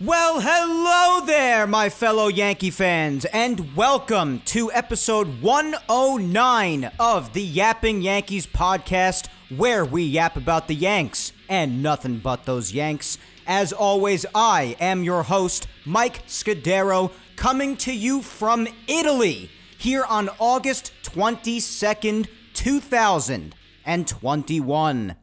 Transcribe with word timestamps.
Well, 0.00 0.38
hello 0.38 1.26
there, 1.26 1.66
my 1.66 1.88
fellow 1.88 2.28
Yankee 2.28 2.70
fans, 2.70 3.24
and 3.24 3.74
welcome 3.74 4.42
to 4.44 4.70
episode 4.70 5.42
109 5.42 6.92
of 7.00 7.32
the 7.32 7.42
Yapping 7.42 8.02
Yankees 8.02 8.46
podcast, 8.46 9.26
where 9.56 9.84
we 9.84 10.04
yap 10.04 10.36
about 10.36 10.68
the 10.68 10.76
Yanks 10.76 11.32
and 11.48 11.82
nothing 11.82 12.20
but 12.20 12.44
those 12.44 12.72
Yanks. 12.72 13.18
As 13.44 13.72
always, 13.72 14.24
I 14.36 14.76
am 14.78 15.02
your 15.02 15.24
host, 15.24 15.66
Mike 15.84 16.24
Scudero, 16.28 17.10
coming 17.34 17.76
to 17.78 17.92
you 17.92 18.22
from 18.22 18.68
Italy 18.86 19.50
here 19.78 20.04
on 20.04 20.30
August 20.38 20.92
22nd, 21.02 22.28
2021. 22.54 25.16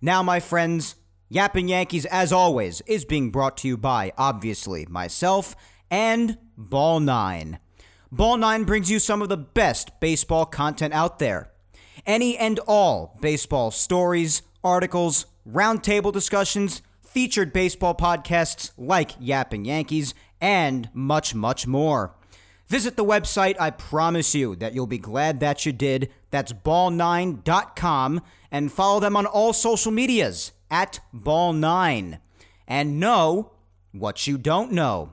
Now, 0.00 0.22
my 0.22 0.38
friends, 0.38 0.94
Yapping 1.32 1.68
Yankees, 1.68 2.06
as 2.06 2.32
always, 2.32 2.80
is 2.88 3.04
being 3.04 3.30
brought 3.30 3.56
to 3.58 3.68
you 3.68 3.76
by, 3.76 4.12
obviously, 4.18 4.84
myself 4.86 5.54
and 5.88 6.36
Ball 6.56 6.98
9. 6.98 7.60
Ball 8.10 8.36
9 8.36 8.64
brings 8.64 8.90
you 8.90 8.98
some 8.98 9.22
of 9.22 9.28
the 9.28 9.36
best 9.36 9.92
baseball 10.00 10.44
content 10.44 10.92
out 10.92 11.20
there. 11.20 11.52
Any 12.04 12.36
and 12.36 12.58
all 12.66 13.16
baseball 13.20 13.70
stories, 13.70 14.42
articles, 14.64 15.26
roundtable 15.48 16.12
discussions, 16.12 16.82
featured 17.00 17.52
baseball 17.52 17.94
podcasts 17.94 18.72
like 18.76 19.12
Yapping 19.20 19.64
Yankees, 19.64 20.14
and 20.40 20.90
much, 20.92 21.32
much 21.32 21.64
more. 21.64 22.12
Visit 22.66 22.96
the 22.96 23.04
website. 23.04 23.54
I 23.60 23.70
promise 23.70 24.34
you 24.34 24.56
that 24.56 24.74
you'll 24.74 24.88
be 24.88 24.98
glad 24.98 25.38
that 25.38 25.64
you 25.64 25.70
did. 25.70 26.10
That's 26.30 26.52
ball9.com 26.52 28.20
and 28.50 28.72
follow 28.72 28.98
them 28.98 29.16
on 29.16 29.26
all 29.26 29.52
social 29.52 29.92
medias 29.92 30.50
at 30.70 31.00
Ball9 31.14 32.20
and 32.66 33.00
know 33.00 33.52
what 33.92 34.26
you 34.26 34.38
don't 34.38 34.72
know. 34.72 35.12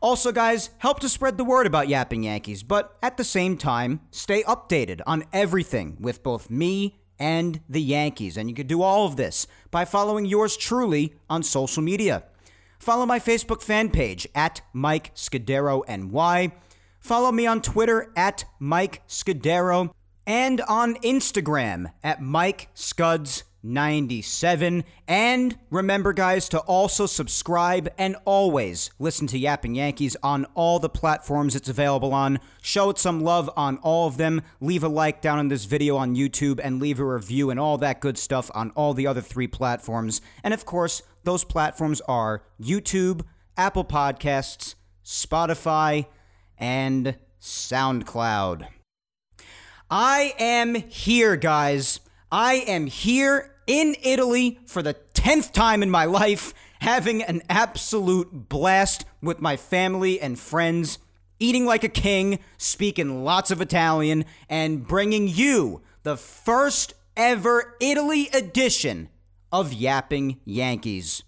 Also, 0.00 0.32
guys, 0.32 0.70
help 0.78 1.00
to 1.00 1.08
spread 1.08 1.38
the 1.38 1.44
word 1.44 1.66
about 1.66 1.88
Yapping 1.88 2.24
Yankees, 2.24 2.62
but 2.62 2.96
at 3.02 3.16
the 3.16 3.24
same 3.24 3.56
time, 3.56 4.00
stay 4.10 4.42
updated 4.44 5.00
on 5.06 5.24
everything 5.32 5.96
with 6.00 6.22
both 6.22 6.50
me 6.50 7.00
and 7.18 7.60
the 7.68 7.80
Yankees. 7.80 8.36
And 8.36 8.48
you 8.48 8.54
can 8.54 8.66
do 8.66 8.82
all 8.82 9.06
of 9.06 9.16
this 9.16 9.46
by 9.70 9.84
following 9.84 10.26
yours 10.26 10.56
truly 10.56 11.14
on 11.30 11.42
social 11.42 11.82
media. 11.82 12.24
Follow 12.78 13.06
my 13.06 13.20
Facebook 13.20 13.62
fan 13.62 13.90
page 13.90 14.26
at 14.34 14.60
Mike 14.72 15.14
Scudero 15.14 15.86
NY. 15.88 16.52
Follow 16.98 17.30
me 17.32 17.46
on 17.46 17.62
Twitter 17.62 18.12
at 18.16 18.44
Mike 18.58 19.06
Scudero 19.06 19.92
and 20.26 20.60
on 20.62 20.96
Instagram 20.96 21.92
at 22.02 22.20
Mike 22.20 22.68
Scuds 22.74 23.44
97. 23.62 24.84
And 25.06 25.58
remember, 25.70 26.12
guys, 26.12 26.48
to 26.50 26.58
also 26.60 27.06
subscribe 27.06 27.88
and 27.96 28.16
always 28.24 28.90
listen 28.98 29.26
to 29.28 29.38
Yapping 29.38 29.74
Yankees 29.74 30.16
on 30.22 30.46
all 30.54 30.78
the 30.78 30.88
platforms 30.88 31.54
it's 31.54 31.68
available 31.68 32.12
on. 32.12 32.40
Show 32.60 32.90
it 32.90 32.98
some 32.98 33.20
love 33.22 33.50
on 33.56 33.78
all 33.78 34.08
of 34.08 34.16
them. 34.16 34.42
Leave 34.60 34.82
a 34.82 34.88
like 34.88 35.20
down 35.20 35.38
on 35.38 35.48
this 35.48 35.64
video 35.64 35.96
on 35.96 36.16
YouTube 36.16 36.60
and 36.62 36.80
leave 36.80 36.98
a 36.98 37.04
review 37.04 37.50
and 37.50 37.60
all 37.60 37.78
that 37.78 38.00
good 38.00 38.18
stuff 38.18 38.50
on 38.54 38.70
all 38.70 38.94
the 38.94 39.06
other 39.06 39.20
three 39.20 39.46
platforms. 39.46 40.20
And 40.42 40.52
of 40.52 40.64
course, 40.64 41.02
those 41.24 41.44
platforms 41.44 42.00
are 42.02 42.42
YouTube, 42.60 43.22
Apple 43.56 43.84
Podcasts, 43.84 44.74
Spotify, 45.04 46.06
and 46.58 47.16
SoundCloud. 47.40 48.66
I 49.90 50.34
am 50.38 50.74
here, 50.74 51.36
guys. 51.36 52.00
I 52.30 52.64
am 52.66 52.86
here 52.86 53.51
in 53.66 53.96
Italy 54.02 54.58
for 54.66 54.82
the 54.82 54.96
10th 55.14 55.52
time 55.52 55.82
in 55.82 55.90
my 55.90 56.04
life, 56.04 56.52
having 56.80 57.22
an 57.22 57.42
absolute 57.48 58.48
blast 58.48 59.04
with 59.20 59.40
my 59.40 59.56
family 59.56 60.20
and 60.20 60.38
friends, 60.38 60.98
eating 61.38 61.64
like 61.64 61.84
a 61.84 61.88
king, 61.88 62.38
speaking 62.58 63.24
lots 63.24 63.50
of 63.50 63.60
Italian, 63.60 64.24
and 64.48 64.86
bringing 64.86 65.28
you 65.28 65.80
the 66.02 66.16
first 66.16 66.94
ever 67.16 67.76
Italy 67.80 68.28
edition 68.32 69.08
of 69.52 69.72
Yapping 69.72 70.40
Yankees. 70.44 71.22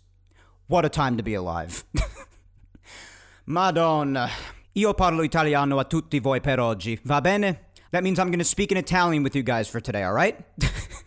What 0.67 0.85
a 0.85 0.89
time 0.89 1.17
to 1.19 1.23
be 1.23 1.35
alive. 1.35 1.85
Madonna. 3.47 4.31
Io 4.77 4.93
parlo 4.95 5.23
italiano 5.23 5.79
a 5.79 5.85
tutti 5.85 6.19
voi 6.19 6.41
per 6.41 6.59
oggi, 6.59 6.99
va 7.05 7.21
bene? 7.21 7.61
That 7.93 8.03
means 8.03 8.19
I'm 8.19 8.33
to 8.33 8.45
speak 8.45 8.73
in 8.73 8.77
Italian 8.77 9.23
with 9.23 9.37
you 9.37 9.45
guys 9.45 9.69
for 9.69 9.79
today, 9.79 10.03
all 10.03 10.13
right? 10.13 10.37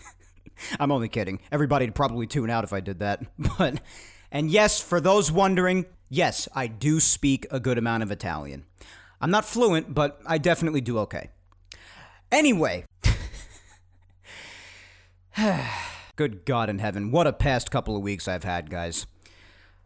I'm 0.79 0.91
only 0.91 1.09
kidding. 1.09 1.39
Everybody'd 1.51 1.95
probably 1.95 2.27
tune 2.27 2.49
out 2.49 2.63
if 2.63 2.73
I 2.73 2.79
did 2.79 2.99
that. 2.99 3.21
But, 3.57 3.81
and 4.31 4.51
yes, 4.51 4.81
for 4.81 4.99
those 4.99 5.31
wondering, 5.31 5.85
yes, 6.09 6.47
I 6.53 6.67
do 6.67 6.99
speak 6.99 7.47
a 7.49 7.59
good 7.59 7.77
amount 7.77 8.03
of 8.03 8.11
Italian. 8.11 8.65
I'm 9.21 9.31
not 9.31 9.45
fluent, 9.45 9.93
but 9.93 10.19
I 10.25 10.37
definitely 10.37 10.81
do 10.81 10.99
okay. 10.99 11.29
Anyway, 12.31 12.85
good 16.15 16.45
God 16.45 16.69
in 16.69 16.79
heaven, 16.79 17.11
what 17.11 17.25
a 17.25 17.33
past 17.33 17.71
couple 17.71 17.95
of 17.95 18.01
weeks 18.01 18.27
I've 18.27 18.43
had, 18.43 18.69
guys. 18.69 19.07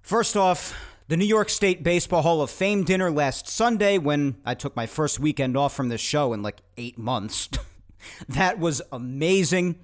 First 0.02 0.36
off, 0.36 0.76
the 1.08 1.18
New 1.18 1.26
York 1.26 1.50
State 1.50 1.84
Baseball 1.84 2.22
Hall 2.22 2.42
of 2.42 2.50
Fame 2.50 2.84
dinner 2.84 3.12
last 3.12 3.48
Sunday 3.48 3.98
when 3.98 4.38
I 4.46 4.56
took 4.56 4.76
my 4.76 4.88
first 4.88 5.20
weekend 5.20 5.56
off 5.56 5.76
from 5.76 5.90
this 5.90 6.02
show 6.02 6.34
in 6.34 6.42
like 6.42 6.62
eight 6.78 6.98
months. 6.98 7.50
that 8.30 8.60
was 8.60 8.82
amazing. 8.92 9.76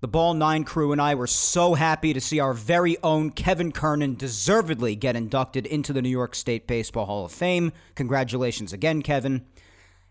The 0.00 0.06
Ball 0.06 0.34
9 0.34 0.62
crew 0.62 0.92
and 0.92 1.02
I 1.02 1.16
were 1.16 1.26
so 1.26 1.74
happy 1.74 2.12
to 2.12 2.20
see 2.20 2.38
our 2.38 2.54
very 2.54 2.96
own 3.02 3.30
Kevin 3.30 3.72
Kernan 3.72 4.14
deservedly 4.14 4.94
get 4.94 5.16
inducted 5.16 5.66
into 5.66 5.92
the 5.92 6.00
New 6.00 6.08
York 6.08 6.36
State 6.36 6.68
Baseball 6.68 7.06
Hall 7.06 7.24
of 7.24 7.32
Fame. 7.32 7.72
Congratulations 7.96 8.72
again, 8.72 9.02
Kevin. 9.02 9.44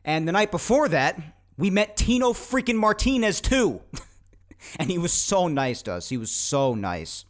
And 0.04 0.28
the 0.28 0.34
night 0.34 0.52
before 0.52 0.90
that, 0.90 1.18
we 1.58 1.70
met 1.70 1.96
Tino 1.96 2.34
freaking 2.34 2.76
Martinez 2.76 3.40
too. 3.40 3.80
and 4.78 4.92
he 4.92 4.98
was 4.98 5.14
so 5.14 5.48
nice 5.48 5.82
to 5.84 5.94
us. 5.94 6.10
He 6.10 6.18
was 6.18 6.32
so 6.32 6.74
nice. 6.74 7.24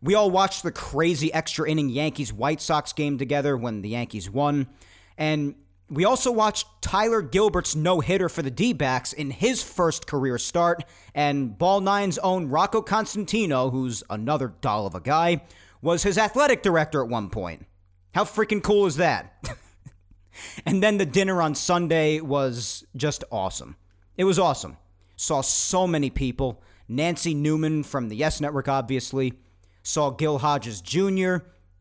We 0.00 0.14
all 0.14 0.30
watched 0.30 0.62
the 0.62 0.70
crazy 0.70 1.34
extra 1.34 1.68
inning 1.68 1.88
Yankees 1.88 2.32
White 2.32 2.60
Sox 2.60 2.92
game 2.92 3.18
together 3.18 3.56
when 3.56 3.82
the 3.82 3.88
Yankees 3.88 4.30
won. 4.30 4.68
And 5.16 5.56
we 5.90 6.04
also 6.04 6.30
watched 6.30 6.66
Tyler 6.82 7.22
Gilbert's 7.22 7.74
no 7.74 8.00
hitter 8.00 8.28
for 8.28 8.42
the 8.42 8.50
D 8.50 8.72
backs 8.72 9.12
in 9.12 9.30
his 9.30 9.62
first 9.62 10.06
career 10.06 10.38
start, 10.38 10.84
and 11.14 11.56
Ball 11.56 11.80
Nine's 11.80 12.18
own 12.18 12.48
Rocco 12.48 12.82
Constantino, 12.82 13.70
who's 13.70 14.02
another 14.10 14.52
doll 14.60 14.86
of 14.86 14.94
a 14.94 15.00
guy, 15.00 15.42
was 15.80 16.02
his 16.02 16.18
athletic 16.18 16.62
director 16.62 17.02
at 17.02 17.08
one 17.08 17.30
point. 17.30 17.66
How 18.14 18.24
freaking 18.24 18.62
cool 18.62 18.86
is 18.86 18.96
that? 18.96 19.42
and 20.66 20.82
then 20.82 20.98
the 20.98 21.06
dinner 21.06 21.40
on 21.40 21.54
Sunday 21.54 22.20
was 22.20 22.84
just 22.96 23.24
awesome. 23.30 23.76
It 24.16 24.24
was 24.24 24.38
awesome. 24.38 24.76
Saw 25.16 25.40
so 25.40 25.86
many 25.86 26.10
people. 26.10 26.62
Nancy 26.88 27.34
Newman 27.34 27.82
from 27.82 28.08
the 28.08 28.16
Yes 28.16 28.40
Network, 28.40 28.68
obviously. 28.68 29.34
Saw 29.82 30.10
Gil 30.10 30.38
Hodges 30.38 30.80
Jr. 30.80 31.38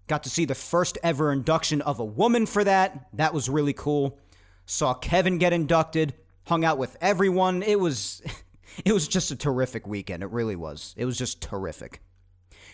Got 0.07 0.23
to 0.23 0.29
see 0.29 0.45
the 0.45 0.55
first 0.55 0.97
ever 1.03 1.31
induction 1.31 1.81
of 1.81 1.99
a 1.99 2.05
woman 2.05 2.45
for 2.45 2.63
that. 2.63 3.07
That 3.13 3.33
was 3.33 3.49
really 3.49 3.73
cool. 3.73 4.17
Saw 4.65 4.93
Kevin 4.93 5.37
get 5.37 5.53
inducted. 5.53 6.13
Hung 6.45 6.63
out 6.63 6.77
with 6.77 6.95
everyone. 7.01 7.61
It 7.61 7.79
was 7.79 8.21
it 8.85 8.93
was 8.93 9.07
just 9.07 9.31
a 9.31 9.35
terrific 9.35 9.85
weekend. 9.85 10.23
It 10.23 10.31
really 10.31 10.55
was. 10.55 10.93
It 10.97 11.05
was 11.05 11.17
just 11.17 11.41
terrific. 11.41 12.01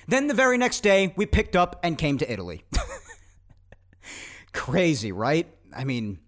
Then 0.07 0.28
the 0.28 0.34
very 0.34 0.57
next 0.57 0.81
day, 0.81 1.13
we 1.16 1.25
picked 1.25 1.56
up 1.56 1.80
and 1.81 1.98
came 1.98 2.18
to 2.18 2.31
Italy. 2.31 2.66
Crazy, 4.54 5.12
right? 5.12 5.48
I 5.75 5.86
mean, 5.86 6.19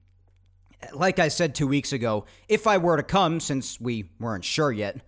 like 0.93 1.19
I 1.19 1.27
said 1.27 1.53
two 1.53 1.67
weeks 1.67 1.91
ago, 1.93 2.25
if 2.47 2.67
I 2.67 2.77
were 2.77 2.97
to 2.97 3.03
come, 3.03 3.39
since 3.39 3.79
we 3.79 4.09
weren't 4.19 4.45
sure 4.45 4.71
yet, 4.71 5.01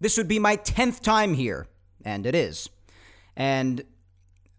this 0.00 0.16
would 0.16 0.28
be 0.28 0.38
my 0.38 0.56
10th 0.56 1.00
time 1.00 1.34
here. 1.34 1.66
And 2.04 2.26
it 2.26 2.34
is. 2.34 2.68
And 3.36 3.84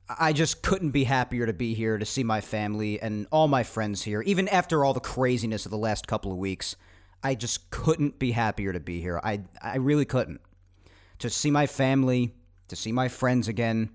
I 0.08 0.34
just 0.34 0.62
couldn't 0.62 0.92
be 0.92 1.06
happier 1.06 1.48
to 1.48 1.54
be 1.54 1.74
here 1.74 1.98
to 1.98 2.06
see 2.06 2.24
my 2.24 2.40
family 2.40 3.02
and 3.02 3.26
all 3.32 3.48
my 3.48 3.64
friends 3.64 4.04
here. 4.04 4.22
Even 4.22 4.48
after 4.50 4.86
all 4.86 4.94
the 4.94 5.00
craziness 5.00 5.66
of 5.66 5.72
the 5.72 5.78
last 5.78 6.08
couple 6.08 6.32
of 6.32 6.38
weeks, 6.38 6.76
I 7.24 7.34
just 7.34 7.72
couldn't 7.72 8.20
be 8.20 8.32
happier 8.32 8.72
to 8.72 8.80
be 8.80 9.02
here. 9.02 9.20
I 9.24 9.42
I 9.62 9.78
really 9.78 10.06
couldn't. 10.06 10.42
To 11.20 11.30
see 11.30 11.50
my 11.50 11.66
family, 11.66 12.36
to 12.68 12.76
see 12.76 12.92
my 12.92 13.08
friends 13.08 13.48
again, 13.48 13.90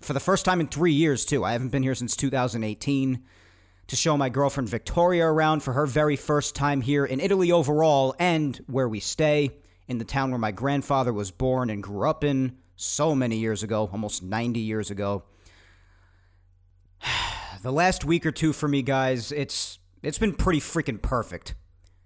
for 0.00 0.14
the 0.14 0.20
first 0.20 0.44
time 0.44 0.60
in 0.60 0.66
three 0.66 0.92
years, 0.92 1.24
too. 1.24 1.44
I 1.44 1.52
haven't 1.52 1.68
been 1.68 1.84
here 1.84 1.94
since 1.94 2.16
2018 2.16 3.22
to 3.86 3.96
show 3.96 4.16
my 4.16 4.28
girlfriend 4.28 4.68
Victoria 4.68 5.26
around 5.26 5.60
for 5.60 5.74
her 5.74 5.86
very 5.86 6.16
first 6.16 6.56
time 6.56 6.80
here 6.80 7.04
in 7.04 7.20
Italy 7.20 7.52
overall 7.52 8.16
and 8.18 8.56
where 8.66 8.88
we 8.88 8.98
stay, 8.98 9.50
in 9.86 9.98
the 9.98 10.04
town 10.04 10.30
where 10.30 10.40
my 10.40 10.50
grandfather 10.50 11.12
was 11.12 11.30
born 11.30 11.70
and 11.70 11.84
grew 11.84 12.08
up 12.08 12.24
in 12.24 12.56
so 12.74 13.14
many 13.14 13.36
years 13.36 13.62
ago, 13.62 13.88
almost 13.92 14.24
90 14.24 14.58
years 14.58 14.90
ago. 14.90 15.22
The 17.62 17.72
last 17.72 18.04
week 18.04 18.26
or 18.26 18.32
two 18.32 18.52
for 18.52 18.68
me, 18.68 18.82
guys, 18.82 19.32
it's 19.32 19.78
it's 20.02 20.18
been 20.18 20.34
pretty 20.34 20.60
freaking 20.60 21.00
perfect. 21.00 21.54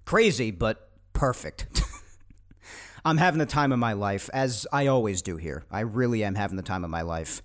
Crazy, 0.04 0.50
but 0.50 0.90
perfect. 1.12 1.82
I'm 3.04 3.16
having 3.16 3.38
the 3.38 3.46
time 3.46 3.72
of 3.72 3.78
my 3.78 3.94
life, 3.94 4.28
as 4.32 4.66
I 4.72 4.86
always 4.86 5.22
do 5.22 5.36
here. 5.36 5.64
I 5.70 5.80
really 5.80 6.22
am 6.24 6.34
having 6.34 6.56
the 6.56 6.62
time 6.62 6.84
of 6.84 6.90
my 6.90 7.02
life. 7.02 7.42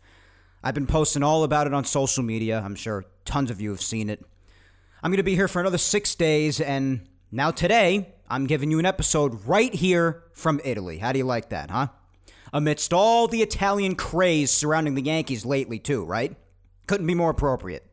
I've 0.64 0.74
been 0.74 0.88
posting 0.88 1.24
all 1.24 1.44
about 1.44 1.68
it 1.68 1.74
on 1.74 1.86
social 1.86 2.24
media. 2.24 2.62
I'm 2.64 2.76
sure 2.76 3.06
tons 3.24 3.52
of 3.52 3.62
you 3.62 3.70
have 3.70 3.82
seen 3.82 4.10
it. 4.10 4.26
I'm 5.04 5.12
going 5.12 5.18
to 5.18 5.24
be 5.24 5.36
here 5.36 5.48
for 5.48 5.60
another 5.60 5.78
six 5.78 6.16
days, 6.16 6.60
and 6.60 7.08
now 7.32 7.52
today, 7.52 8.14
I'm 8.30 8.48
giving 8.48 8.72
you 8.72 8.80
an 8.80 8.86
episode 8.86 9.46
right 9.46 9.74
here 9.74 10.24
from 10.34 10.60
Italy. 10.64 10.98
How 10.98 11.12
do 11.12 11.20
you 11.20 11.26
like 11.26 11.50
that, 11.50 11.70
huh? 11.70 11.88
Amidst 12.52 12.94
all 12.94 13.28
the 13.28 13.42
Italian 13.42 13.96
craze 13.96 14.52
surrounding 14.52 14.96
the 14.96 15.04
Yankees 15.04 15.46
lately, 15.46 15.78
too, 15.80 16.04
right? 16.04 16.36
Couldn't 16.88 17.08
be 17.08 17.14
more 17.14 17.30
appropriate. 17.30 17.84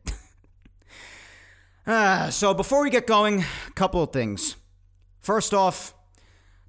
Ah, 1.87 2.27
so 2.31 2.53
before 2.53 2.83
we 2.83 2.89
get 2.89 3.07
going, 3.07 3.39
a 3.67 3.71
couple 3.71 4.01
of 4.01 4.11
things. 4.11 4.55
First 5.19 5.53
off, 5.53 5.93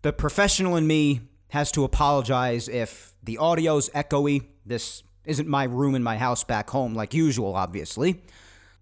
the 0.02 0.12
professional 0.12 0.76
in 0.76 0.86
me 0.86 1.22
has 1.48 1.72
to 1.72 1.84
apologize 1.84 2.68
if 2.68 3.14
the 3.22 3.38
audio's 3.38 3.88
echoey. 3.90 4.46
This 4.66 5.02
isn't 5.24 5.48
my 5.48 5.64
room 5.64 5.94
in 5.94 6.02
my 6.02 6.18
house 6.18 6.44
back 6.44 6.70
home 6.70 6.94
like 6.94 7.14
usual, 7.14 7.54
obviously. 7.54 8.22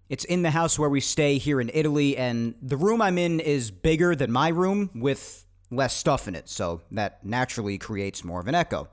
It's 0.09 0.25
in 0.25 0.43
the 0.43 0.51
house 0.51 0.77
where 0.77 0.89
we 0.89 0.99
stay 0.99 1.37
here 1.37 1.61
in 1.61 1.71
Italy, 1.73 2.17
and 2.17 2.55
the 2.61 2.77
room 2.77 3.01
I'm 3.01 3.17
in 3.17 3.39
is 3.39 3.71
bigger 3.71 4.15
than 4.15 4.31
my 4.31 4.49
room 4.49 4.89
with 4.93 5.45
less 5.71 5.95
stuff 5.95 6.27
in 6.27 6.35
it, 6.35 6.49
so 6.49 6.81
that 6.91 7.25
naturally 7.25 7.77
creates 7.77 8.23
more 8.23 8.39
of 8.39 8.47
an 8.47 8.53
echo. 8.53 8.89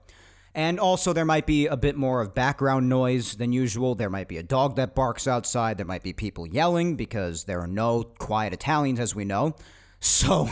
And 0.54 0.80
also, 0.80 1.12
there 1.12 1.24
might 1.24 1.46
be 1.46 1.66
a 1.66 1.76
bit 1.76 1.96
more 1.96 2.20
of 2.20 2.34
background 2.34 2.88
noise 2.88 3.36
than 3.36 3.52
usual. 3.52 3.94
There 3.94 4.10
might 4.10 4.26
be 4.26 4.36
a 4.36 4.42
dog 4.42 4.76
that 4.76 4.96
barks 4.96 5.28
outside. 5.28 5.76
There 5.76 5.86
might 5.86 6.02
be 6.02 6.12
people 6.12 6.46
yelling 6.46 6.96
because 6.96 7.44
there 7.44 7.60
are 7.60 7.68
no 7.68 8.02
quiet 8.02 8.52
Italians, 8.52 8.98
as 8.98 9.14
we 9.14 9.24
know. 9.24 9.54
So, 10.00 10.50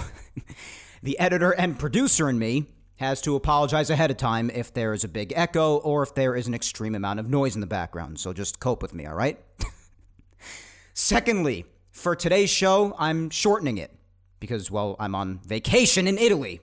the 1.03 1.19
editor 1.19 1.51
and 1.51 1.79
producer 1.79 2.29
in 2.29 2.39
me 2.39 2.67
has 2.99 3.21
to 3.23 3.37
apologize 3.37 3.91
ahead 3.91 4.11
of 4.11 4.17
time 4.17 4.51
if 4.51 4.75
there 4.75 4.93
is 4.93 5.05
a 5.05 5.09
big 5.09 5.33
echo 5.35 5.77
or 5.79 6.03
if 6.03 6.15
there 6.15 6.35
is 6.35 6.49
an 6.49 6.55
extreme 6.55 6.95
amount 6.95 7.21
of 7.21 7.29
noise 7.29 7.55
in 7.55 7.61
the 7.61 7.67
background. 7.67 8.19
So 8.19 8.33
just 8.33 8.59
cope 8.59 8.83
with 8.83 8.93
me, 8.93 9.07
all 9.07 9.15
right? 9.15 9.39
Secondly, 10.95 11.65
for 11.93 12.17
today's 12.17 12.51
show, 12.51 12.95
I'm 12.99 13.31
shortening 13.31 13.79
it 13.79 13.93
because, 14.41 14.69
well, 14.71 14.97
I'm 14.99 15.15
on 15.15 15.39
vacation 15.39 16.09
in 16.09 16.19
Italy. 16.19 16.61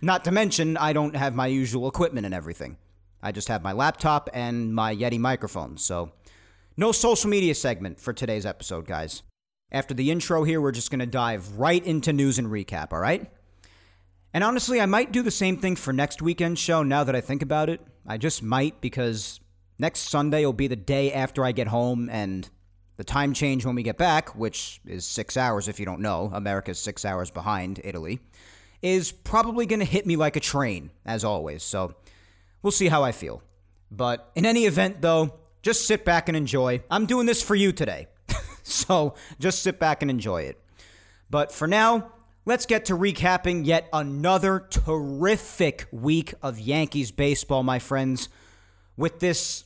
Not 0.00 0.24
to 0.24 0.30
mention, 0.30 0.76
I 0.76 0.92
don't 0.92 1.16
have 1.16 1.34
my 1.34 1.46
usual 1.46 1.88
equipment 1.88 2.26
and 2.26 2.34
everything. 2.34 2.76
I 3.22 3.32
just 3.32 3.48
have 3.48 3.62
my 3.62 3.72
laptop 3.72 4.30
and 4.32 4.74
my 4.74 4.94
Yeti 4.94 5.18
microphone, 5.18 5.76
so 5.76 6.12
no 6.76 6.92
social 6.92 7.28
media 7.28 7.54
segment 7.54 8.00
for 8.00 8.12
today's 8.12 8.46
episode, 8.46 8.86
guys. 8.86 9.22
After 9.70 9.94
the 9.94 10.10
intro 10.10 10.44
here, 10.44 10.60
we're 10.60 10.72
just 10.72 10.90
going 10.90 11.00
to 11.00 11.06
dive 11.06 11.58
right 11.58 11.84
into 11.84 12.12
news 12.12 12.38
and 12.38 12.48
recap, 12.48 12.92
all 12.92 12.98
right? 12.98 13.30
And 14.32 14.42
honestly, 14.42 14.80
I 14.80 14.86
might 14.86 15.12
do 15.12 15.22
the 15.22 15.30
same 15.30 15.56
thing 15.56 15.76
for 15.76 15.92
next 15.92 16.22
weekend's 16.22 16.60
show 16.60 16.82
now 16.82 17.04
that 17.04 17.16
I 17.16 17.20
think 17.20 17.42
about 17.42 17.68
it. 17.68 17.80
I 18.06 18.16
just 18.16 18.42
might 18.42 18.80
because 18.80 19.40
next 19.78 20.08
Sunday 20.08 20.44
will 20.44 20.52
be 20.52 20.68
the 20.68 20.76
day 20.76 21.12
after 21.12 21.44
I 21.44 21.52
get 21.52 21.68
home 21.68 22.08
and 22.08 22.48
the 22.96 23.04
time 23.04 23.32
change 23.32 23.64
when 23.64 23.74
we 23.74 23.82
get 23.82 23.96
back, 23.96 24.36
which 24.36 24.80
is 24.86 25.06
six 25.06 25.36
hours 25.36 25.68
if 25.68 25.80
you 25.80 25.86
don't 25.86 26.00
know, 26.00 26.30
America's 26.32 26.78
six 26.78 27.04
hours 27.04 27.30
behind 27.30 27.80
Italy, 27.82 28.20
is 28.82 29.12
probably 29.12 29.66
going 29.66 29.80
to 29.80 29.86
hit 29.86 30.06
me 30.06 30.16
like 30.16 30.36
a 30.36 30.40
train, 30.40 30.90
as 31.04 31.24
always. 31.24 31.62
So 31.62 31.94
we'll 32.62 32.70
see 32.70 32.88
how 32.88 33.02
I 33.02 33.12
feel. 33.12 33.42
But 33.90 34.30
in 34.34 34.46
any 34.46 34.66
event, 34.66 35.00
though, 35.00 35.34
just 35.62 35.86
sit 35.86 36.04
back 36.04 36.28
and 36.28 36.36
enjoy. 36.36 36.82
I'm 36.90 37.06
doing 37.06 37.26
this 37.26 37.42
for 37.42 37.54
you 37.54 37.72
today. 37.72 38.08
so 38.62 39.14
just 39.38 39.62
sit 39.62 39.78
back 39.78 40.02
and 40.02 40.10
enjoy 40.10 40.42
it. 40.42 40.58
But 41.28 41.52
for 41.52 41.66
now, 41.66 42.12
Let's 42.46 42.64
get 42.64 42.86
to 42.86 42.96
recapping 42.96 43.66
yet 43.66 43.88
another 43.92 44.66
terrific 44.70 45.86
week 45.92 46.32
of 46.42 46.58
Yankees 46.58 47.10
baseball, 47.10 47.62
my 47.62 47.78
friends, 47.78 48.30
with 48.96 49.20
this 49.20 49.64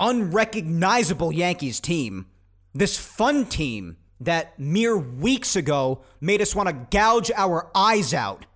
unrecognizable 0.00 1.32
Yankees 1.32 1.78
team, 1.78 2.26
this 2.74 2.98
fun 2.98 3.46
team 3.46 3.96
that 4.20 4.58
mere 4.58 4.96
weeks 4.96 5.56
ago 5.56 6.02
made 6.20 6.42
us 6.42 6.54
want 6.54 6.68
to 6.68 6.86
gouge 6.90 7.30
our 7.34 7.70
eyes 7.74 8.12
out 8.12 8.46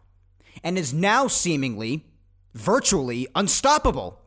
and 0.63 0.79
is 0.79 0.93
now 0.93 1.27
seemingly, 1.27 2.05
virtually 2.55 3.27
unstoppable. 3.35 4.21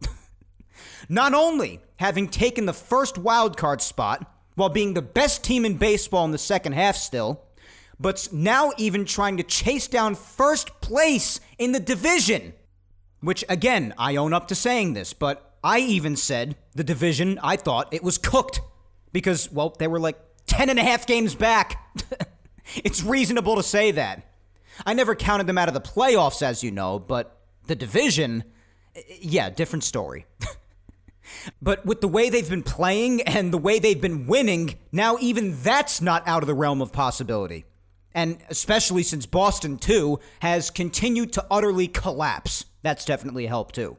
Not 1.10 1.34
only 1.34 1.82
having 1.98 2.28
taken 2.28 2.66
the 2.66 2.74
first 2.74 3.16
wildcard 3.16 3.82
spot 3.82 4.32
while 4.56 4.70
being 4.70 4.94
the 4.94 5.02
best 5.02 5.44
team 5.44 5.64
in 5.66 5.78
baseball 5.78 6.26
in 6.26 6.32
the 6.32 6.38
second 6.38 6.74
half 6.74 6.96
still, 6.96 7.44
but 8.00 8.28
now 8.32 8.72
even 8.78 9.06
trying 9.06 9.38
to 9.38 9.44
chase 9.44 9.88
down 9.88 10.16
first 10.16 10.82
place 10.82 11.40
in 11.58 11.72
the 11.72 11.80
division. 11.80 12.54
Which, 13.22 13.44
again, 13.50 13.94
I 13.98 14.16
own 14.16 14.34
up 14.34 14.48
to 14.50 14.56
saying 14.56 14.94
this, 14.94 15.14
but 15.14 15.58
I 15.64 15.80
even 15.80 16.16
said 16.16 16.56
the 16.76 16.84
division, 16.84 17.40
I 17.42 17.56
thought 17.56 17.92
it 17.92 18.04
was 18.04 18.18
cooked. 18.18 18.62
Because, 19.12 19.52
well, 19.52 19.76
they 19.80 19.88
were 19.88 20.00
like 20.00 20.20
10 20.48 20.70
and 20.70 20.80
a 20.80 20.84
half 20.84 21.06
games 21.06 21.36
back. 21.36 21.96
it's 22.76 23.04
reasonable 23.04 23.56
to 23.56 23.64
say 23.64 23.92
that. 23.92 24.24
I 24.86 24.94
never 24.94 25.16
counted 25.16 25.48
them 25.48 25.58
out 25.58 25.68
of 25.68 25.74
the 25.74 25.82
playoffs, 25.82 26.42
as 26.42 26.64
you 26.64 26.72
know, 26.72 27.00
but 27.00 27.40
the 27.66 27.76
division, 27.76 28.44
eh, 28.96 29.02
yeah, 29.20 29.50
different 29.50 29.84
story. 29.84 30.26
but 31.62 31.86
with 31.86 32.02
the 32.02 32.08
way 32.08 32.30
they've 32.30 32.50
been 32.50 32.64
playing 32.64 33.22
and 33.22 33.52
the 33.52 33.58
way 33.58 33.80
they've 33.80 34.00
been 34.00 34.28
winning, 34.28 34.76
now 34.92 35.18
even 35.20 35.62
that's 35.62 36.02
not 36.02 36.28
out 36.28 36.44
of 36.44 36.48
the 36.48 36.54
realm 36.54 36.82
of 36.82 36.92
possibility 36.92 37.66
and 38.18 38.40
especially 38.50 39.04
since 39.04 39.28
Boston, 39.28 39.78
too, 39.78 40.20
has 40.40 40.72
continued 40.72 41.32
to 41.34 41.46
utterly 41.52 41.88
collapse. 41.88 42.66
That's 42.82 43.06
definitely 43.06 43.46
helped, 43.46 43.76
too. 43.76 43.98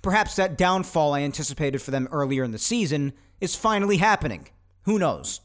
Perhaps 0.00 0.36
that 0.36 0.56
downfall 0.56 1.12
I 1.12 1.20
anticipated 1.20 1.82
for 1.82 1.90
them 1.90 2.08
earlier 2.10 2.42
in 2.42 2.52
the 2.52 2.58
season 2.58 3.12
is 3.42 3.54
finally 3.54 3.98
happening. 3.98 4.48
Who 4.84 4.98
knows? 4.98 5.42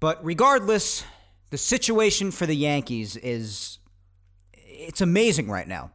But 0.00 0.24
regardless, 0.24 1.04
the 1.50 1.58
situation 1.58 2.30
for 2.30 2.46
the 2.46 2.56
Yankees 2.56 3.16
is. 3.16 3.78
It's 4.54 5.02
amazing 5.02 5.50
right 5.50 5.68
now. 5.68 5.92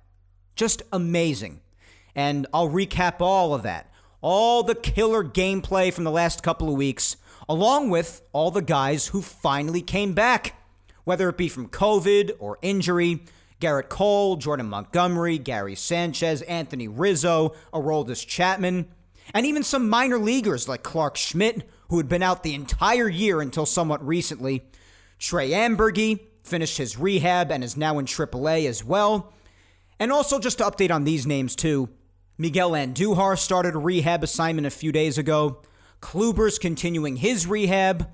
Just 0.56 0.84
amazing. 0.94 1.62
And 2.14 2.48
I'll 2.54 2.70
recap 2.70 3.20
all 3.20 3.54
of 3.54 3.64
that. 3.64 3.92
All 4.22 4.64
the 4.64 4.76
killer 4.76 5.24
gameplay 5.24 5.92
from 5.92 6.04
the 6.04 6.12
last 6.12 6.44
couple 6.44 6.70
of 6.70 6.76
weeks, 6.76 7.18
along 7.50 7.90
with 7.90 8.22
all 8.32 8.52
the 8.52 8.62
guys 8.62 9.08
who 9.08 9.22
finally 9.22 9.82
came 9.82 10.14
back 10.14 10.56
whether 11.06 11.30
it 11.30 11.38
be 11.38 11.48
from 11.48 11.70
COVID 11.70 12.32
or 12.40 12.60
injury. 12.62 13.24
Gerrit 13.62 13.88
Cole, 13.88 14.36
Jordan 14.36 14.66
Montgomery, 14.66 15.38
Gary 15.38 15.76
Sanchez, 15.76 16.42
Anthony 16.42 16.90
Rizzo, 16.90 17.56
Aroldis 17.74 18.28
Chapman, 18.28 18.90
and 19.34 19.46
even 19.46 19.64
some 19.64 19.90
minor 19.90 20.18
leaguers 20.20 20.68
like 20.68 20.84
Clarke 20.84 21.16
Schmidt, 21.16 21.68
who 21.90 21.98
had 21.98 22.10
been 22.10 22.24
out 22.24 22.44
the 22.44 22.56
entire 22.56 23.10
year 23.10 23.42
until 23.42 23.66
somewhat 23.66 24.06
recently. 24.06 24.64
Trey 25.20 25.52
Amburgey 25.52 26.20
finished 26.44 26.78
his 26.78 26.98
rehab 26.98 27.52
and 27.52 27.64
is 27.64 27.78
now 27.78 28.00
in 28.00 28.06
AAA 28.06 28.68
as 28.68 28.84
well. 28.84 29.34
And 30.00 30.12
also, 30.12 30.40
just 30.40 30.58
to 30.58 30.66
update 30.66 30.92
on 30.92 31.04
these 31.04 31.26
names 31.26 31.56
too, 31.56 31.90
Miguel 32.38 32.72
Andujar 32.72 33.38
started 33.38 33.76
a 33.76 33.80
rehab 33.80 34.24
assignment 34.24 34.68
a 34.68 34.72
few 34.72 34.92
days 34.92 35.18
ago. 35.18 35.62
Kluber's 36.02 36.60
continuing 36.60 37.18
his 37.18 37.48
rehab. 37.48 38.10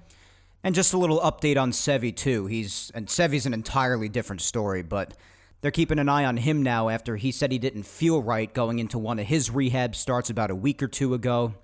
And 0.63 0.75
just 0.75 0.93
a 0.93 0.97
little 0.97 1.19
update 1.21 1.59
on 1.59 1.71
Sevy 1.71 2.15
too. 2.15 2.45
He's 2.45 2.91
and 2.93 3.07
Sevy's 3.07 3.47
an 3.47 3.53
entirely 3.53 4.09
different 4.09 4.43
story, 4.43 4.83
but 4.83 5.15
they're 5.61 5.71
keeping 5.71 5.97
an 5.97 6.07
eye 6.07 6.23
on 6.25 6.37
him 6.37 6.61
now 6.61 6.89
after 6.89 7.15
he 7.15 7.31
said 7.31 7.51
he 7.51 7.57
didn't 7.57 7.83
feel 7.83 8.21
right 8.21 8.53
going 8.53 8.77
into 8.77 8.99
one 8.99 9.17
of 9.17 9.25
his 9.25 9.49
rehab 9.49 9.95
starts 9.95 10.29
about 10.29 10.51
a 10.51 10.55
week 10.55 10.83
or 10.83 10.87
two 10.87 11.15
ago. 11.15 11.55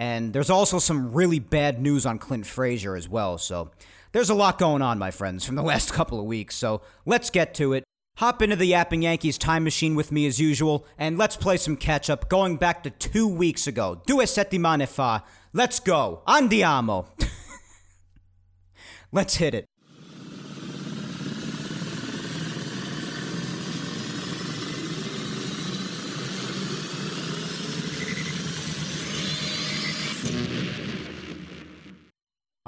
And 0.00 0.32
there's 0.32 0.48
also 0.48 0.78
some 0.78 1.12
really 1.12 1.38
bad 1.38 1.80
news 1.80 2.06
on 2.06 2.18
Clint 2.18 2.46
Frazier 2.46 2.96
as 2.96 3.06
well. 3.06 3.36
So 3.36 3.70
there's 4.12 4.30
a 4.30 4.34
lot 4.34 4.58
going 4.58 4.80
on, 4.80 4.98
my 4.98 5.10
friends, 5.10 5.44
from 5.44 5.56
the 5.56 5.62
last 5.72 5.92
couple 5.92 6.18
of 6.18 6.24
weeks. 6.24 6.56
So 6.56 6.80
let's 7.04 7.28
get 7.28 7.52
to 7.56 7.74
it. 7.74 7.84
Hop 8.16 8.40
into 8.40 8.56
the 8.56 8.66
Yapping 8.66 9.02
Yankees 9.02 9.36
time 9.36 9.62
machine 9.62 9.94
with 9.94 10.10
me 10.10 10.26
as 10.26 10.40
usual, 10.40 10.86
and 10.98 11.16
let's 11.16 11.36
play 11.36 11.58
some 11.58 11.76
catch 11.76 12.10
up 12.10 12.28
going 12.28 12.56
back 12.56 12.82
to 12.82 12.90
two 12.90 13.28
weeks 13.28 13.66
ago. 13.66 14.00
Due 14.06 14.16
settimane 14.16 14.88
fa. 14.88 15.22
Let's 15.52 15.80
go. 15.80 16.22
Andiamo. 16.26 17.06
Let's 19.12 19.36
hit 19.36 19.54
it. 19.54 19.66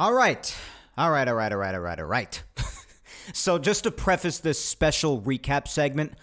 All 0.03 0.13
right. 0.13 0.53
All 0.99 1.13
right, 1.13 1.29
all 1.29 1.37
right, 1.37 1.53
all 1.53 1.59
right, 1.59 1.75
all 1.77 1.81
right, 1.81 2.01
all 2.01 2.07
right. 2.07 2.43
so, 3.33 3.57
just 3.57 3.85
to 3.85 3.93
preface 3.93 4.41
this 4.41 4.59
special 4.59 5.21
recap 5.21 5.69
segment, 5.69 6.15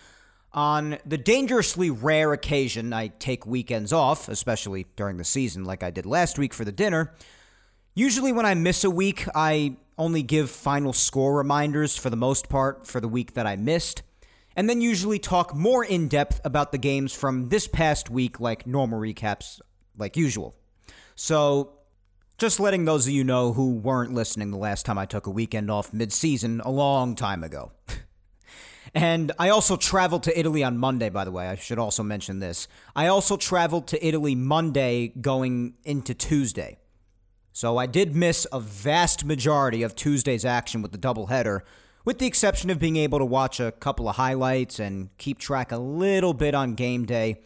on 0.51 0.97
the 1.05 1.17
dangerously 1.17 1.89
rare 1.89 2.33
occasion 2.33 2.91
I 2.91 3.07
take 3.07 3.45
weekends 3.45 3.93
off, 3.93 4.27
especially 4.27 4.85
during 4.97 5.15
the 5.15 5.23
season 5.23 5.63
like 5.63 5.81
I 5.81 5.91
did 5.91 6.05
last 6.05 6.37
week 6.37 6.53
for 6.53 6.65
the 6.65 6.73
dinner, 6.73 7.13
usually 7.95 8.33
when 8.33 8.45
I 8.45 8.53
miss 8.53 8.83
a 8.83 8.91
week, 8.91 9.25
I 9.33 9.77
only 9.97 10.23
give 10.23 10.49
final 10.49 10.91
score 10.91 11.37
reminders 11.37 11.95
for 11.95 12.09
the 12.09 12.17
most 12.17 12.49
part 12.49 12.85
for 12.85 12.99
the 12.99 13.07
week 13.07 13.35
that 13.35 13.47
I 13.47 13.55
missed, 13.55 14.03
and 14.57 14.69
then 14.69 14.81
usually 14.81 15.19
talk 15.19 15.55
more 15.55 15.85
in 15.85 16.09
depth 16.09 16.41
about 16.43 16.73
the 16.73 16.77
games 16.77 17.13
from 17.13 17.47
this 17.47 17.65
past 17.65 18.09
week 18.09 18.41
like 18.41 18.67
normal 18.67 18.99
recaps 18.99 19.61
like 19.97 20.17
usual. 20.17 20.53
So, 21.15 21.78
just 22.39 22.59
letting 22.59 22.85
those 22.85 23.05
of 23.05 23.13
you 23.13 23.23
know 23.23 23.51
who 23.51 23.75
weren't 23.75 24.13
listening 24.13 24.49
the 24.49 24.57
last 24.57 24.85
time 24.85 24.97
I 24.97 25.05
took 25.05 25.27
a 25.27 25.29
weekend 25.29 25.69
off 25.69 25.93
mid 25.93 26.13
season 26.13 26.61
a 26.63 26.71
long 26.71 27.13
time 27.13 27.43
ago. 27.43 27.73
and 28.95 29.33
I 29.37 29.49
also 29.49 29.75
traveled 29.75 30.23
to 30.23 30.39
Italy 30.39 30.63
on 30.63 30.77
Monday, 30.77 31.09
by 31.09 31.25
the 31.25 31.31
way. 31.31 31.49
I 31.49 31.55
should 31.55 31.79
also 31.79 32.01
mention 32.01 32.39
this. 32.39 32.69
I 32.95 33.07
also 33.07 33.35
traveled 33.35 33.87
to 33.87 34.05
Italy 34.05 34.35
Monday 34.35 35.09
going 35.19 35.73
into 35.83 36.13
Tuesday. 36.13 36.77
So 37.51 37.77
I 37.77 37.87
did 37.87 38.15
miss 38.15 38.47
a 38.53 38.59
vast 38.61 39.25
majority 39.25 39.83
of 39.83 39.93
Tuesday's 39.93 40.45
action 40.45 40.81
with 40.81 40.93
the 40.93 40.97
doubleheader, 40.97 41.59
with 42.05 42.19
the 42.19 42.25
exception 42.25 42.69
of 42.69 42.79
being 42.79 42.95
able 42.95 43.19
to 43.19 43.25
watch 43.25 43.59
a 43.59 43.73
couple 43.73 44.07
of 44.07 44.15
highlights 44.15 44.79
and 44.79 45.09
keep 45.17 45.39
track 45.39 45.73
a 45.73 45.77
little 45.77 46.33
bit 46.33 46.55
on 46.55 46.75
game 46.75 47.05
day. 47.05 47.41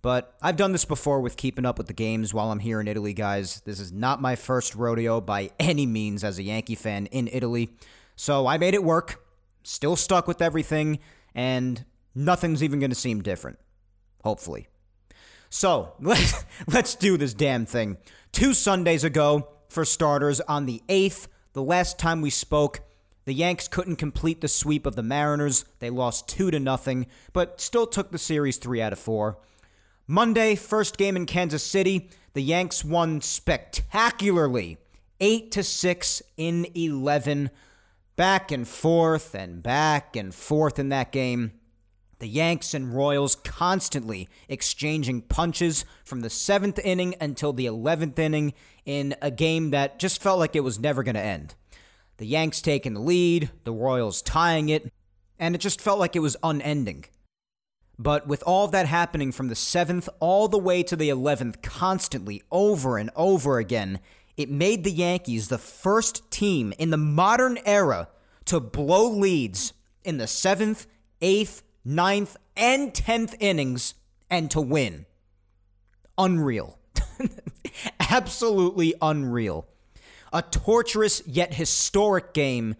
But 0.00 0.36
I've 0.40 0.56
done 0.56 0.72
this 0.72 0.84
before 0.84 1.20
with 1.20 1.36
keeping 1.36 1.66
up 1.66 1.76
with 1.76 1.88
the 1.88 1.92
games 1.92 2.32
while 2.32 2.52
I'm 2.52 2.60
here 2.60 2.80
in 2.80 2.86
Italy, 2.86 3.12
guys. 3.12 3.60
This 3.64 3.80
is 3.80 3.92
not 3.92 4.22
my 4.22 4.36
first 4.36 4.74
rodeo 4.74 5.20
by 5.20 5.50
any 5.58 5.86
means 5.86 6.22
as 6.22 6.38
a 6.38 6.42
Yankee 6.42 6.76
fan 6.76 7.06
in 7.06 7.28
Italy. 7.28 7.70
So 8.14 8.46
I 8.46 8.58
made 8.58 8.74
it 8.74 8.84
work, 8.84 9.24
still 9.64 9.96
stuck 9.96 10.28
with 10.28 10.40
everything, 10.40 11.00
and 11.34 11.84
nothing's 12.14 12.62
even 12.62 12.78
going 12.78 12.90
to 12.90 12.96
seem 12.96 13.22
different. 13.22 13.58
Hopefully. 14.22 14.68
So 15.50 15.94
let's, 16.00 16.44
let's 16.68 16.94
do 16.94 17.16
this 17.16 17.34
damn 17.34 17.66
thing. 17.66 17.96
Two 18.30 18.54
Sundays 18.54 19.04
ago, 19.04 19.48
for 19.68 19.84
starters, 19.84 20.40
on 20.42 20.66
the 20.66 20.82
8th, 20.88 21.26
the 21.52 21.62
last 21.62 21.98
time 21.98 22.20
we 22.20 22.30
spoke, 22.30 22.80
the 23.24 23.34
Yanks 23.34 23.68
couldn't 23.68 23.96
complete 23.96 24.40
the 24.40 24.48
sweep 24.48 24.86
of 24.86 24.96
the 24.96 25.02
Mariners. 25.02 25.64
They 25.80 25.90
lost 25.90 26.28
2 26.28 26.50
to 26.50 26.60
nothing, 26.60 27.06
but 27.32 27.60
still 27.60 27.86
took 27.86 28.10
the 28.10 28.18
series 28.18 28.56
3 28.56 28.80
out 28.80 28.92
of 28.92 28.98
4. 28.98 29.38
Monday, 30.10 30.54
first 30.54 30.96
game 30.96 31.16
in 31.16 31.26
Kansas 31.26 31.62
City, 31.62 32.08
the 32.32 32.40
Yanks 32.40 32.82
won 32.82 33.20
spectacularly, 33.20 34.78
8 35.20 35.50
to 35.52 35.62
6 35.62 36.22
in 36.38 36.66
11. 36.74 37.50
Back 38.16 38.50
and 38.50 38.66
forth 38.66 39.34
and 39.34 39.62
back 39.62 40.16
and 40.16 40.34
forth 40.34 40.78
in 40.78 40.88
that 40.88 41.12
game. 41.12 41.52
The 42.20 42.26
Yanks 42.26 42.72
and 42.72 42.94
Royals 42.94 43.36
constantly 43.36 44.30
exchanging 44.48 45.20
punches 45.20 45.84
from 46.06 46.22
the 46.22 46.30
seventh 46.30 46.78
inning 46.78 47.14
until 47.20 47.52
the 47.52 47.66
11th 47.66 48.18
inning 48.18 48.54
in 48.86 49.14
a 49.20 49.30
game 49.30 49.72
that 49.72 49.98
just 49.98 50.22
felt 50.22 50.38
like 50.38 50.56
it 50.56 50.64
was 50.64 50.78
never 50.78 51.02
going 51.02 51.16
to 51.16 51.20
end. 51.20 51.54
The 52.16 52.26
Yanks 52.26 52.62
taking 52.62 52.94
the 52.94 53.00
lead, 53.00 53.50
the 53.64 53.72
Royals 53.72 54.22
tying 54.22 54.70
it, 54.70 54.90
and 55.38 55.54
it 55.54 55.58
just 55.58 55.82
felt 55.82 55.98
like 55.98 56.16
it 56.16 56.20
was 56.20 56.38
unending. 56.42 57.04
But 57.98 58.28
with 58.28 58.42
all 58.44 58.68
that 58.68 58.86
happening 58.86 59.32
from 59.32 59.48
the 59.48 59.54
7th 59.54 60.08
all 60.20 60.46
the 60.46 60.58
way 60.58 60.82
to 60.84 60.94
the 60.94 61.08
11th, 61.08 61.62
constantly 61.62 62.42
over 62.50 62.96
and 62.96 63.10
over 63.16 63.58
again, 63.58 63.98
it 64.36 64.48
made 64.48 64.84
the 64.84 64.92
Yankees 64.92 65.48
the 65.48 65.58
first 65.58 66.30
team 66.30 66.72
in 66.78 66.90
the 66.90 66.96
modern 66.96 67.58
era 67.64 68.08
to 68.44 68.60
blow 68.60 69.10
leads 69.10 69.72
in 70.04 70.18
the 70.18 70.24
7th, 70.24 70.86
8th, 71.20 71.62
9th, 71.84 72.36
and 72.56 72.94
10th 72.94 73.34
innings 73.40 73.94
and 74.30 74.48
to 74.52 74.60
win. 74.60 75.06
Unreal. 76.16 76.78
Absolutely 78.00 78.94
unreal. 79.02 79.66
A 80.32 80.42
torturous 80.42 81.22
yet 81.26 81.54
historic 81.54 82.32
game 82.32 82.76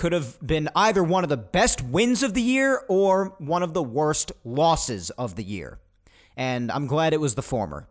could 0.00 0.12
have 0.12 0.40
been 0.40 0.66
either 0.74 1.04
one 1.04 1.24
of 1.24 1.28
the 1.28 1.36
best 1.36 1.82
wins 1.82 2.22
of 2.22 2.32
the 2.32 2.40
year 2.40 2.82
or 2.88 3.34
one 3.36 3.62
of 3.62 3.74
the 3.74 3.82
worst 3.82 4.32
losses 4.44 5.10
of 5.10 5.36
the 5.36 5.42
year. 5.44 5.78
And 6.38 6.72
I'm 6.72 6.86
glad 6.86 7.12
it 7.12 7.20
was 7.20 7.34
the 7.34 7.42
former. 7.42 7.86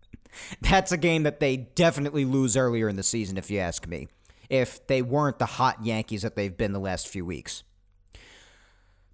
That's 0.60 0.92
a 0.92 0.98
game 0.98 1.22
that 1.22 1.40
they 1.40 1.56
definitely 1.56 2.26
lose 2.26 2.58
earlier 2.58 2.90
in 2.90 2.96
the 2.96 3.02
season, 3.02 3.38
if 3.38 3.50
you 3.50 3.58
ask 3.58 3.88
me, 3.88 4.08
if 4.50 4.86
they 4.86 5.00
weren't 5.00 5.38
the 5.38 5.46
hot 5.46 5.82
Yankees 5.82 6.20
that 6.20 6.36
they've 6.36 6.54
been 6.54 6.74
the 6.74 6.78
last 6.78 7.08
few 7.08 7.24
weeks. 7.24 7.62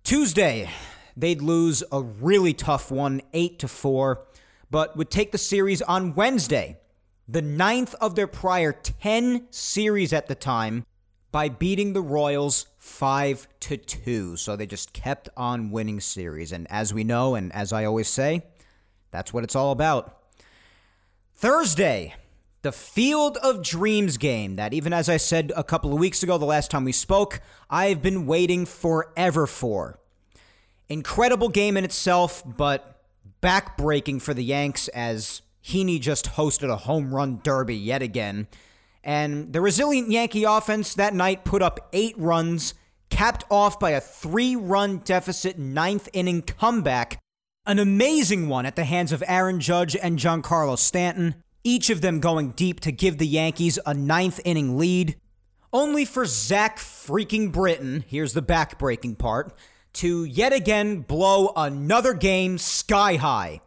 Tuesday, 0.02 0.68
they'd 1.16 1.42
lose 1.42 1.84
a 1.92 2.02
really 2.02 2.54
tough 2.54 2.90
one, 2.90 3.22
8 3.32 3.60
to 3.60 3.68
4, 3.68 4.26
but 4.68 4.96
would 4.96 5.12
take 5.12 5.30
the 5.30 5.38
series 5.38 5.80
on 5.80 6.16
Wednesday, 6.16 6.80
the 7.28 7.40
ninth 7.40 7.94
of 8.00 8.16
their 8.16 8.26
prior 8.26 8.72
10 8.72 9.46
series 9.52 10.12
at 10.12 10.26
the 10.26 10.34
time, 10.34 10.84
by 11.32 11.48
beating 11.48 11.94
the 11.94 12.02
Royals 12.02 12.66
5 12.78 13.48
to 13.60 13.76
2. 13.78 14.36
So 14.36 14.54
they 14.54 14.66
just 14.66 14.92
kept 14.92 15.30
on 15.36 15.70
winning 15.70 15.98
series 15.98 16.52
and 16.52 16.66
as 16.70 16.92
we 16.92 17.02
know 17.02 17.34
and 17.34 17.50
as 17.52 17.72
I 17.72 17.86
always 17.86 18.08
say, 18.08 18.44
that's 19.10 19.32
what 19.32 19.42
it's 19.42 19.56
all 19.56 19.72
about. 19.72 20.18
Thursday, 21.34 22.14
the 22.60 22.70
Field 22.70 23.38
of 23.38 23.62
Dreams 23.62 24.18
game 24.18 24.56
that 24.56 24.74
even 24.74 24.92
as 24.92 25.08
I 25.08 25.16
said 25.16 25.52
a 25.56 25.64
couple 25.64 25.92
of 25.92 25.98
weeks 25.98 26.22
ago 26.22 26.36
the 26.36 26.44
last 26.44 26.70
time 26.70 26.84
we 26.84 26.92
spoke, 26.92 27.40
I've 27.70 28.02
been 28.02 28.26
waiting 28.26 28.66
forever 28.66 29.46
for. 29.46 29.98
Incredible 30.88 31.48
game 31.48 31.78
in 31.78 31.84
itself, 31.84 32.42
but 32.44 33.00
backbreaking 33.42 34.20
for 34.20 34.34
the 34.34 34.44
Yanks 34.44 34.88
as 34.88 35.40
Heaney 35.64 35.98
just 35.98 36.32
hosted 36.32 36.68
a 36.68 36.76
home 36.76 37.14
run 37.14 37.40
derby 37.42 37.76
yet 37.76 38.02
again 38.02 38.48
and 39.04 39.52
the 39.52 39.60
resilient 39.60 40.10
Yankee 40.10 40.44
offense 40.44 40.94
that 40.94 41.14
night 41.14 41.44
put 41.44 41.62
up 41.62 41.88
eight 41.92 42.14
runs, 42.16 42.74
capped 43.10 43.44
off 43.50 43.78
by 43.80 43.90
a 43.90 44.00
three 44.00 44.54
run 44.56 44.98
deficit 44.98 45.58
ninth 45.58 46.08
inning 46.12 46.42
comeback. 46.42 47.18
An 47.66 47.78
amazing 47.78 48.48
one 48.48 48.66
at 48.66 48.76
the 48.76 48.84
hands 48.84 49.12
of 49.12 49.22
Aaron 49.26 49.60
Judge 49.60 49.96
and 49.96 50.18
Giancarlo 50.18 50.78
Stanton, 50.78 51.36
each 51.64 51.90
of 51.90 52.00
them 52.00 52.20
going 52.20 52.50
deep 52.50 52.80
to 52.80 52.92
give 52.92 53.18
the 53.18 53.26
Yankees 53.26 53.78
a 53.86 53.94
ninth 53.94 54.40
inning 54.44 54.78
lead. 54.78 55.16
Only 55.72 56.04
for 56.04 56.26
Zach 56.26 56.78
freaking 56.78 57.50
Britton, 57.50 58.04
here's 58.06 58.34
the 58.34 58.42
backbreaking 58.42 59.16
part, 59.16 59.54
to 59.94 60.24
yet 60.24 60.52
again 60.52 61.00
blow 61.00 61.52
another 61.56 62.14
game 62.14 62.58
sky 62.58 63.16
high. 63.16 63.60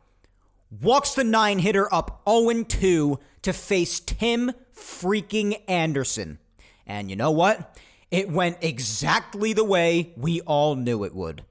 Walks 0.82 1.13
the 1.13 1.24
nine 1.24 1.60
hitter 1.60 1.92
up 1.94 2.22
0 2.27 2.63
2 2.63 3.20
to 3.44 3.54
face 3.54 4.00
Tim 4.00 4.51
freaking 4.75 5.62
Anderson. 5.67 6.39
And 6.86 7.10
you 7.10 7.15
know 7.15 7.32
what? 7.32 7.77
It 8.12 8.29
went 8.29 8.58
exactly 8.62 9.53
the 9.53 9.63
way 9.63 10.13
we 10.15 10.41
all 10.41 10.75
knew 10.75 11.03
it 11.03 11.15
would. 11.15 11.44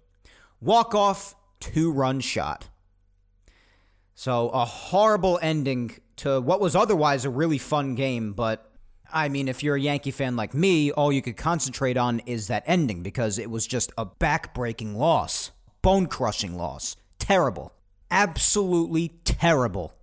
Walk 0.61 0.95
off, 0.95 1.35
two 1.61 1.93
run 1.93 2.21
shot. 2.21 2.69
So, 4.15 4.49
a 4.51 4.65
horrible 4.65 5.41
ending 5.43 5.99
to 6.17 6.41
what 6.41 6.61
was 6.61 6.77
otherwise 6.77 7.25
a 7.25 7.31
really 7.31 7.59
fun 7.59 7.97
game, 7.97 8.33
but 8.33 8.71
I 9.13 9.29
mean, 9.29 9.49
if 9.49 9.63
you're 9.63 9.77
a 9.77 9.81
Yankee 9.81 10.11
fan 10.11 10.37
like 10.37 10.55
me, 10.55 10.91
all 10.91 11.13
you 11.13 11.23
could 11.23 11.37
concentrate 11.37 11.97
on 11.97 12.21
is 12.21 12.49
that 12.49 12.65
ending 12.67 13.03
because 13.03 13.39
it 13.39 13.51
was 13.51 13.67
just 13.67 13.93
a 13.97 14.05
back-breaking 14.05 14.97
loss, 14.97 15.51
bone 15.83 16.07
crushing 16.07 16.57
loss. 16.57 16.97
Terrible. 17.19 17.73
Absolutely 18.11 19.09
terrible. 19.25 19.94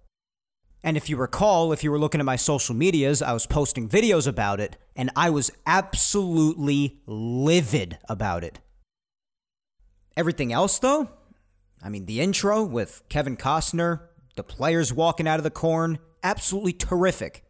And 0.84 0.98
if 0.98 1.10
you 1.10 1.18
recall, 1.18 1.72
if 1.72 1.84
you 1.84 1.92
were 1.92 2.00
looking 2.00 2.20
at 2.20 2.26
my 2.26 2.36
social 2.36 2.76
medias, 2.76 3.22
I 3.22 3.34
was 3.34 3.46
posting 3.46 3.88
videos 3.88 4.28
about 4.28 4.60
it, 4.60 4.78
and 4.96 5.12
I 5.16 5.30
was 5.30 5.52
absolutely 5.66 7.00
livid 7.06 8.00
about 8.10 8.44
it. 8.44 8.60
Everything 10.18 10.52
else, 10.52 10.80
though, 10.80 11.10
I 11.84 11.90
mean, 11.90 12.06
the 12.06 12.20
intro 12.20 12.64
with 12.64 13.04
Kevin 13.10 13.38
Costner, 13.38 14.02
the 14.36 14.44
players 14.44 14.92
walking 14.92 15.28
out 15.28 15.40
of 15.40 15.44
the 15.44 15.52
corn, 15.52 16.00
absolutely 16.24 16.74
terrific. 16.74 17.44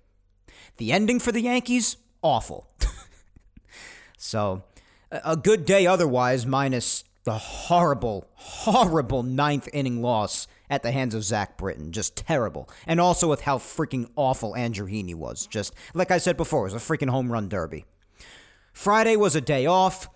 The 0.77 0.91
ending 0.91 1.19
for 1.19 1.31
the 1.31 1.41
Yankees, 1.41 1.97
awful. 2.21 2.69
so, 4.17 4.63
a 5.09 5.37
good 5.37 5.65
day 5.65 5.87
otherwise, 5.87 6.45
minus 6.45 7.03
the 7.23 7.37
horrible, 7.37 8.29
horrible 8.33 9.23
ninth 9.23 9.69
inning 9.73 10.01
loss 10.01 10.47
at 10.71 10.81
the 10.81 10.91
hands 10.91 11.13
of 11.13 11.23
Zach 11.23 11.57
Britton. 11.57 11.91
Just 11.91 12.15
terrible. 12.15 12.67
And 12.87 12.99
also 12.99 13.29
with 13.29 13.41
how 13.41 13.59
freaking 13.59 14.09
awful 14.15 14.55
Andrew 14.55 14.87
Heaney 14.87 15.13
was. 15.13 15.45
Just, 15.45 15.75
like 15.93 16.09
I 16.09 16.17
said 16.17 16.37
before, 16.37 16.61
it 16.61 16.73
was 16.73 16.73
a 16.73 16.77
freaking 16.77 17.09
home 17.09 17.31
run 17.31 17.49
derby. 17.49 17.85
Friday 18.73 19.17
was 19.17 19.35
a 19.35 19.41
day 19.41 19.65
off. 19.65 20.09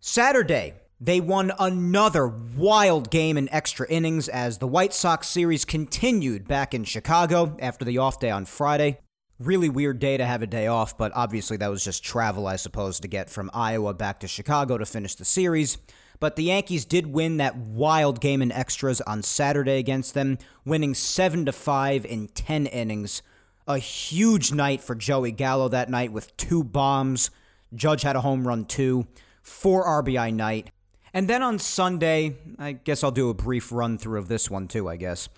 Saturday, 0.00 0.74
they 0.98 1.20
won 1.20 1.52
another 1.58 2.26
wild 2.26 3.10
game 3.10 3.36
in 3.36 3.48
extra 3.50 3.86
innings 3.88 4.26
as 4.28 4.56
the 4.56 4.66
White 4.66 4.94
Sox 4.94 5.28
series 5.28 5.66
continued 5.66 6.48
back 6.48 6.72
in 6.72 6.84
Chicago 6.84 7.56
after 7.60 7.84
the 7.84 7.98
off 7.98 8.18
day 8.18 8.30
on 8.30 8.46
Friday. 8.46 8.98
Really 9.38 9.68
weird 9.68 9.98
day 9.98 10.16
to 10.16 10.24
have 10.24 10.40
a 10.40 10.46
day 10.46 10.66
off, 10.66 10.96
but 10.96 11.12
obviously 11.14 11.58
that 11.58 11.70
was 11.70 11.84
just 11.84 12.02
travel, 12.02 12.46
I 12.46 12.56
suppose, 12.56 13.00
to 13.00 13.08
get 13.08 13.28
from 13.28 13.50
Iowa 13.52 13.92
back 13.92 14.20
to 14.20 14.28
Chicago 14.28 14.78
to 14.78 14.86
finish 14.86 15.14
the 15.14 15.24
series. 15.26 15.76
But 16.20 16.36
the 16.36 16.44
Yankees 16.44 16.84
did 16.84 17.06
win 17.06 17.38
that 17.38 17.56
wild 17.56 18.20
game 18.20 18.42
in 18.42 18.52
extras 18.52 19.00
on 19.00 19.22
Saturday 19.22 19.78
against 19.78 20.12
them, 20.12 20.36
winning 20.66 20.94
7 20.94 21.46
to 21.46 21.52
5 21.52 22.04
in 22.04 22.28
10 22.28 22.66
innings. 22.66 23.22
A 23.66 23.78
huge 23.78 24.52
night 24.52 24.82
for 24.82 24.94
Joey 24.94 25.32
Gallo 25.32 25.68
that 25.68 25.88
night 25.88 26.12
with 26.12 26.36
two 26.36 26.62
bombs. 26.62 27.30
Judge 27.74 28.02
had 28.02 28.16
a 28.16 28.20
home 28.20 28.46
run 28.46 28.66
too. 28.66 29.06
Four 29.42 29.86
RBI 30.02 30.34
night. 30.34 30.70
And 31.14 31.26
then 31.26 31.42
on 31.42 31.58
Sunday, 31.58 32.36
I 32.58 32.72
guess 32.72 33.02
I'll 33.02 33.10
do 33.10 33.30
a 33.30 33.34
brief 33.34 33.72
run 33.72 33.96
through 33.96 34.18
of 34.18 34.28
this 34.28 34.50
one 34.50 34.68
too, 34.68 34.88
I 34.88 34.96
guess. 34.96 35.28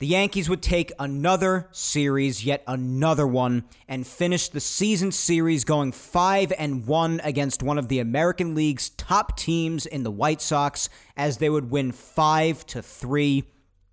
The 0.00 0.06
Yankees 0.06 0.48
would 0.48 0.62
take 0.62 0.92
another 1.00 1.66
series, 1.72 2.44
yet 2.44 2.62
another 2.68 3.26
one, 3.26 3.64
and 3.88 4.06
finish 4.06 4.48
the 4.48 4.60
season 4.60 5.10
series 5.10 5.64
going 5.64 5.90
5 5.90 6.52
and 6.56 6.86
1 6.86 7.20
against 7.24 7.64
one 7.64 7.78
of 7.78 7.88
the 7.88 7.98
American 7.98 8.54
League's 8.54 8.90
top 8.90 9.36
teams 9.36 9.86
in 9.86 10.04
the 10.04 10.10
White 10.12 10.40
Sox 10.40 10.88
as 11.16 11.38
they 11.38 11.50
would 11.50 11.72
win 11.72 11.90
5 11.90 12.64
to 12.66 12.80
3. 12.80 13.42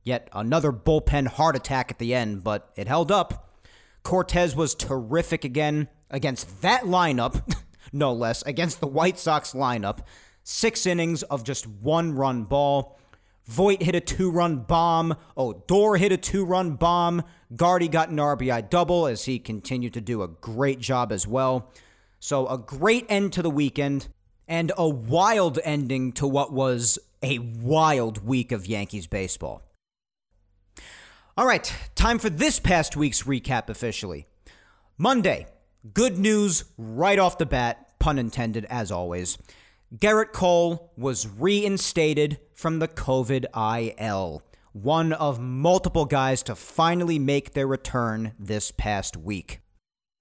Yet 0.03 0.29
another 0.31 0.71
bullpen 0.71 1.25
heart 1.25 1.55
attack 1.55 1.89
at 1.89 1.97
the 1.97 2.13
end, 2.13 2.43
but 2.43 2.69
it 2.75 2.88
held 2.88 3.12
up. 3.12 3.57
Cortes 4.03 4.55
was 4.55 4.75
terrific 4.75 5.43
again 5.43 5.88
against 6.12 6.62
that 6.62 6.83
lineup, 6.83 7.41
no 7.91 8.13
less, 8.13 8.43
against 8.43 8.79
the 8.79 8.85
White 8.85 9.17
Sox 9.17 9.53
lineup. 9.53 10.01
6 10.43 10.85
innings 10.85 11.24
of 11.24 11.43
just 11.43 11.65
one 11.65 12.13
run 12.13 12.43
ball. 12.43 13.00
Voit 13.48 13.82
hit 13.82 13.96
a 13.96 14.00
two 14.00 14.32
run 14.32 14.58
bomb. 14.58 15.16
Odor 15.38 15.98
hit 15.98 16.12
a 16.12 16.18
two 16.18 16.46
run 16.46 16.72
bomb. 16.72 17.24
Gardy 17.56 17.88
got 17.88 18.10
an 18.10 18.18
RBI 18.18 18.70
double 18.70 19.08
as 19.08 19.25
he 19.25 19.40
continued 19.40 19.94
to 19.94 20.02
do 20.02 20.24
a 20.24 20.28
great 20.28 20.80
job 20.80 21.12
as 21.12 21.28
well. 21.28 21.72
So, 22.20 22.48
a 22.48 22.58
great 22.58 23.06
end 23.08 23.34
to 23.34 23.42
the 23.42 23.52
weekend 23.52 24.08
and 24.48 24.72
a 24.78 24.90
wild 24.90 25.60
ending 25.64 26.12
to 26.14 26.28
what 26.28 26.52
was 26.52 26.98
a 27.22 27.40
wild 27.40 28.25
week 28.25 28.52
of 28.52 28.66
Yankees 28.68 29.08
baseball. 29.08 29.62
All 31.38 31.46
right, 31.46 31.72
time 31.96 32.18
for 32.18 32.30
this 32.30 32.60
past 32.60 32.96
week's 32.96 33.24
recap 33.24 33.70
officially. 33.70 34.25
Monday, 34.98 35.48
good 35.94 36.18
news 36.18 36.64
right 36.78 37.20
off 37.20 37.38
the 37.38 37.46
bat, 37.46 38.00
pun 38.00 38.18
intended 38.18 38.66
as 38.66 38.92
always. 38.92 39.38
Gerrit 39.96 40.34
Cole 40.34 40.92
was 40.98 41.28
reinstated 41.28 42.40
from 42.54 42.80
the 42.80 42.88
COVID 42.88 43.46
IL, 43.56 44.42
one 44.74 45.14
of 45.14 45.40
multiple 45.40 46.06
guys 46.06 46.44
to 46.44 46.56
finally 46.56 47.18
make 47.18 47.54
their 47.54 47.68
return 47.68 48.34
this 48.38 48.72
past 48.72 49.16
week. 49.16 49.62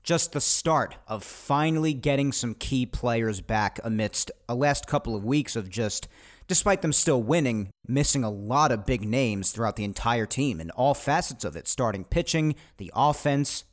Just 0.05 0.33
the 0.33 0.41
start 0.41 0.97
of 1.09 1.25
finally 1.25 1.93
getting 1.93 2.31
some 2.31 2.55
key 2.55 2.87
players 2.87 3.41
back 3.41 3.81
amidst 3.83 4.31
a 4.49 4.55
last 4.55 4.87
couple 4.87 5.17
of 5.17 5.25
weeks 5.25 5.57
of 5.57 5.71
just, 5.71 6.07
despite 6.47 6.83
them 6.83 6.93
still 6.93 7.23
winning, 7.23 7.71
missing 7.89 8.23
a 8.23 8.31
lot 8.31 8.71
of 8.71 8.87
big 8.87 9.03
names 9.03 9.51
throughout 9.51 9.75
the 9.75 9.85
entire 9.85 10.27
team 10.27 10.61
in 10.61 10.71
all 10.73 10.95
facets 10.95 11.45
of 11.45 11.57
it, 11.57 11.67
starting 11.67 12.05
pitching, 12.05 12.55
the 12.77 12.93
offense. 12.95 13.65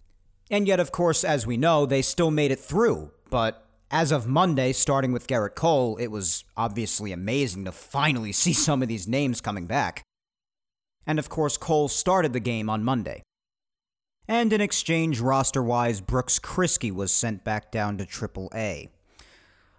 And 0.49 0.67
yet, 0.67 0.79
of 0.79 0.91
course, 0.91 1.23
as 1.23 1.45
we 1.45 1.57
know, 1.57 1.85
they 1.85 2.01
still 2.01 2.31
made 2.31 2.51
it 2.51 2.59
through, 2.59 3.11
but 3.29 3.67
as 3.91 4.11
of 4.13 4.25
Monday, 4.25 4.71
starting 4.71 5.11
with 5.11 5.27
Gerrit 5.27 5.53
Cole, 5.53 5.97
it 5.97 6.07
was 6.07 6.45
obviously 6.55 7.11
amazing 7.11 7.65
to 7.65 7.71
finally 7.71 8.31
see 8.31 8.53
some 8.53 8.81
of 8.81 8.87
these 8.87 9.07
names 9.07 9.41
coming 9.41 9.67
back. 9.67 10.03
And 11.05 11.19
of 11.19 11.29
course, 11.29 11.57
Cole 11.57 11.89
started 11.89 12.31
the 12.31 12.39
game 12.39 12.69
on 12.69 12.83
Monday. 12.83 13.21
And 14.27 14.53
in 14.53 14.61
exchange, 14.61 15.19
roster 15.19 15.61
wise, 15.61 15.99
Brooks 15.99 16.39
Kriske 16.39 16.93
was 16.93 17.11
sent 17.11 17.43
back 17.43 17.71
down 17.71 17.97
to 17.97 18.05
AAA. 18.05 18.89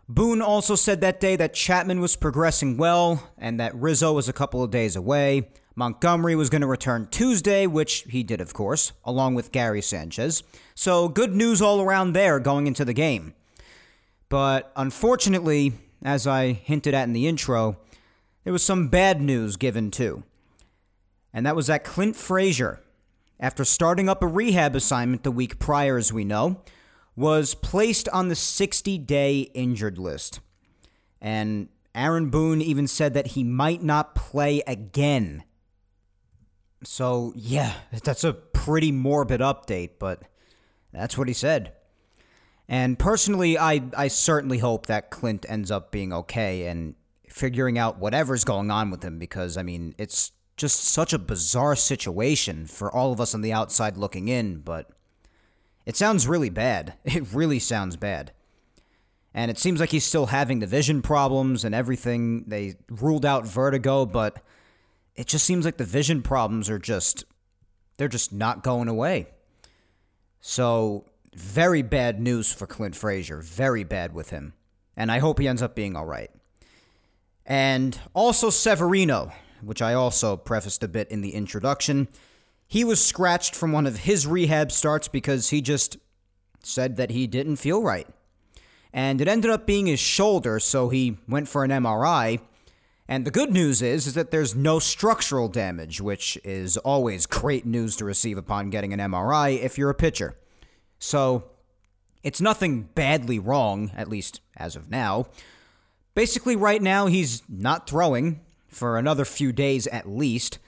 Boone 0.09 0.43
also 0.43 0.75
said 0.75 1.01
that 1.01 1.21
day 1.21 1.37
that 1.37 1.55
Chapman 1.55 2.01
was 2.01 2.17
progressing 2.17 2.77
well 2.77 3.31
and 3.39 3.59
that 3.61 3.75
Rizzo 3.75 4.13
was 4.13 4.29
a 4.29 4.33
couple 4.33 4.63
of 4.63 4.71
days 4.71 4.95
away. 4.95 5.49
Montgomery 5.75 6.35
was 6.35 6.51
going 6.51 6.61
to 6.61 6.67
return 6.67 7.09
Tuesday, 7.11 7.67
which 7.67 8.05
he 8.11 8.23
did, 8.23 8.43
of 8.43 8.53
course, 8.53 8.93
along 9.05 9.37
with 9.37 9.53
Gary 9.53 9.81
Sanchez. 9.81 10.43
So 10.75 11.09
good 11.09 11.35
news 11.35 11.63
all 11.63 11.81
around 11.81 12.13
there 12.13 12.39
going 12.39 12.67
into 12.67 12.85
the 12.85 12.93
game. 12.93 13.33
But 14.33 14.73
unfortunately, 14.77 15.75
as 16.03 16.27
I 16.27 16.53
hinted 16.53 16.95
at 16.95 17.07
in 17.07 17.12
the 17.12 17.29
intro, 17.29 17.77
there 18.45 18.53
was 18.55 18.64
some 18.64 18.88
bad 18.88 19.21
news 19.21 19.59
given 19.59 19.90
too. 19.90 20.23
And 21.35 21.45
that 21.45 21.55
was 21.55 21.66
that 21.66 21.85
Clint 21.85 22.16
Frazier, 22.16 22.81
after 23.38 23.62
starting 23.62 24.09
up 24.09 24.23
a 24.23 24.27
rehab 24.27 24.75
assignment 24.75 25.23
the 25.23 25.31
week 25.31 25.59
prior, 25.59 25.99
as 25.99 26.14
we 26.14 26.25
know, 26.25 26.62
was 27.14 27.55
placed 27.55 28.09
on 28.09 28.29
the 28.29 28.35
60 28.35 28.97
day 28.97 29.51
injured 29.53 29.99
list. 29.99 30.40
And 31.21 31.68
Aaron 31.95 32.31
Boone 32.31 32.62
even 32.62 32.87
said 32.87 33.12
that 33.12 33.27
he 33.27 33.45
might 33.45 33.83
not 33.83 34.14
play 34.14 34.62
again. 34.66 35.45
So, 36.85 37.35
yeah, 37.37 37.75
that's 38.03 38.25
a 38.25 38.33
pretty 38.33 38.92
morbid 38.92 39.42
update, 39.42 39.99
but 39.99 40.23
that's 40.90 41.18
what 41.18 41.29
he 41.29 41.35
said. 41.35 41.75
And 42.73 42.99
personally, 42.99 43.59
I, 43.59 43.83
I 43.95 44.09
certainly 44.09 44.57
hope 44.57 44.87
that 44.87 45.11
Clint 45.11 45.45
ends 45.47 45.71
up 45.71 45.93
being 45.93 46.11
okay 46.11 46.69
and 46.69 46.95
figuring 47.29 47.77
out 47.77 47.99
whatever's 47.99 48.45
going 48.45 48.71
on 48.71 48.91
with 48.91 49.03
him 49.03 49.19
because, 49.19 49.59
I 49.59 49.63
mean, 49.63 49.95
it's 49.99 50.33
just 50.57 50.83
such 50.83 51.13
a 51.13 51.19
bizarre 51.19 51.77
situation 51.77 52.65
for 52.67 52.91
all 52.91 53.13
of 53.13 53.21
us 53.21 53.35
on 53.35 53.43
the 53.43 53.53
outside 53.53 53.99
looking 53.99 54.29
in, 54.29 54.61
but 54.61 54.89
it 55.85 55.99
sounds 55.99 56.27
really 56.27 56.49
bad. 56.49 56.95
It 57.05 57.31
really 57.35 57.59
sounds 57.59 57.97
bad. 57.99 58.33
And 59.35 59.51
it 59.51 59.59
seems 59.59 59.79
like 59.79 59.91
he's 59.91 60.07
still 60.07 60.27
having 60.27 60.61
the 60.61 60.67
vision 60.67 61.03
problems 61.03 61.65
and 61.65 61.75
everything. 61.75 62.45
They 62.47 62.77
ruled 62.89 63.27
out 63.27 63.47
vertigo, 63.47 64.07
but 64.07 64.43
it 65.15 65.27
just 65.27 65.45
seems 65.45 65.67
like 65.67 65.77
the 65.77 65.85
vision 65.85 66.23
problems 66.23 66.71
are 66.71 66.79
just, 66.79 67.25
they're 67.99 68.09
just 68.09 68.33
not 68.33 68.63
going 68.63 68.89
away. 68.89 69.27
So 70.41 71.05
very 71.35 71.83
bad 71.83 72.21
news 72.21 72.53
for 72.53 72.66
Clint 72.66 72.95
Frazier. 72.97 73.38
Very 73.38 73.85
bad 73.85 74.14
with 74.14 74.31
him. 74.31 74.55
And 74.97 75.11
I 75.11 75.18
hope 75.18 75.38
he 75.38 75.49
ends 75.49 75.62
up 75.62 75.75
being 75.75 75.97
all 75.97 76.05
right. 76.05 76.31
And 77.47 77.99
also 78.14 78.51
Severino, 78.51 79.33
which 79.62 79.83
I 79.83 79.95
also 79.95 80.37
prefaced 80.37 80.83
a 80.83 80.88
bit 80.88 81.11
in 81.11 81.23
the 81.23 81.35
introduction. 81.35 82.09
He 82.66 82.85
was 82.85 83.05
scratched 83.05 83.55
from 83.55 83.73
one 83.73 83.87
of 83.87 84.01
his 84.01 84.27
rehab 84.27 84.71
starts 84.71 85.09
because 85.09 85.51
he 85.51 85.61
just 85.61 85.97
said 86.62 86.97
that 86.97 87.11
he 87.11 87.27
didn't 87.27 87.57
feel 87.57 87.83
right. 87.83 88.07
And 88.92 89.21
it 89.21 89.29
ended 89.29 89.51
up 89.51 89.66
being 89.66 89.87
his 89.87 90.01
shoulder, 90.01 90.61
so 90.61 90.90
he 90.90 91.16
went 91.27 91.49
for 91.49 91.64
an 91.64 91.71
MRI. 91.71 92.40
And 93.09 93.27
the 93.27 93.31
good 93.31 93.51
news 93.51 93.83
is, 93.83 94.07
is 94.07 94.14
that 94.14 94.31
there's 94.31 94.55
no 94.55 94.79
structural 94.79 95.49
damage, 95.49 96.01
which 96.01 96.38
is 96.45 96.77
always 96.79 97.27
great 97.27 97.66
news 97.66 97.97
to 97.97 98.05
receive 98.05 98.38
upon 98.38 98.71
getting 98.71 98.92
an 98.92 99.01
MRI 99.01 99.61
if 99.61 99.77
you're 99.79 99.90
a 99.90 99.95
pitcher. 99.95 100.37
So 101.03 101.43
it's 102.23 102.41
nothing 102.41 102.83
badly 102.95 103.41
wrong, 103.41 103.91
at 103.97 104.09
least 104.09 104.41
as 104.57 104.77
of 104.77 104.88
now. 104.88 105.27
Basically, 106.15 106.55
right 106.55 106.81
now, 106.81 107.07
he's 107.07 107.43
not 107.49 107.88
throwing 107.88 108.41
for 108.69 108.97
another 108.97 109.25
few 109.25 109.53
days 109.53 109.88
at 109.88 110.09
least, 110.09 110.61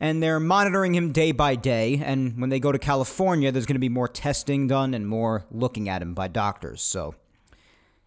and 0.00 0.20
they're 0.20 0.40
monitoring 0.40 0.96
him 0.96 1.12
day 1.12 1.30
by 1.30 1.54
day. 1.54 2.02
And 2.04 2.40
when 2.40 2.50
they 2.50 2.58
go 2.58 2.72
to 2.72 2.80
California, 2.80 3.52
there's 3.52 3.64
going 3.64 3.76
to 3.76 3.80
be 3.80 3.88
more 3.88 4.08
testing 4.08 4.66
done 4.66 4.92
and 4.92 5.06
more 5.06 5.44
looking 5.52 5.88
at 5.88 6.02
him 6.02 6.14
by 6.14 6.26
doctors. 6.26 6.82
So, 6.82 7.14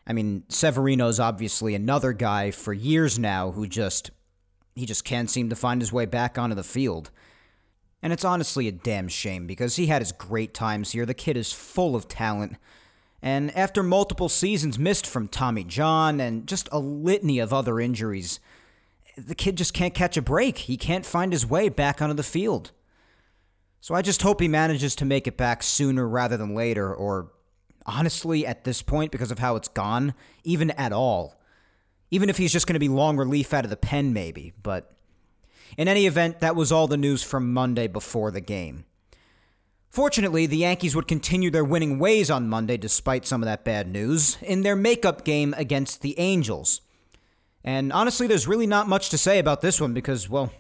I 0.06 0.12
mean, 0.12 0.44
Severino's 0.50 1.20
obviously 1.20 1.76
another 1.76 2.12
guy 2.12 2.52
for 2.52 2.74
years 2.74 3.18
now 3.18 3.52
who 3.52 3.66
just 3.66 4.12
he 4.76 4.86
just 4.86 5.06
can't 5.06 5.30
seem 5.30 5.50
to 5.50 5.56
find 5.56 5.82
his 5.82 5.94
way 5.94 6.06
back 6.06 6.38
onto 6.38 6.56
the 6.56 6.64
field. 6.64 7.10
And 8.02 8.14
it's 8.14 8.24
honestly 8.26 8.68
a 8.68 8.72
damn 8.72 9.08
shame 9.08 9.46
because 9.46 9.76
he 9.76 9.88
had 9.88 10.02
his 10.02 10.12
great 10.12 10.54
times 10.54 10.92
here. 10.92 11.06
The 11.06 11.14
kid 11.14 11.36
is 11.36 11.52
full 11.52 11.96
of 11.96 12.08
talent. 12.08 12.56
And 13.22 13.56
after 13.58 13.84
multiple 13.84 14.30
seasons 14.30 14.80
missed 14.80 15.06
from 15.06 15.28
Tommy 15.28 15.66
John 15.66 16.22
and 16.22 16.48
just 16.48 16.70
a 16.72 16.80
litany 16.80 17.40
of 17.40 17.52
other 17.52 17.80
injuries, 17.80 18.40
the 19.18 19.36
kid 19.36 19.58
just 19.58 19.74
can't 19.74 19.94
catch 19.94 20.16
a 20.16 20.22
break. 20.22 20.60
He 20.60 20.78
can't 20.78 21.06
find 21.06 21.34
his 21.34 21.46
way 21.46 21.68
back 21.68 22.02
onto 22.02 22.16
the 22.16 22.24
field. 22.24 22.72
So 23.82 23.96
I 23.96 24.02
just 24.02 24.22
hope 24.22 24.40
he 24.40 24.48
manages 24.48 24.96
to 24.96 25.06
make 25.06 25.28
it 25.28 25.38
back 25.38 25.64
sooner 25.64 26.08
rather 26.08 26.38
than 26.38 26.56
later, 26.56 26.94
or 26.94 27.32
honestly, 27.86 28.46
at 28.46 28.64
this 28.64 28.82
point, 28.82 29.12
because 29.12 29.32
of 29.32 29.40
how 29.40 29.56
it's 29.56 29.68
gone, 29.68 30.14
even 30.44 30.72
at 30.72 30.94
all. 30.94 31.40
Even 32.12 32.30
if 32.30 32.38
he's 32.38 32.52
just 32.52 32.68
going 32.68 32.74
to 32.74 32.80
be 32.80 32.90
long 32.90 33.18
relief 33.18 33.54
out 33.54 33.64
of 33.66 33.70
the 33.70 33.78
pen, 33.78 34.14
maybe. 34.14 34.54
But 34.62 34.94
in 35.78 35.88
any 35.88 36.06
event, 36.06 36.40
that 36.40 36.56
was 36.56 36.72
all 36.72 36.88
the 36.88 36.98
news 36.98 37.24
from 37.24 37.54
Monday 37.54 37.88
before 37.88 38.32
the 38.32 38.42
game. 38.42 38.86
Fortunately, 39.90 40.46
the 40.46 40.58
Yankees 40.58 40.96
would 40.96 41.08
continue 41.08 41.50
their 41.50 41.64
winning 41.66 41.98
ways 41.98 42.30
on 42.30 42.48
Monday 42.48 42.78
despite 42.78 43.26
some 43.26 43.42
of 43.42 43.48
that 43.48 43.66
bad 43.66 43.88
news 43.88 44.38
in 44.42 44.62
their 44.62 44.76
makeup 44.76 45.26
game 45.26 45.56
against 45.58 46.02
the 46.02 46.18
Angels. 46.20 46.82
And 47.64 47.92
honestly, 47.92 48.28
there's 48.28 48.48
really 48.48 48.68
not 48.68 48.88
much 48.88 49.10
to 49.10 49.18
say 49.18 49.40
about 49.40 49.62
this 49.62 49.82
one 49.82 49.94
because, 49.94 50.30
well, 50.30 50.52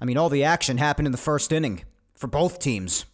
I 0.00 0.04
mean, 0.04 0.16
all 0.16 0.28
the 0.28 0.44
action 0.44 0.78
happened 0.78 1.06
in 1.06 1.12
the 1.12 1.18
first 1.18 1.52
inning 1.52 1.82
for 2.14 2.28
both 2.28 2.60
teams. 2.60 3.04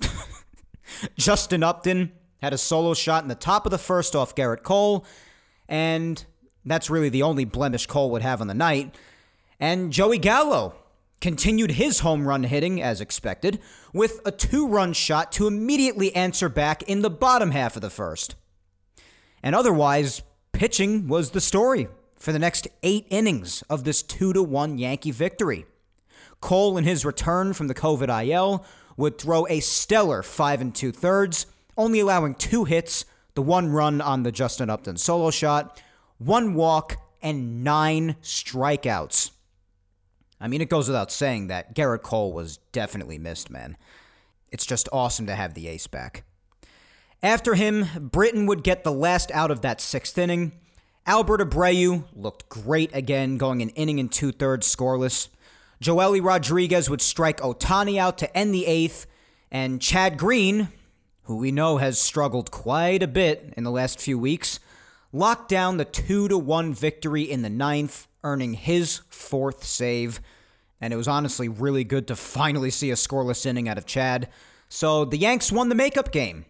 Justin 1.16 1.62
Upton 1.62 2.12
had 2.42 2.52
a 2.52 2.58
solo 2.58 2.94
shot 2.94 3.22
in 3.22 3.28
the 3.28 3.34
top 3.34 3.66
of 3.66 3.70
the 3.70 3.78
first 3.78 4.14
off 4.14 4.34
Gerrit 4.34 4.62
Cole, 4.62 5.04
and 5.68 6.24
that's 6.64 6.90
really 6.90 7.08
the 7.08 7.22
only 7.22 7.44
blemish 7.44 7.86
Cole 7.86 8.10
would 8.10 8.22
have 8.22 8.40
on 8.40 8.46
the 8.46 8.54
night. 8.54 8.94
And 9.58 9.92
Joey 9.92 10.18
Gallo 10.18 10.76
continued 11.20 11.72
his 11.72 12.00
home 12.00 12.26
run 12.26 12.44
hitting 12.44 12.80
as 12.80 13.00
expected 13.00 13.60
with 13.92 14.20
a 14.24 14.30
two 14.30 14.66
run 14.66 14.92
shot 14.92 15.32
to 15.32 15.46
immediately 15.46 16.14
answer 16.14 16.48
back 16.48 16.82
in 16.84 17.02
the 17.02 17.10
bottom 17.10 17.50
half 17.50 17.76
of 17.76 17.82
the 17.82 17.90
first. 17.90 18.34
And 19.42 19.54
otherwise, 19.54 20.22
pitching 20.52 21.08
was 21.08 21.30
the 21.30 21.40
story 21.40 21.88
for 22.16 22.32
the 22.32 22.38
next 22.38 22.68
eight 22.82 23.06
innings 23.10 23.62
of 23.70 23.84
this 23.84 24.02
2 24.02 24.32
to 24.32 24.42
1 24.42 24.78
Yankee 24.78 25.10
victory. 25.10 25.66
Cole, 26.40 26.76
in 26.76 26.84
his 26.84 27.04
return 27.04 27.52
from 27.52 27.68
the 27.68 27.74
COVID 27.74 28.26
IL, 28.26 28.64
would 28.96 29.18
throw 29.18 29.46
a 29.48 29.60
stellar 29.60 30.22
five 30.22 30.60
and 30.60 30.74
two 30.74 30.92
thirds, 30.92 31.46
only 31.76 32.00
allowing 32.00 32.34
two 32.34 32.64
hits, 32.64 33.04
the 33.34 33.42
one 33.42 33.68
run 33.68 34.00
on 34.00 34.24
the 34.24 34.32
Justin 34.32 34.68
Upton 34.68 34.96
solo 34.96 35.30
shot, 35.30 35.80
one 36.18 36.54
walk, 36.54 36.96
and 37.22 37.62
nine 37.62 38.16
strikeouts. 38.22 39.30
I 40.40 40.48
mean, 40.48 40.60
it 40.60 40.68
goes 40.68 40.88
without 40.88 41.10
saying 41.10 41.48
that 41.48 41.74
Gerrit 41.74 42.02
Cole 42.02 42.32
was 42.32 42.58
definitely 42.72 43.18
missed, 43.18 43.50
man. 43.50 43.76
It's 44.50 44.66
just 44.66 44.88
awesome 44.92 45.26
to 45.26 45.34
have 45.34 45.54
the 45.54 45.68
ace 45.68 45.86
back. 45.86 46.24
After 47.22 47.54
him, 47.54 47.86
Britton 48.00 48.46
would 48.46 48.62
get 48.62 48.84
the 48.84 48.92
last 48.92 49.30
out 49.32 49.50
of 49.50 49.62
that 49.62 49.80
sixth 49.80 50.16
inning. 50.16 50.52
Albert 51.06 51.40
Abreu 51.40 52.04
looked 52.14 52.48
great 52.48 52.94
again, 52.94 53.38
going 53.38 53.62
an 53.62 53.70
inning 53.70 53.98
and 53.98 54.12
two 54.12 54.30
thirds 54.30 54.72
scoreless. 54.72 55.28
Joely 55.82 56.22
Rodriguez 56.22 56.88
would 56.88 57.00
strike 57.00 57.40
Ohtani 57.40 57.98
out 57.98 58.18
to 58.18 58.36
end 58.36 58.54
the 58.54 58.66
eighth, 58.66 59.06
and 59.50 59.80
Chad 59.80 60.18
Green, 60.18 60.68
who 61.22 61.36
we 61.36 61.50
know 61.50 61.78
has 61.78 62.00
struggled 62.00 62.50
quite 62.50 63.02
a 63.02 63.08
bit 63.08 63.54
in 63.56 63.64
the 63.64 63.70
last 63.70 64.00
few 64.00 64.18
weeks, 64.18 64.60
locked 65.12 65.48
down 65.48 65.76
the 65.76 65.84
2 65.84 66.28
to 66.28 66.38
1 66.38 66.74
victory 66.74 67.22
in 67.22 67.42
the 67.42 67.50
ninth, 67.50 68.06
earning 68.24 68.54
his 68.54 69.00
fourth 69.08 69.64
save. 69.64 70.20
And 70.80 70.92
it 70.92 70.96
was 70.96 71.08
honestly 71.08 71.48
really 71.48 71.84
good 71.84 72.06
to 72.08 72.16
finally 72.16 72.70
see 72.70 72.90
a 72.90 72.94
scoreless 72.94 73.46
inning 73.46 73.68
out 73.68 73.78
of 73.78 73.86
Chad. 73.86 74.28
So 74.68 75.04
the 75.04 75.16
Yanks 75.16 75.50
won 75.50 75.68
the 75.68 75.74
makeup 75.74 76.12
game. 76.12 76.44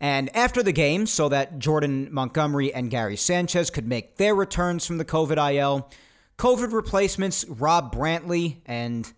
And 0.00 0.34
after 0.36 0.62
the 0.62 0.72
game, 0.72 1.06
so 1.06 1.28
that 1.28 1.60
Jordan 1.60 2.08
Montgomery 2.12 2.74
and 2.74 2.90
Gary 2.90 3.16
Sanchez 3.16 3.70
could 3.70 3.86
make 3.86 4.16
their 4.16 4.34
returns 4.34 4.84
from 4.84 4.98
the 4.98 5.04
COVID 5.04 5.54
IL, 5.54 5.88
COVID 6.38 6.72
replacements 6.72 7.44
Rob 7.48 7.94
Brantley 7.94 8.56
and 8.66 9.12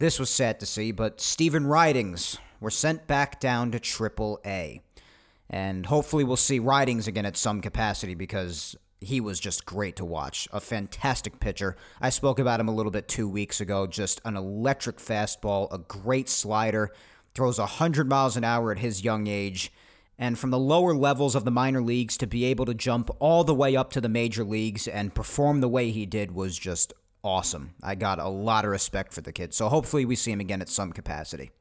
this 0.00 0.20
was 0.20 0.30
sad 0.30 0.60
to 0.60 0.66
see, 0.66 0.92
but 0.92 1.20
Stephen 1.20 1.66
Ridings 1.66 2.38
were 2.60 2.70
sent 2.70 3.06
back 3.08 3.40
down 3.40 3.72
to 3.72 3.80
Triple 3.80 4.40
A. 4.46 4.80
And 5.50 5.86
hopefully 5.86 6.24
we'll 6.24 6.36
see 6.36 6.58
Ridings 6.58 7.08
again 7.08 7.26
at 7.26 7.36
some 7.36 7.60
capacity 7.60 8.14
because 8.14 8.76
he 9.00 9.20
was 9.20 9.38
just 9.40 9.64
great 9.64 9.96
to 9.96 10.04
watch. 10.04 10.48
A 10.52 10.60
fantastic 10.60 11.40
pitcher. 11.40 11.76
I 12.00 12.10
spoke 12.10 12.38
about 12.38 12.60
him 12.60 12.68
a 12.68 12.74
little 12.74 12.92
bit 12.92 13.08
two 13.08 13.28
weeks 13.28 13.60
ago. 13.60 13.86
Just 13.86 14.20
an 14.24 14.36
electric 14.36 14.98
fastball, 14.98 15.72
a 15.72 15.78
great 15.78 16.28
slider, 16.28 16.90
throws 17.34 17.58
100 17.58 18.08
miles 18.08 18.36
an 18.36 18.44
hour 18.44 18.72
at 18.72 18.78
his 18.78 19.04
young 19.04 19.26
age 19.26 19.72
and 20.18 20.38
from 20.38 20.50
the 20.50 20.58
lower 20.58 20.94
levels 20.94 21.34
of 21.34 21.44
the 21.44 21.50
minor 21.50 21.80
leagues 21.80 22.16
to 22.18 22.26
be 22.26 22.44
able 22.44 22.64
to 22.64 22.74
jump 22.74 23.08
all 23.20 23.44
the 23.44 23.54
way 23.54 23.76
up 23.76 23.90
to 23.92 24.00
the 24.00 24.08
major 24.08 24.42
leagues 24.42 24.88
and 24.88 25.14
perform 25.14 25.60
the 25.60 25.68
way 25.68 25.90
he 25.90 26.06
did 26.06 26.32
was 26.32 26.58
just 26.58 26.92
awesome. 27.22 27.74
I 27.82 27.94
got 27.94 28.18
a 28.18 28.28
lot 28.28 28.64
of 28.64 28.70
respect 28.72 29.12
for 29.12 29.20
the 29.20 29.32
kid. 29.32 29.54
So 29.54 29.68
hopefully 29.68 30.04
we 30.04 30.16
see 30.16 30.32
him 30.32 30.40
again 30.40 30.60
at 30.60 30.68
some 30.68 30.92
capacity. 30.92 31.52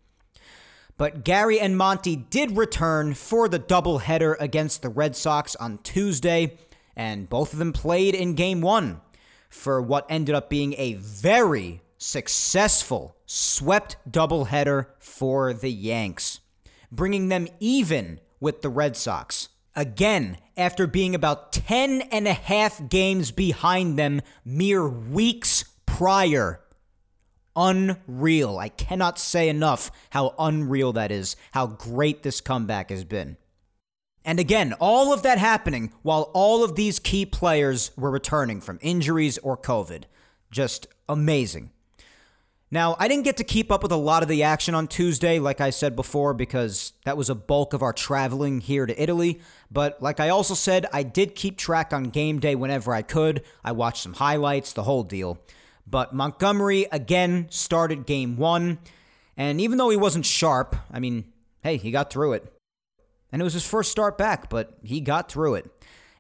But 0.97 1.23
Gary 1.23 1.59
and 1.59 1.77
Monty 1.77 2.15
did 2.15 2.57
return 2.57 3.13
for 3.13 3.47
the 3.47 3.59
doubleheader 3.59 4.35
against 4.39 4.81
the 4.81 4.89
Red 4.89 5.15
Sox 5.15 5.55
on 5.57 5.77
Tuesday, 5.83 6.57
and 6.97 7.29
both 7.29 7.53
of 7.53 7.59
them 7.59 7.71
played 7.71 8.15
in 8.15 8.33
game 8.33 8.59
one 8.59 8.99
for 9.49 9.81
what 9.81 10.07
ended 10.09 10.35
up 10.35 10.49
being 10.49 10.73
a 10.77 10.95
very 10.95 11.81
successful 11.97 13.15
swept 13.25 13.95
doubleheader 14.09 14.87
for 14.99 15.53
the 15.53 15.71
Yanks, 15.71 16.39
bringing 16.91 17.29
them 17.29 17.47
even 17.59 18.19
with 18.39 18.61
the 18.61 18.69
Red 18.69 18.97
Sox. 18.97 19.49
Again, 19.75 20.37
after 20.57 20.87
being 20.87 21.13
about 21.13 21.53
10 21.53 22.01
and 22.01 22.27
a 22.27 22.33
half 22.33 22.89
games 22.89 23.29
behind 23.29 23.97
them 23.97 24.21
mere 24.43 24.89
weeks 24.89 25.65
prior. 25.85 26.61
Unreal. 27.55 28.57
I 28.57 28.69
cannot 28.69 29.19
say 29.19 29.49
enough 29.49 29.91
how 30.11 30.33
unreal 30.39 30.93
that 30.93 31.11
is, 31.11 31.35
how 31.51 31.67
great 31.67 32.23
this 32.23 32.41
comeback 32.41 32.89
has 32.89 33.03
been. 33.03 33.37
And 34.27 34.41
again, 34.41 34.73
all 34.81 35.13
of 35.13 35.23
that 35.23 35.37
happening 35.37 35.93
while 36.01 36.29
all 36.33 36.61
of 36.61 36.75
these 36.75 36.99
key 36.99 37.25
players 37.25 37.91
were 37.95 38.11
returning 38.11 38.59
from 38.59 38.77
injuries 38.81 39.37
or 39.37 39.57
COVID. 39.57 40.03
Just 40.51 40.85
amazing. 41.07 41.71
Now, 42.69 42.97
I 42.99 43.07
didn't 43.07 43.23
get 43.23 43.37
to 43.37 43.45
keep 43.45 43.71
up 43.71 43.81
with 43.81 43.93
a 43.93 43.97
lot 43.97 44.23
of 44.23 44.27
the 44.27 44.43
action 44.43 44.75
on 44.75 44.89
Tuesday, 44.89 45.39
like 45.39 45.61
I 45.61 45.69
said 45.69 45.95
before, 45.95 46.33
because 46.33 46.91
that 47.05 47.15
was 47.15 47.29
a 47.29 47.35
bulk 47.35 47.71
of 47.71 47.81
our 47.81 47.93
traveling 47.93 48.59
here 48.59 48.85
to 48.85 49.01
Italy. 49.01 49.39
But 49.71 50.01
like 50.03 50.19
I 50.19 50.27
also 50.27 50.55
said, 50.55 50.85
I 50.91 51.03
did 51.03 51.33
keep 51.33 51.57
track 51.57 51.93
on 51.93 52.09
game 52.09 52.39
day 52.39 52.55
whenever 52.55 52.93
I 52.93 53.03
could. 53.03 53.43
I 53.63 53.71
watched 53.71 54.03
some 54.03 54.15
highlights, 54.15 54.73
the 54.73 54.83
whole 54.83 55.03
deal. 55.03 55.39
But 55.89 56.13
Montgomery 56.13 56.85
again 56.91 57.47
started 57.49 58.05
game 58.05 58.35
one. 58.35 58.79
And 59.37 59.61
even 59.61 59.77
though 59.77 59.89
he 59.89 59.95
wasn't 59.95 60.25
sharp, 60.25 60.75
I 60.91 60.99
mean, 60.99 61.31
hey, 61.63 61.77
he 61.77 61.91
got 61.91 62.11
through 62.11 62.33
it. 62.33 62.56
And 63.31 63.41
it 63.41 63.43
was 63.43 63.53
his 63.53 63.67
first 63.67 63.91
start 63.91 64.17
back, 64.17 64.49
but 64.49 64.77
he 64.83 65.01
got 65.01 65.31
through 65.31 65.55
it. 65.55 65.69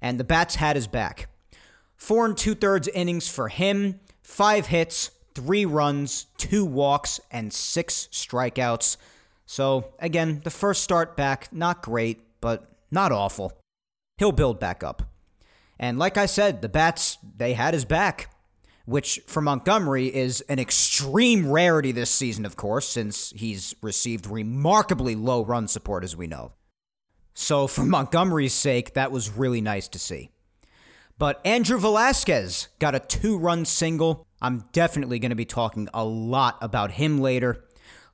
And 0.01 0.19
the 0.19 0.23
Bats 0.23 0.55
had 0.55 0.75
his 0.75 0.87
back. 0.87 1.29
Four 1.95 2.25
and 2.25 2.37
two 2.37 2.53
thirds 2.53 2.87
innings 2.89 3.27
for 3.27 3.47
him, 3.47 3.99
five 4.21 4.67
hits, 4.67 5.11
three 5.33 5.65
runs, 5.65 6.27
two 6.37 6.65
walks, 6.65 7.19
and 7.31 7.51
six 7.51 8.07
strikeouts. 8.11 8.97
So, 9.45 9.93
again, 9.99 10.41
the 10.43 10.49
first 10.49 10.83
start 10.83 11.15
back, 11.15 11.47
not 11.51 11.81
great, 11.81 12.19
but 12.41 12.69
not 12.91 13.11
awful. 13.11 13.53
He'll 14.17 14.31
build 14.31 14.59
back 14.59 14.83
up. 14.83 15.03
And 15.79 15.97
like 15.99 16.17
I 16.17 16.25
said, 16.25 16.61
the 16.61 16.69
Bats, 16.69 17.17
they 17.37 17.53
had 17.53 17.73
his 17.73 17.85
back, 17.85 18.33
which 18.85 19.21
for 19.27 19.41
Montgomery 19.41 20.13
is 20.13 20.41
an 20.41 20.59
extreme 20.59 21.49
rarity 21.49 21.91
this 21.91 22.09
season, 22.09 22.45
of 22.45 22.55
course, 22.55 22.87
since 22.87 23.31
he's 23.35 23.75
received 23.81 24.27
remarkably 24.27 25.15
low 25.15 25.43
run 25.45 25.67
support, 25.67 26.03
as 26.03 26.15
we 26.15 26.25
know. 26.25 26.53
So, 27.39 27.67
for 27.67 27.85
Montgomery's 27.85 28.55
sake, 28.55 28.95
that 28.95 29.11
was 29.11 29.29
really 29.29 29.61
nice 29.61 29.87
to 29.89 29.99
see. 29.99 30.31
But 31.19 31.39
Andrew 31.45 31.77
Velazquez 31.77 32.67
got 32.79 32.95
a 32.95 32.99
two 32.99 33.37
run 33.37 33.63
single 33.63 34.25
I'm 34.41 34.63
definitely 34.71 35.19
going 35.19 35.29
to 35.29 35.35
be 35.35 35.45
talking 35.45 35.87
a 35.93 36.03
lot 36.03 36.57
about 36.61 36.91
him 36.91 37.19
later. 37.19 37.63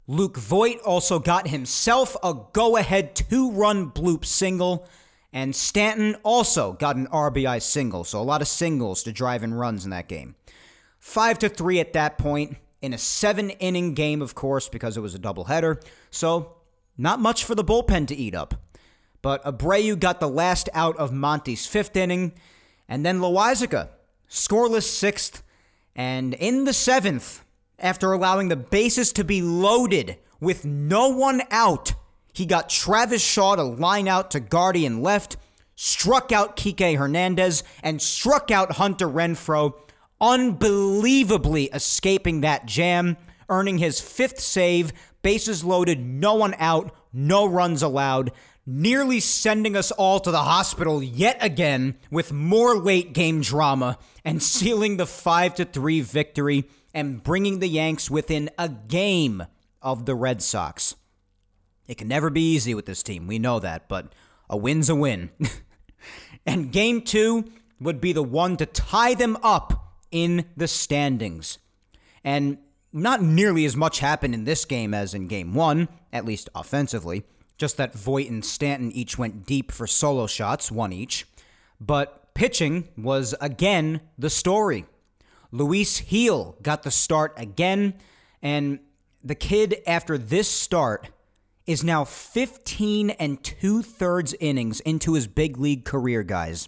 Luke 0.07 0.37
Voit 0.37 0.79
also 0.81 1.19
got 1.19 1.47
himself 1.47 2.17
a 2.21 2.35
go 2.51 2.75
ahead 2.75 3.15
two 3.15 3.51
run 3.51 3.91
bloop 3.91 4.25
single, 4.25 4.87
and 5.31 5.55
Stanton 5.55 6.17
also 6.23 6.73
got 6.73 6.97
an 6.97 7.07
RBI 7.07 7.61
single, 7.61 8.03
so 8.03 8.19
a 8.19 8.23
lot 8.23 8.41
of 8.41 8.47
singles 8.49 9.03
to 9.03 9.13
drive 9.13 9.41
in 9.41 9.53
runs 9.53 9.85
in 9.85 9.91
that 9.91 10.09
game. 10.09 10.35
5 10.99 11.39
to 11.39 11.49
3 11.49 11.79
at 11.79 11.93
that 11.93 12.17
point 12.17 12.57
in 12.81 12.93
a 12.93 12.97
7 12.97 13.51
inning 13.51 13.93
game 13.93 14.21
of 14.21 14.35
course 14.35 14.67
because 14.67 14.97
it 14.97 15.01
was 15.01 15.15
a 15.15 15.19
doubleheader. 15.19 15.81
So, 16.11 16.57
not 16.97 17.21
much 17.21 17.45
for 17.45 17.55
the 17.55 17.63
bullpen 17.63 18.07
to 18.07 18.15
eat 18.15 18.35
up. 18.35 18.55
But 19.23 19.43
Abreu 19.43 19.99
got 19.99 20.19
the 20.19 20.29
last 20.29 20.69
out 20.75 20.95
of 20.97 21.11
Monty's 21.11 21.65
5th 21.65 21.95
inning, 21.95 22.33
and 22.87 23.03
then 23.03 23.19
Loaisiga 23.19 23.89
scoreless 24.29 24.85
6th 24.85 25.41
and 25.95 26.33
in 26.33 26.63
the 26.63 26.73
seventh, 26.73 27.43
after 27.77 28.11
allowing 28.11 28.47
the 28.47 28.55
bases 28.55 29.13
to 29.13 29.23
be 29.23 29.41
loaded 29.41 30.17
with 30.39 30.65
no 30.65 31.09
one 31.09 31.43
out, 31.51 31.93
he 32.33 32.45
got 32.45 32.69
Travis 32.69 33.21
Shaw 33.21 33.55
to 33.55 33.63
line 33.63 34.07
out 34.07 34.31
to 34.31 34.39
Guardian 34.39 35.01
left, 35.01 35.37
struck 35.75 36.31
out 36.31 36.57
Kike 36.57 36.97
Hernandez, 36.97 37.63
and 37.83 38.01
struck 38.01 38.49
out 38.49 38.73
Hunter 38.73 39.07
Renfroe, 39.07 39.73
unbelievably 40.19 41.65
escaping 41.65 42.41
that 42.41 42.65
jam, 42.65 43.17
earning 43.49 43.77
his 43.77 44.01
fifth 44.01 44.39
save, 44.39 44.91
bases 45.21 45.63
loaded, 45.63 45.99
no 45.99 46.33
one 46.33 46.55
out, 46.57 46.95
no 47.13 47.45
runs 47.45 47.83
allowed 47.83 48.31
nearly 48.65 49.19
sending 49.19 49.75
us 49.75 49.91
all 49.91 50.19
to 50.19 50.31
the 50.31 50.43
hospital 50.43 51.03
yet 51.03 51.37
again 51.41 51.95
with 52.09 52.31
more 52.31 52.77
late 52.77 53.13
game 53.13 53.41
drama 53.41 53.97
and 54.23 54.41
sealing 54.43 54.97
the 54.97 55.05
5 55.05 55.55
to 55.55 55.65
3 55.65 56.01
victory 56.01 56.69
and 56.93 57.23
bringing 57.23 57.59
the 57.59 57.67
Yanks 57.67 58.09
within 58.09 58.49
a 58.57 58.69
game 58.69 59.43
of 59.81 60.05
the 60.05 60.15
Red 60.15 60.41
Sox. 60.41 60.95
It 61.87 61.97
can 61.97 62.07
never 62.07 62.29
be 62.29 62.53
easy 62.53 62.73
with 62.73 62.85
this 62.85 63.03
team, 63.03 63.27
we 63.27 63.39
know 63.39 63.59
that, 63.59 63.89
but 63.89 64.13
a 64.49 64.55
win's 64.55 64.89
a 64.89 64.95
win. 64.95 65.31
and 66.45 66.71
game 66.71 67.01
2 67.01 67.43
would 67.81 67.99
be 67.99 68.13
the 68.13 68.23
one 68.23 68.55
to 68.57 68.65
tie 68.65 69.13
them 69.13 69.37
up 69.43 69.97
in 70.11 70.45
the 70.55 70.67
standings. 70.67 71.57
And 72.23 72.57
not 72.93 73.21
nearly 73.21 73.65
as 73.65 73.75
much 73.75 73.99
happened 73.99 74.33
in 74.33 74.45
this 74.45 74.63
game 74.65 74.93
as 74.93 75.13
in 75.13 75.27
game 75.27 75.53
1, 75.53 75.89
at 76.13 76.25
least 76.25 76.47
offensively. 76.55 77.25
Just 77.57 77.77
that 77.77 77.93
Voit 77.93 78.29
and 78.29 78.43
Stanton 78.43 78.91
each 78.91 79.17
went 79.17 79.45
deep 79.45 79.71
for 79.71 79.87
solo 79.87 80.27
shots, 80.27 80.71
one 80.71 80.93
each. 80.93 81.25
But 81.79 82.33
pitching 82.33 82.89
was 82.97 83.35
again 83.39 84.01
the 84.17 84.29
story. 84.29 84.85
Luis 85.51 86.01
Gil 86.01 86.57
got 86.63 86.83
the 86.83 86.91
start 86.91 87.33
again, 87.37 87.93
and 88.41 88.79
the 89.23 89.35
kid, 89.35 89.75
after 89.85 90.17
this 90.17 90.49
start, 90.49 91.09
is 91.65 91.83
now 91.83 92.03
15 92.03 93.11
and 93.11 93.41
two 93.43 93.81
thirds 93.81 94.35
innings 94.39 94.79
into 94.81 95.13
his 95.13 95.27
big 95.27 95.57
league 95.57 95.85
career, 95.85 96.23
guys, 96.23 96.67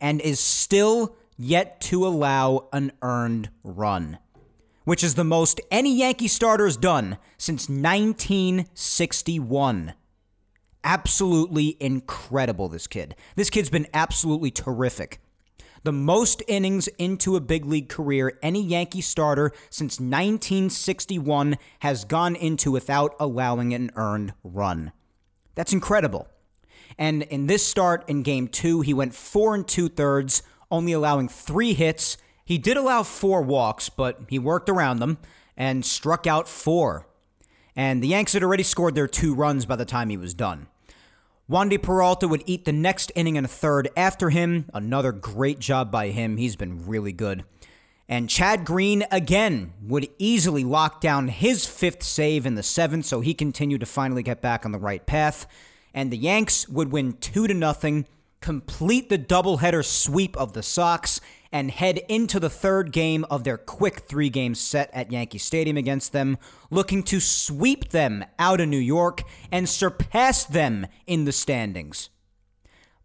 and 0.00 0.20
is 0.20 0.38
still 0.38 1.16
yet 1.36 1.80
to 1.80 2.06
allow 2.06 2.68
an 2.72 2.92
earned 3.02 3.50
run, 3.64 4.18
which 4.84 5.02
is 5.02 5.16
the 5.16 5.24
most 5.24 5.60
any 5.70 5.96
Yankee 5.96 6.28
starter 6.28 6.66
has 6.66 6.76
done 6.76 7.18
since 7.38 7.68
1961. 7.68 9.94
Absolutely 10.86 11.76
incredible, 11.80 12.68
this 12.68 12.86
kid. 12.86 13.14
This 13.34 13.50
kid's 13.50 13.68
been 13.68 13.88
absolutely 13.92 14.50
terrific 14.50 15.20
the 15.86 15.92
most 15.92 16.42
innings 16.48 16.88
into 16.98 17.36
a 17.36 17.40
big 17.40 17.64
league 17.64 17.88
career 17.88 18.36
any 18.42 18.60
Yankee 18.60 19.00
starter 19.00 19.52
since 19.70 20.00
1961 20.00 21.56
has 21.78 22.04
gone 22.04 22.34
into 22.34 22.72
without 22.72 23.14
allowing 23.20 23.72
an 23.72 23.92
earned 23.94 24.34
run. 24.42 24.90
That's 25.54 25.72
incredible. 25.72 26.26
And 26.98 27.22
in 27.22 27.46
this 27.46 27.64
start 27.64 28.02
in 28.08 28.24
game 28.24 28.48
two, 28.48 28.80
he 28.80 28.92
went 28.92 29.14
four 29.14 29.54
and 29.54 29.66
two 29.66 29.88
thirds, 29.88 30.42
only 30.72 30.92
allowing 30.92 31.28
three 31.28 31.72
hits. 31.72 32.16
He 32.44 32.58
did 32.58 32.76
allow 32.76 33.04
four 33.04 33.40
walks, 33.40 33.88
but 33.88 34.22
he 34.28 34.40
worked 34.40 34.68
around 34.68 34.98
them 34.98 35.18
and 35.56 35.86
struck 35.86 36.26
out 36.26 36.48
four. 36.48 37.06
And 37.76 38.02
the 38.02 38.08
Yanks 38.08 38.32
had 38.32 38.42
already 38.42 38.64
scored 38.64 38.96
their 38.96 39.06
two 39.06 39.36
runs 39.36 39.66
by 39.66 39.76
the 39.76 39.84
time 39.84 40.08
he 40.08 40.16
was 40.16 40.34
done. 40.34 40.66
Wandy 41.48 41.80
Peralta 41.80 42.26
would 42.26 42.42
eat 42.46 42.64
the 42.64 42.72
next 42.72 43.12
inning 43.14 43.36
and 43.36 43.44
a 43.44 43.48
third 43.48 43.88
after 43.96 44.30
him. 44.30 44.68
Another 44.74 45.12
great 45.12 45.60
job 45.60 45.92
by 45.92 46.08
him. 46.08 46.38
He's 46.38 46.56
been 46.56 46.84
really 46.86 47.12
good. 47.12 47.44
And 48.08 48.28
Chad 48.28 48.64
Green 48.64 49.04
again 49.12 49.72
would 49.80 50.08
easily 50.18 50.64
lock 50.64 51.00
down 51.00 51.28
his 51.28 51.64
fifth 51.64 52.02
save 52.02 52.46
in 52.46 52.56
the 52.56 52.64
seventh, 52.64 53.06
so 53.06 53.20
he 53.20 53.32
continued 53.32 53.78
to 53.78 53.86
finally 53.86 54.24
get 54.24 54.40
back 54.40 54.66
on 54.66 54.72
the 54.72 54.78
right 54.78 55.06
path. 55.06 55.46
And 55.94 56.10
the 56.10 56.16
Yanks 56.16 56.68
would 56.68 56.90
win 56.90 57.12
two 57.12 57.46
to 57.46 57.54
nothing, 57.54 58.06
complete 58.40 59.08
the 59.08 59.18
doubleheader 59.18 59.84
sweep 59.84 60.36
of 60.36 60.52
the 60.52 60.64
Sox, 60.64 61.20
and 61.56 61.70
head 61.70 61.98
into 62.06 62.38
the 62.38 62.50
third 62.50 62.92
game 62.92 63.24
of 63.30 63.42
their 63.42 63.56
quick 63.56 64.00
three 64.00 64.28
game 64.28 64.54
set 64.54 64.90
at 64.92 65.10
Yankee 65.10 65.38
Stadium 65.38 65.78
against 65.78 66.12
them, 66.12 66.36
looking 66.70 67.02
to 67.04 67.18
sweep 67.18 67.88
them 67.88 68.22
out 68.38 68.60
of 68.60 68.68
New 68.68 68.76
York 68.76 69.22
and 69.50 69.66
surpass 69.66 70.44
them 70.44 70.86
in 71.06 71.24
the 71.24 71.32
standings. 71.32 72.10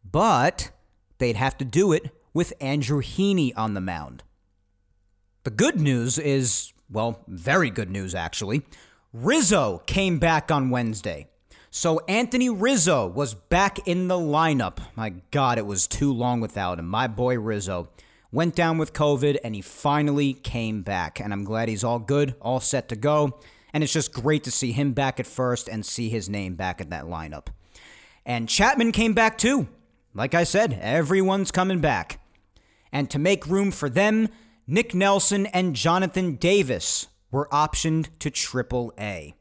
But 0.04 0.70
they'd 1.18 1.38
have 1.38 1.58
to 1.60 1.66
do 1.66 1.94
it 1.94 2.12
with 2.34 2.52
Andrew 2.60 3.02
Heaney 3.02 3.54
on 3.56 3.74
the 3.74 3.80
mound. 3.80 4.22
The 5.46 5.52
good 5.52 5.80
news 5.80 6.20
is, 6.20 6.74
well, 6.90 7.24
very 7.30 7.70
good 7.70 7.90
news 7.90 8.14
actually. 8.14 8.64
Rizzo 9.14 9.82
came 9.88 10.20
back 10.20 10.52
on 10.52 10.70
Wednesday. 10.70 11.30
So 11.70 12.02
Anthony 12.10 12.50
Rizzo 12.50 13.08
was 13.08 13.34
back 13.34 13.88
in 13.88 14.10
the 14.10 14.20
lineup. 14.20 14.80
My 14.98 15.14
God, 15.32 15.58
it 15.58 15.66
was 15.66 15.88
too 15.88 16.12
long 16.12 16.42
without 16.42 16.80
him. 16.80 16.88
My 16.90 17.08
boy 17.08 17.40
Rizzo 17.40 17.88
went 18.32 18.56
down 18.56 18.78
with 18.78 18.94
COVID, 18.94 19.38
and 19.44 19.56
he 19.56 19.62
finally 19.62 20.34
came 20.34 20.84
back. 20.84 21.20
And 21.20 21.34
I'm 21.34 21.44
glad 21.44 21.70
he's 21.70 21.84
all 21.84 22.00
good, 22.00 22.36
all 22.42 22.60
set 22.60 22.90
to 22.90 22.96
go. 22.96 23.40
And 23.74 23.84
it's 23.84 23.94
just 23.94 24.14
great 24.14 24.44
to 24.46 24.52
see 24.52 24.72
him 24.72 24.94
back 24.94 25.20
at 25.20 25.28
first 25.28 25.68
and 25.68 25.86
see 25.86 26.10
his 26.10 26.30
name 26.30 26.56
back 26.56 26.82
in 26.82 26.90
that 26.90 27.06
lineup. 27.06 27.48
And 28.26 28.50
Chapman 28.50 28.92
came 28.92 29.14
back 29.14 29.38
too. 29.38 29.68
Like 30.14 30.34
I 30.34 30.44
said, 30.44 30.78
everyone's 30.82 31.52
coming 31.52 31.80
back. 31.80 32.20
And 32.92 33.10
to 33.10 33.20
make 33.20 33.48
room 33.48 33.72
for 33.72 33.90
them, 33.90 34.28
Nick 34.68 34.94
Nelson 34.94 35.46
and 35.48 35.76
Jonathan 35.76 36.36
Davis 36.36 37.08
were 37.32 37.48
optioned 37.52 38.08
to 38.20 38.30
Triple 38.30 38.94
A. 39.00 39.34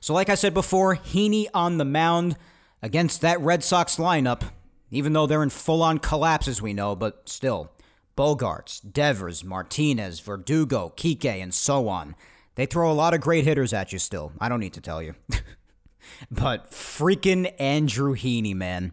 So, 0.00 0.14
like 0.14 0.28
I 0.28 0.34
said 0.34 0.54
before, 0.54 0.96
Heaney 0.96 1.46
on 1.52 1.78
the 1.78 1.84
mound 1.84 2.36
against 2.82 3.20
that 3.22 3.40
Red 3.40 3.64
Sox 3.64 3.96
lineup, 3.96 4.42
even 4.90 5.12
though 5.12 5.26
they're 5.26 5.42
in 5.42 5.50
full 5.50 5.82
on 5.82 5.98
collapse, 5.98 6.46
as 6.46 6.62
we 6.62 6.72
know, 6.72 6.94
but 6.94 7.28
still, 7.28 7.72
Bogaerts, 8.16 8.80
Devers, 8.92 9.44
Martinez, 9.44 10.20
Verdugo, 10.20 10.92
Kike, 10.96 11.24
and 11.24 11.52
so 11.52 11.88
on. 11.88 12.14
They 12.54 12.66
throw 12.66 12.90
a 12.90 12.94
lot 12.94 13.14
of 13.14 13.20
great 13.20 13.44
hitters 13.44 13.72
at 13.72 13.92
you 13.92 13.98
still. 13.98 14.32
I 14.40 14.48
don't 14.48 14.60
need 14.60 14.74
to 14.74 14.80
tell 14.80 15.02
you. 15.02 15.14
but 16.30 16.70
freaking 16.70 17.52
Andrew 17.58 18.14
Heaney, 18.14 18.54
man. 18.54 18.92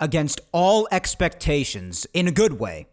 Against 0.00 0.40
all 0.52 0.88
expectations, 0.90 2.06
in 2.12 2.26
a 2.26 2.32
good 2.32 2.58
way, 2.58 2.88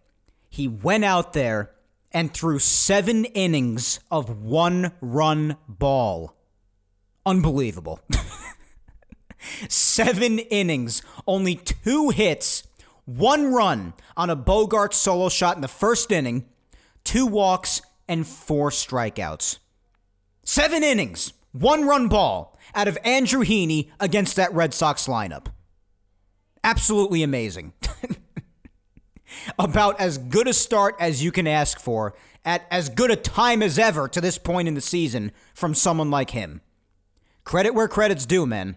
he 0.49 0.67
went 0.67 1.03
out 1.03 1.33
there 1.33 1.71
and 2.11 2.33
threw 2.33 2.59
seven 2.59 3.25
innings 3.25 3.99
of 4.11 4.43
one 4.43 4.91
run 5.01 5.57
ball. 5.67 6.35
Unbelievable. 7.25 7.99
seven 9.69 10.39
innings, 10.39 11.01
only 11.25 11.55
two 11.55 12.09
hits 12.09 12.63
one 13.05 13.53
run 13.53 13.93
on 14.15 14.29
a 14.29 14.35
Bogart 14.35 14.93
solo 14.93 15.29
shot 15.29 15.55
in 15.55 15.61
the 15.61 15.67
first 15.67 16.11
inning, 16.11 16.45
two 17.03 17.25
walks, 17.25 17.81
and 18.07 18.27
four 18.27 18.69
strikeouts. 18.69 19.59
Seven 20.43 20.83
innings, 20.83 21.33
one 21.51 21.85
run 21.85 22.07
ball 22.07 22.57
out 22.73 22.87
of 22.87 22.97
Andrew 23.03 23.43
Heaney 23.43 23.89
against 23.99 24.35
that 24.35 24.53
Red 24.53 24.73
Sox 24.73 25.07
lineup. 25.07 25.47
Absolutely 26.63 27.23
amazing. 27.23 27.73
About 29.59 29.99
as 29.99 30.17
good 30.17 30.47
a 30.47 30.53
start 30.53 30.95
as 30.99 31.23
you 31.23 31.31
can 31.31 31.47
ask 31.47 31.79
for 31.79 32.13
at 32.43 32.65
as 32.69 32.89
good 32.89 33.11
a 33.11 33.15
time 33.15 33.61
as 33.61 33.79
ever 33.79 34.07
to 34.07 34.21
this 34.21 34.37
point 34.37 34.67
in 34.67 34.73
the 34.73 34.81
season 34.81 35.31
from 35.53 35.73
someone 35.73 36.09
like 36.09 36.31
him. 36.31 36.61
Credit 37.43 37.73
where 37.73 37.87
credit's 37.87 38.25
due, 38.25 38.45
man. 38.45 38.75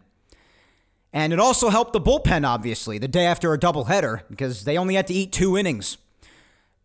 And 1.14 1.32
it 1.32 1.38
also 1.38 1.68
helped 1.68 1.92
the 1.92 2.00
bullpen, 2.00 2.44
obviously, 2.44 2.98
the 2.98 3.06
day 3.06 3.24
after 3.24 3.54
a 3.54 3.58
doubleheader, 3.58 4.22
because 4.28 4.64
they 4.64 4.76
only 4.76 4.96
had 4.96 5.06
to 5.06 5.14
eat 5.14 5.30
two 5.30 5.56
innings. 5.56 5.96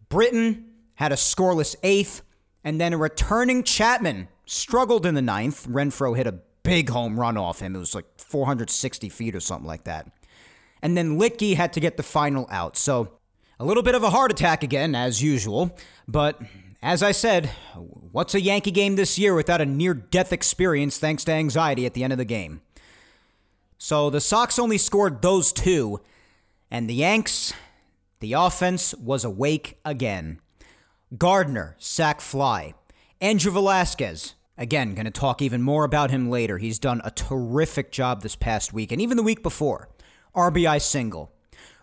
Britton 0.08 0.66
had 0.94 1.12
a 1.12 1.16
scoreless 1.16 1.76
eighth, 1.82 2.22
and 2.64 2.80
then 2.80 2.94
a 2.94 2.98
returning 2.98 3.64
Chapman 3.64 4.28
struggled 4.46 5.08
in 5.08 5.16
the 5.16 5.22
ninth. 5.22 5.68
Renfroe 5.68 6.16
hit 6.16 6.28
a 6.28 6.40
big 6.62 6.90
home 6.90 7.20
run 7.20 7.38
off 7.38 7.60
him. 7.60 7.76
It 7.76 7.80
was 7.80 7.96
like 7.96 8.06
460 8.18 9.10
feet 9.10 9.34
or 9.34 9.40
something 9.40 9.68
like 9.68 9.86
that. 9.86 10.12
And 10.84 10.96
then 10.96 11.18
Luetge 11.18 11.56
had 11.56 11.74
to 11.74 11.80
get 11.80 11.98
the 11.98 12.04
final 12.04 12.48
out. 12.52 12.78
So 12.78 13.10
a 13.60 13.66
little 13.66 13.82
bit 13.84 13.96
of 13.96 14.04
a 14.04 14.12
heart 14.12 14.32
attack 14.32 14.62
again, 14.62 14.94
as 14.94 15.24
usual. 15.24 15.76
But 16.08 16.40
as 16.84 17.02
I 17.02 17.14
said, 17.14 17.48
what's 18.12 18.36
a 18.36 18.42
Yankee 18.42 18.72
game 18.72 18.96
this 18.96 19.18
year 19.18 19.34
without 19.34 19.60
a 19.60 19.66
near 19.66 19.96
death 19.96 20.32
experience 20.32 21.00
thanks 21.00 21.24
to 21.24 21.32
anxiety 21.32 21.88
at 21.88 21.96
the 21.96 22.04
end 22.04 22.14
of 22.14 22.20
the 22.20 22.26
game? 22.26 22.62
So 23.82 24.10
the 24.10 24.20
Sox 24.20 24.60
only 24.60 24.78
scored 24.78 25.22
those 25.22 25.54
two, 25.54 26.02
and 26.70 26.90
the 26.90 26.96
Yanks, 26.96 27.54
the 28.20 28.34
offense 28.34 28.94
was 28.96 29.24
awake 29.24 29.80
again. 29.86 30.42
Gardner, 31.18 31.78
sac 31.80 32.20
fly. 32.20 32.74
Andrew 33.22 33.54
Velazquez, 33.54 34.36
again, 34.58 34.96
going 34.96 35.06
to 35.06 35.12
talk 35.12 35.42
even 35.42 35.62
more 35.62 35.86
about 35.86 36.12
him 36.12 36.30
later. 36.30 36.58
He's 36.58 36.78
done 36.78 37.02
a 37.06 37.12
terrific 37.12 37.90
job 37.90 38.22
this 38.22 38.36
past 38.36 38.74
week 38.74 38.92
and 38.92 39.02
even 39.02 39.16
the 39.16 39.24
week 39.24 39.42
before. 39.42 39.88
RBI 40.36 40.82
single. 40.82 41.32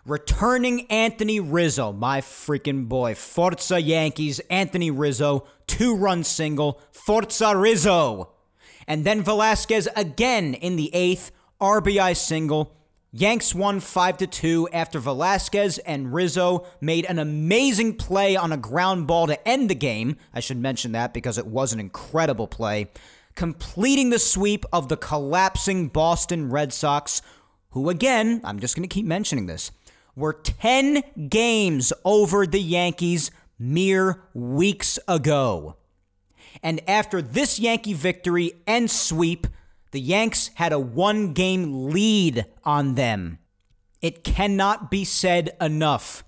Returning 0.05 0.85
Anthony 0.91 1.39
Rizzo, 1.39 1.91
my 1.91 2.21
freaking 2.21 2.87
boy. 2.87 3.15
Forza 3.15 3.81
Yankees, 3.81 4.39
Anthony 4.51 4.91
Rizzo, 4.91 5.47
two 5.65 5.95
run 5.95 6.23
single. 6.23 6.79
Forza 6.91 7.57
Rizzo. 7.57 8.33
And 8.87 9.03
then 9.03 9.23
Velazquez 9.23 9.89
again 9.95 10.53
in 10.53 10.75
the 10.75 10.93
eighth 10.93 11.31
RBI 11.59 12.15
single. 12.15 12.73
Yanks 13.11 13.55
won 13.55 13.79
5 13.79 14.17
to 14.17 14.27
2 14.27 14.69
after 14.71 14.99
Velazquez 14.99 15.79
and 15.79 16.13
Rizzo 16.13 16.67
made 16.79 17.05
an 17.05 17.17
amazing 17.17 17.95
play 17.95 18.35
on 18.35 18.51
a 18.51 18.57
ground 18.57 19.07
ball 19.07 19.27
to 19.27 19.47
end 19.47 19.69
the 19.69 19.75
game. 19.75 20.17
I 20.33 20.39
should 20.39 20.57
mention 20.57 20.91
that 20.91 21.13
because 21.13 21.37
it 21.37 21.47
was 21.47 21.73
an 21.73 21.79
incredible 21.79 22.47
play. 22.47 22.89
Completing 23.33 24.09
the 24.09 24.19
sweep 24.19 24.65
of 24.71 24.87
the 24.89 24.97
collapsing 24.97 25.87
Boston 25.87 26.49
Red 26.49 26.73
Sox, 26.73 27.21
who 27.71 27.89
again, 27.89 28.41
I'm 28.43 28.59
just 28.59 28.75
going 28.75 28.87
to 28.87 28.93
keep 28.93 29.05
mentioning 29.05 29.47
this, 29.47 29.71
were 30.15 30.33
10 30.33 31.01
games 31.29 31.93
over 32.03 32.45
the 32.45 32.61
Yankees 32.61 33.31
mere 33.57 34.21
weeks 34.33 34.99
ago. 35.07 35.75
And 36.61 36.81
after 36.87 37.21
this 37.21 37.59
Yankee 37.59 37.93
victory 37.93 38.53
and 38.67 38.91
sweep, 38.91 39.47
the 39.91 40.01
Yanks 40.01 40.51
had 40.55 40.73
a 40.73 40.79
one 40.79 41.33
game 41.33 41.89
lead 41.89 42.45
on 42.63 42.95
them. 42.95 43.39
It 44.01 44.23
cannot 44.23 44.91
be 44.91 45.03
said 45.05 45.55
enough. 45.59 46.23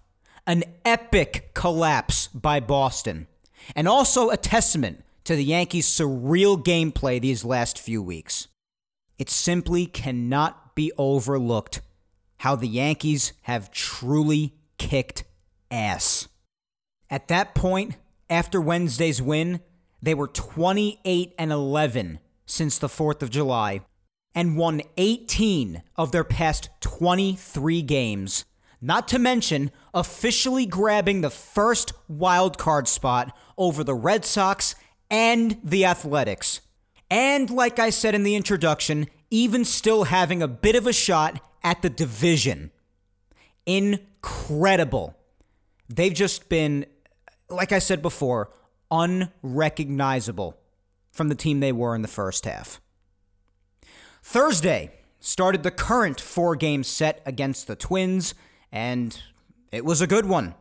An 0.47 0.63
epic 0.83 1.51
collapse 1.53 2.27
by 2.27 2.59
Boston, 2.59 3.27
and 3.75 3.87
also 3.87 4.29
a 4.29 4.37
testament 4.37 5.03
to 5.25 5.35
the 5.35 5.43
Yankees' 5.43 5.87
surreal 5.87 6.57
gameplay 6.63 7.21
these 7.21 7.45
last 7.45 7.77
few 7.77 8.01
weeks. 8.01 8.47
it 9.19 9.29
simply 9.29 9.85
cannot 9.85 10.73
be 10.75 10.91
overlooked 10.97 11.81
how 12.37 12.55
the 12.55 12.67
Yankees 12.67 13.33
have 13.43 13.69
truly 13.69 14.55
kicked 14.77 15.25
ass. 15.69 16.29
At 17.09 17.27
that 17.27 17.53
point, 17.53 17.97
after 18.29 18.61
Wednesday's 18.61 19.21
win, 19.21 19.59
they 20.01 20.13
were 20.13 20.27
28 20.27 21.33
and 21.37 21.51
11 21.51 22.19
since 22.49 22.77
the 22.77 22.87
4th 22.87 23.21
of 23.21 23.29
July 23.29 23.81
and 24.35 24.57
won 24.57 24.81
18 24.97 25.81
of 25.95 26.11
their 26.11 26.23
past 26.23 26.69
23 26.81 27.81
games. 27.81 28.45
Not 28.81 29.07
to 29.09 29.19
mention 29.19 29.71
officially 29.93 30.65
grabbing 30.65 31.21
the 31.21 31.29
first 31.29 31.93
wild 32.07 32.57
card 32.57 32.87
spot 32.87 33.35
over 33.57 33.83
the 33.83 33.95
Red 33.95 34.23
Sox 34.25 34.75
and 35.09 35.59
the 35.63 35.85
Athletics. 35.85 36.61
And 37.09 37.49
like 37.49 37.79
I 37.79 37.89
said 37.89 38.15
in 38.15 38.23
the 38.23 38.35
introduction, 38.35 39.07
even 39.29 39.65
still 39.65 40.05
having 40.05 40.41
a 40.41 40.47
bit 40.47 40.75
of 40.75 40.87
a 40.87 40.93
shot 40.93 41.41
at 41.63 41.81
the 41.81 41.89
division. 41.89 42.71
Incredible. 43.65 45.15
They've 45.89 46.13
just 46.13 46.49
been, 46.49 46.85
like 47.49 47.71
I 47.71 47.79
said 47.79 48.01
before, 48.01 48.51
unrecognizable 48.91 50.58
from 51.11 51.29
the 51.29 51.35
team 51.35 51.59
they 51.59 51.71
were 51.71 51.95
in 51.95 52.01
the 52.01 52.07
first 52.07 52.45
half. 52.45 52.79
Thursday 54.23 54.91
started 55.19 55.63
the 55.63 55.71
current 55.71 56.19
four 56.19 56.55
game 56.55 56.83
set 56.83 57.21
against 57.25 57.67
the 57.67 57.75
Twins, 57.75 58.33
and 58.71 59.21
it 59.71 59.85
was 59.85 60.01
a 60.01 60.07
good 60.07 60.25
one. 60.25 60.55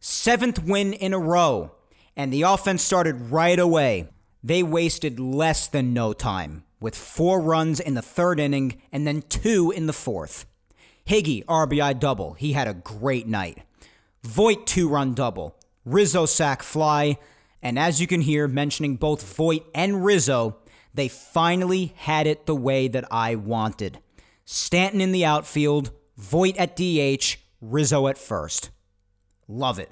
Seventh 0.00 0.62
win 0.62 0.92
in 0.92 1.12
a 1.12 1.18
row, 1.18 1.72
and 2.16 2.32
the 2.32 2.42
offense 2.42 2.82
started 2.82 3.30
right 3.30 3.58
away. 3.58 4.08
They 4.42 4.62
wasted 4.62 5.18
less 5.18 5.66
than 5.66 5.92
no 5.92 6.12
time, 6.12 6.64
with 6.80 6.94
four 6.94 7.40
runs 7.40 7.80
in 7.80 7.94
the 7.94 8.02
third 8.02 8.38
inning 8.38 8.80
and 8.92 9.06
then 9.06 9.22
two 9.22 9.72
in 9.74 9.86
the 9.86 9.92
fourth. 9.92 10.46
Higgy, 11.06 11.44
RBI 11.46 11.98
double. 11.98 12.34
He 12.34 12.52
had 12.52 12.68
a 12.68 12.74
great 12.74 13.26
night. 13.26 13.62
Voit, 14.22 14.66
two 14.66 14.88
run 14.88 15.14
double. 15.14 15.56
Rizzo 15.84 16.26
sac 16.26 16.62
fly. 16.62 17.18
And 17.62 17.78
as 17.78 18.00
you 18.00 18.06
can 18.06 18.20
hear, 18.20 18.46
mentioning 18.46 18.96
both 18.96 19.34
Voit 19.34 19.64
and 19.74 20.04
Rizzo, 20.04 20.58
they 20.94 21.08
finally 21.08 21.92
had 21.96 22.26
it 22.26 22.46
the 22.46 22.54
way 22.54 22.88
that 22.88 23.04
I 23.10 23.34
wanted. 23.34 23.98
Stanton 24.44 25.00
in 25.00 25.12
the 25.12 25.24
outfield, 25.24 25.90
Voit 26.16 26.56
at 26.56 26.76
DH, 26.76 27.36
Rizzo 27.60 28.06
at 28.06 28.18
first. 28.18 28.70
Love 29.46 29.78
it. 29.78 29.90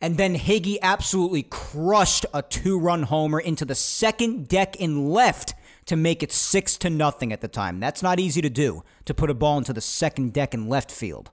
And 0.00 0.16
then 0.16 0.34
Higgy 0.34 0.78
absolutely 0.80 1.42
crushed 1.42 2.24
a 2.32 2.42
two-run 2.42 3.04
homer 3.04 3.38
into 3.38 3.64
the 3.64 3.74
second 3.74 4.48
deck 4.48 4.76
in 4.76 5.10
left 5.10 5.54
to 5.86 5.96
make 5.96 6.22
it 6.22 6.32
6 6.32 6.76
to 6.78 6.88
nothing 6.88 7.32
at 7.32 7.40
the 7.40 7.48
time. 7.48 7.80
That's 7.80 8.02
not 8.02 8.20
easy 8.20 8.40
to 8.40 8.48
do, 8.48 8.82
to 9.04 9.12
put 9.12 9.28
a 9.28 9.34
ball 9.34 9.58
into 9.58 9.72
the 9.72 9.80
second 9.80 10.32
deck 10.32 10.54
in 10.54 10.68
left 10.68 10.90
field. 10.90 11.30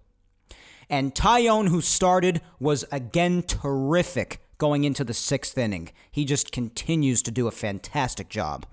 And 0.89 1.13
Taillon, 1.13 1.69
who 1.69 1.79
started, 1.79 2.41
was 2.59 2.83
again 2.91 3.43
terrific 3.43 4.41
going 4.57 4.83
into 4.83 5.03
the 5.03 5.13
sixth 5.13 5.57
inning. 5.57 5.89
He 6.11 6.25
just 6.25 6.51
continues 6.51 7.21
to 7.23 7.31
do 7.31 7.47
a 7.47 7.51
fantastic 7.51 8.29
job. 8.29 8.65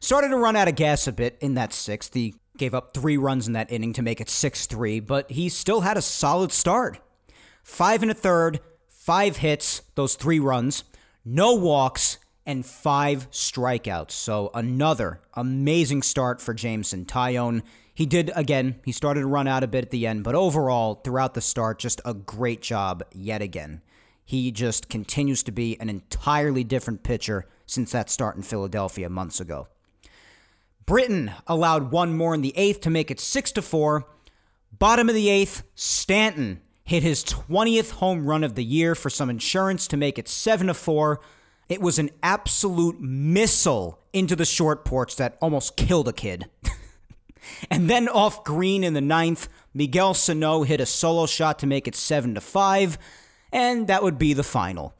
Started 0.00 0.28
to 0.28 0.36
run 0.36 0.56
out 0.56 0.68
of 0.68 0.74
gas 0.74 1.06
a 1.06 1.12
bit 1.12 1.38
in 1.40 1.54
that 1.54 1.72
sixth. 1.72 2.14
He 2.14 2.34
gave 2.56 2.74
up 2.74 2.92
three 2.92 3.16
runs 3.16 3.46
in 3.46 3.52
that 3.52 3.70
inning 3.70 3.92
to 3.94 4.02
make 4.02 4.20
it 4.20 4.28
6 4.28 4.66
3, 4.66 5.00
but 5.00 5.30
he 5.30 5.48
still 5.48 5.82
had 5.82 5.96
a 5.96 6.02
solid 6.02 6.52
start. 6.52 6.98
Five 7.62 8.02
and 8.02 8.10
a 8.10 8.14
third, 8.14 8.60
five 8.88 9.38
hits, 9.38 9.82
those 9.94 10.16
three 10.16 10.40
runs, 10.40 10.84
no 11.24 11.54
walks, 11.54 12.18
and 12.44 12.66
five 12.66 13.30
strikeouts. 13.30 14.10
So 14.10 14.50
another 14.54 15.20
amazing 15.34 16.02
start 16.02 16.40
for 16.40 16.54
Jameson 16.54 17.04
Taillon. 17.04 17.62
He 17.94 18.06
did, 18.06 18.32
again, 18.34 18.80
he 18.84 18.92
started 18.92 19.20
to 19.20 19.26
run 19.26 19.46
out 19.46 19.62
a 19.62 19.68
bit 19.68 19.84
at 19.84 19.90
the 19.90 20.06
end, 20.06 20.24
but 20.24 20.34
overall, 20.34 20.96
throughout 20.96 21.34
the 21.34 21.40
start, 21.40 21.78
just 21.78 22.00
a 22.04 22.14
great 22.14 22.62
job 22.62 23.04
yet 23.12 23.42
again. 23.42 23.82
He 24.24 24.50
just 24.50 24.88
continues 24.88 25.42
to 25.44 25.52
be 25.52 25.78
an 25.80 25.88
entirely 25.88 26.64
different 26.64 27.02
pitcher 27.02 27.46
since 27.66 27.92
that 27.92 28.10
start 28.10 28.36
in 28.36 28.42
Philadelphia 28.42 29.08
months 29.08 29.40
ago. 29.40 29.68
Britton 30.86 31.32
allowed 31.46 31.90
one 31.90 32.16
more 32.16 32.34
in 32.34 32.42
the 32.42 32.56
eighth 32.56 32.80
to 32.82 32.90
make 32.90 33.10
it 33.10 33.20
6 33.20 33.52
to 33.52 33.62
4. 33.62 34.06
Bottom 34.78 35.08
of 35.08 35.14
the 35.14 35.28
eighth, 35.28 35.62
Stanton 35.74 36.60
hit 36.84 37.02
his 37.02 37.24
20th 37.24 37.92
home 37.92 38.26
run 38.26 38.44
of 38.44 38.54
the 38.54 38.64
year 38.64 38.94
for 38.94 39.08
some 39.08 39.30
insurance 39.30 39.86
to 39.88 39.96
make 39.96 40.18
it 40.18 40.28
7 40.28 40.66
to 40.66 40.74
4. 40.74 41.20
It 41.68 41.80
was 41.80 41.98
an 41.98 42.10
absolute 42.22 43.00
missile 43.00 44.00
into 44.12 44.36
the 44.36 44.44
short 44.44 44.84
porch 44.84 45.16
that 45.16 45.38
almost 45.40 45.76
killed 45.76 46.08
a 46.08 46.12
kid. 46.12 46.50
and 47.70 47.88
then 47.88 48.08
off 48.08 48.44
green 48.44 48.84
in 48.84 48.94
the 48.94 49.00
ninth, 49.00 49.48
Miguel 49.72 50.14
Sano 50.14 50.64
hit 50.64 50.80
a 50.80 50.86
solo 50.86 51.26
shot 51.26 51.58
to 51.60 51.66
make 51.66 51.86
it 51.86 51.94
7 51.94 52.34
to 52.34 52.40
5 52.40 52.98
and 53.52 53.86
that 53.86 54.02
would 54.02 54.18
be 54.18 54.32
the 54.32 54.42
final. 54.42 54.94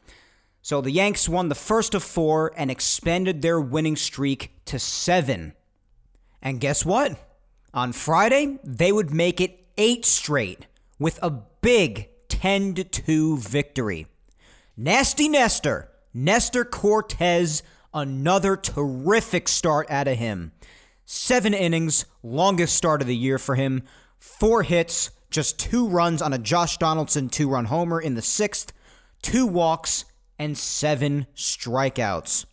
So 0.61 0.81
the 0.81 0.93
Yanks 0.93 1.29
won 1.29 1.49
the 1.49 1.55
first 1.55 1.95
of 1.95 2.05
four 2.05 2.53
and 2.57 2.71
expanded 2.71 3.43
their 3.43 3.61
winning 3.61 3.97
streak 3.97 4.53
to 4.67 4.79
seven. 4.79 5.55
And 6.41 6.61
guess 6.61 6.85
what? 6.85 7.19
On 7.75 7.93
Friday, 7.93 8.59
they 8.63 8.93
would 8.93 9.13
make 9.13 9.41
it 9.41 9.67
eight 9.77 10.05
straight 10.05 10.67
with 10.99 11.19
a 11.23 11.31
big 11.31 12.11
10 12.29 12.75
2 12.75 13.39
victory. 13.39 14.07
Nasty 14.77 15.29
Nestor, 15.29 15.89
Nestor 16.15 16.65
Cortes, 16.65 17.63
another 17.93 18.57
terrific 18.57 19.49
start 19.49 19.91
out 19.91 20.09
of 20.09 20.19
him. 20.19 20.53
Seven 21.05 21.55
innings, 21.55 22.07
longest 22.23 22.77
start 22.77 23.01
of 23.01 23.07
the 23.07 23.17
year 23.17 23.39
for 23.39 23.55
him, 23.55 23.83
four 24.19 24.63
hits, 24.63 25.11
just 25.33 25.59
two 25.59 25.89
runs 25.89 26.23
on 26.23 26.33
a 26.33 26.39
Josh 26.39 26.77
Donaldson 26.77 27.29
two 27.29 27.49
run 27.49 27.65
homer 27.65 28.01
in 28.01 28.15
the 28.15 28.23
sixth, 28.23 28.73
two 29.23 29.47
walks, 29.47 30.05
and 30.39 30.57
seven 30.57 31.27
strikeouts. 31.35 32.45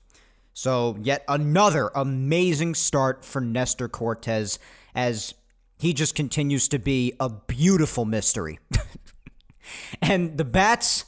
So, 0.54 0.98
yet 1.02 1.24
another 1.28 1.92
amazing 1.94 2.76
start 2.76 3.24
for 3.24 3.40
Nestor 3.40 3.88
Cortes 3.88 4.60
as 4.96 5.34
he 5.78 5.94
just 5.94 6.16
continues 6.16 6.68
to 6.70 6.80
be 6.80 7.14
a 7.20 7.30
beautiful 7.30 8.04
mystery. 8.04 8.60
and 10.02 10.38
the 10.38 10.44
Bats, 10.44 11.06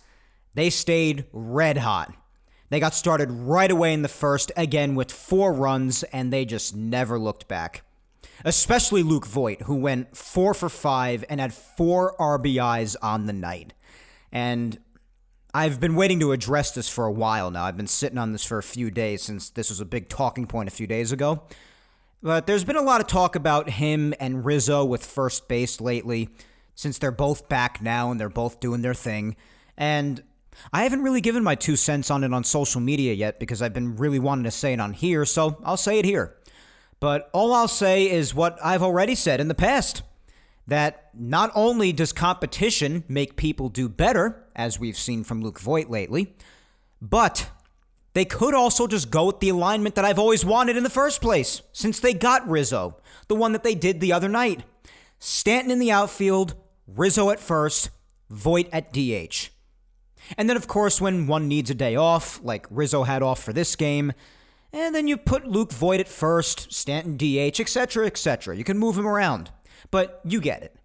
they 0.53 0.69
stayed 0.69 1.25
red 1.33 1.77
hot. 1.77 2.13
They 2.69 2.79
got 2.79 2.93
started 2.93 3.29
right 3.29 3.69
away 3.69 3.93
in 3.93 4.01
the 4.01 4.07
first, 4.07 4.51
again 4.55 4.95
with 4.95 5.11
four 5.11 5.51
runs, 5.51 6.03
and 6.03 6.31
they 6.31 6.45
just 6.45 6.73
never 6.73 7.19
looked 7.19 7.49
back 7.49 7.83
especially 8.45 9.03
Luke 9.03 9.25
Voit, 9.25 9.63
who 9.63 9.75
went 9.75 10.15
four 10.15 10.53
for 10.53 10.69
five 10.69 11.23
and 11.29 11.39
had 11.39 11.53
four 11.53 12.15
RBIs 12.19 12.95
on 13.01 13.25
the 13.25 13.33
night. 13.33 13.73
And 14.31 14.79
I've 15.53 15.79
been 15.79 15.95
waiting 15.95 16.19
to 16.21 16.31
address 16.31 16.71
this 16.71 16.87
for 16.87 17.05
a 17.05 17.11
while 17.11 17.51
now. 17.51 17.65
I've 17.65 17.77
been 17.77 17.87
sitting 17.87 18.17
on 18.17 18.31
this 18.31 18.43
for 18.43 18.57
a 18.57 18.63
few 18.63 18.89
days 18.89 19.21
since 19.21 19.49
this 19.49 19.69
was 19.69 19.81
a 19.81 19.85
big 19.85 20.07
talking 20.07 20.47
point 20.47 20.69
a 20.69 20.71
few 20.71 20.87
days 20.87 21.11
ago. 21.11 21.43
But 22.23 22.47
there's 22.47 22.63
been 22.63 22.77
a 22.77 22.81
lot 22.81 23.01
of 23.01 23.07
talk 23.07 23.35
about 23.35 23.69
him 23.69 24.13
and 24.19 24.45
Rizzo 24.45 24.85
with 24.85 25.05
first 25.05 25.47
base 25.47 25.81
lately, 25.81 26.29
since 26.75 26.99
they're 26.99 27.11
both 27.11 27.49
back 27.49 27.81
now 27.81 28.11
and 28.11 28.19
they're 28.19 28.29
both 28.29 28.59
doing 28.59 28.81
their 28.81 28.93
thing. 28.93 29.35
And 29.75 30.23
I 30.71 30.83
haven't 30.83 31.01
really 31.01 31.21
given 31.21 31.43
my 31.43 31.55
two 31.55 31.75
cents 31.75 32.11
on 32.11 32.23
it 32.23 32.33
on 32.33 32.43
social 32.43 32.79
media 32.79 33.13
yet 33.13 33.39
because 33.39 33.61
I've 33.61 33.73
been 33.73 33.95
really 33.95 34.19
wanting 34.19 34.43
to 34.43 34.51
say 34.51 34.73
it 34.73 34.79
on 34.79 34.93
here, 34.93 35.25
so 35.25 35.57
I'll 35.63 35.77
say 35.77 35.99
it 35.99 36.05
here. 36.05 36.35
But 37.01 37.29
all 37.33 37.53
I'll 37.53 37.67
say 37.67 38.09
is 38.09 38.33
what 38.33 38.57
I've 38.63 38.83
already 38.83 39.15
said 39.15 39.41
in 39.41 39.49
the 39.49 39.55
past 39.55 40.03
that 40.67 41.09
not 41.13 41.51
only 41.55 41.91
does 41.91 42.13
competition 42.13 43.03
make 43.09 43.35
people 43.35 43.67
do 43.67 43.89
better, 43.89 44.45
as 44.55 44.79
we've 44.79 44.97
seen 44.97 45.23
from 45.23 45.41
Luke 45.41 45.59
Voit 45.59 45.89
lately, 45.89 46.35
but 47.01 47.49
they 48.13 48.23
could 48.23 48.53
also 48.53 48.85
just 48.85 49.09
go 49.09 49.25
with 49.25 49.39
the 49.39 49.49
alignment 49.49 49.95
that 49.95 50.05
I've 50.05 50.19
always 50.19 50.45
wanted 50.45 50.77
in 50.77 50.83
the 50.83 50.89
first 50.89 51.21
place, 51.21 51.63
since 51.73 51.99
they 51.99 52.13
got 52.13 52.47
Rizzo, 52.47 52.97
the 53.27 53.35
one 53.35 53.51
that 53.53 53.63
they 53.63 53.73
did 53.73 53.99
the 53.99 54.13
other 54.13 54.29
night. 54.29 54.63
Stanton 55.17 55.71
in 55.71 55.79
the 55.79 55.91
outfield, 55.91 56.53
Rizzo 56.87 57.31
at 57.31 57.39
first, 57.39 57.89
Voit 58.29 58.69
at 58.71 58.93
DH. 58.93 59.49
And 60.37 60.47
then, 60.47 60.55
of 60.55 60.67
course, 60.67 61.01
when 61.01 61.25
one 61.25 61.47
needs 61.47 61.71
a 61.71 61.75
day 61.75 61.95
off, 61.95 62.39
like 62.43 62.67
Rizzo 62.69 63.03
had 63.03 63.23
off 63.23 63.41
for 63.41 63.53
this 63.53 63.75
game, 63.75 64.13
and 64.73 64.95
then 64.95 65.07
you 65.07 65.17
put 65.17 65.47
Luke 65.47 65.71
Voit 65.71 65.99
at 65.99 66.07
first, 66.07 66.71
Stanton 66.71 67.17
DH, 67.17 67.59
etc., 67.59 68.05
etc. 68.05 68.55
You 68.55 68.63
can 68.63 68.77
move 68.77 68.97
him 68.97 69.07
around, 69.07 69.51
but 69.89 70.21
you 70.23 70.39
get 70.39 70.63
it. 70.63 70.75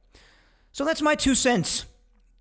So 0.72 0.84
that's 0.84 1.02
my 1.02 1.14
two 1.14 1.34
cents. 1.34 1.86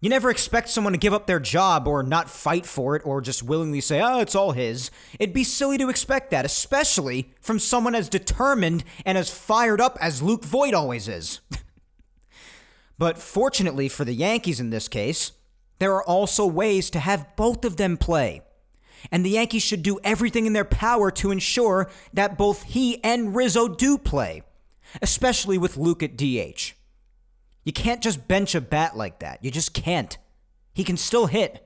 You 0.02 0.10
never 0.10 0.30
expect 0.30 0.70
someone 0.70 0.94
to 0.94 1.00
give 1.00 1.14
up 1.14 1.26
their 1.26 1.40
job 1.40 1.88
or 1.88 2.04
not 2.04 2.30
fight 2.30 2.66
for 2.66 2.96
it 2.96 3.02
or 3.06 3.22
just 3.22 3.42
willingly 3.42 3.82
say, 3.82 4.02
oh, 4.02 4.20
it's 4.20 4.36
all 4.36 4.52
his. 4.52 4.92
It'd 5.20 5.34
be 5.34 5.44
silly 5.44 5.78
to 5.78 5.90
expect 5.90 6.32
that, 6.32 6.46
especially 6.46 7.34
from 7.42 7.60
someone 7.60 7.96
as 7.96 8.10
determined 8.10 8.84
and 9.06 9.18
as 9.18 9.32
fired 9.32 9.82
up 9.82 9.98
as 10.02 10.22
Luke 10.22 10.44
Voit 10.44 10.74
always 10.74 11.08
is. 11.08 11.40
but 13.00 13.18
fortunately 13.18 13.90
for 13.90 14.06
the 14.06 14.14
Yankees 14.14 14.60
in 14.60 14.70
this 14.70 14.88
case, 14.88 15.32
there 15.80 15.94
are 15.96 16.04
also 16.04 16.46
ways 16.46 16.90
to 16.92 17.00
have 17.00 17.36
both 17.36 17.66
of 17.66 17.78
them 17.78 17.98
play. 17.98 18.42
And 19.12 19.26
the 19.26 19.32
Yankees 19.32 19.64
should 19.64 19.84
do 19.84 20.00
everything 20.04 20.46
in 20.46 20.54
their 20.54 20.66
power 20.66 21.12
to 21.12 21.32
ensure 21.32 21.90
that 22.14 22.38
both 22.38 22.64
he 22.64 23.04
and 23.04 23.36
Rizzo 23.36 23.68
do 23.68 23.98
play, 23.98 24.44
especially 25.02 25.58
with 25.58 25.78
Luke 25.78 26.04
at 26.04 26.18
DH. 26.18 26.74
You 27.64 27.74
can't 27.74 28.02
just 28.02 28.28
bench 28.28 28.54
a 28.56 28.62
bat 28.62 28.96
like 28.96 29.20
that. 29.20 29.44
You 29.44 29.52
just 29.52 29.74
can't. 29.74 30.18
He 30.74 30.84
can 30.84 30.98
still 30.98 31.28
hit. 31.28 31.62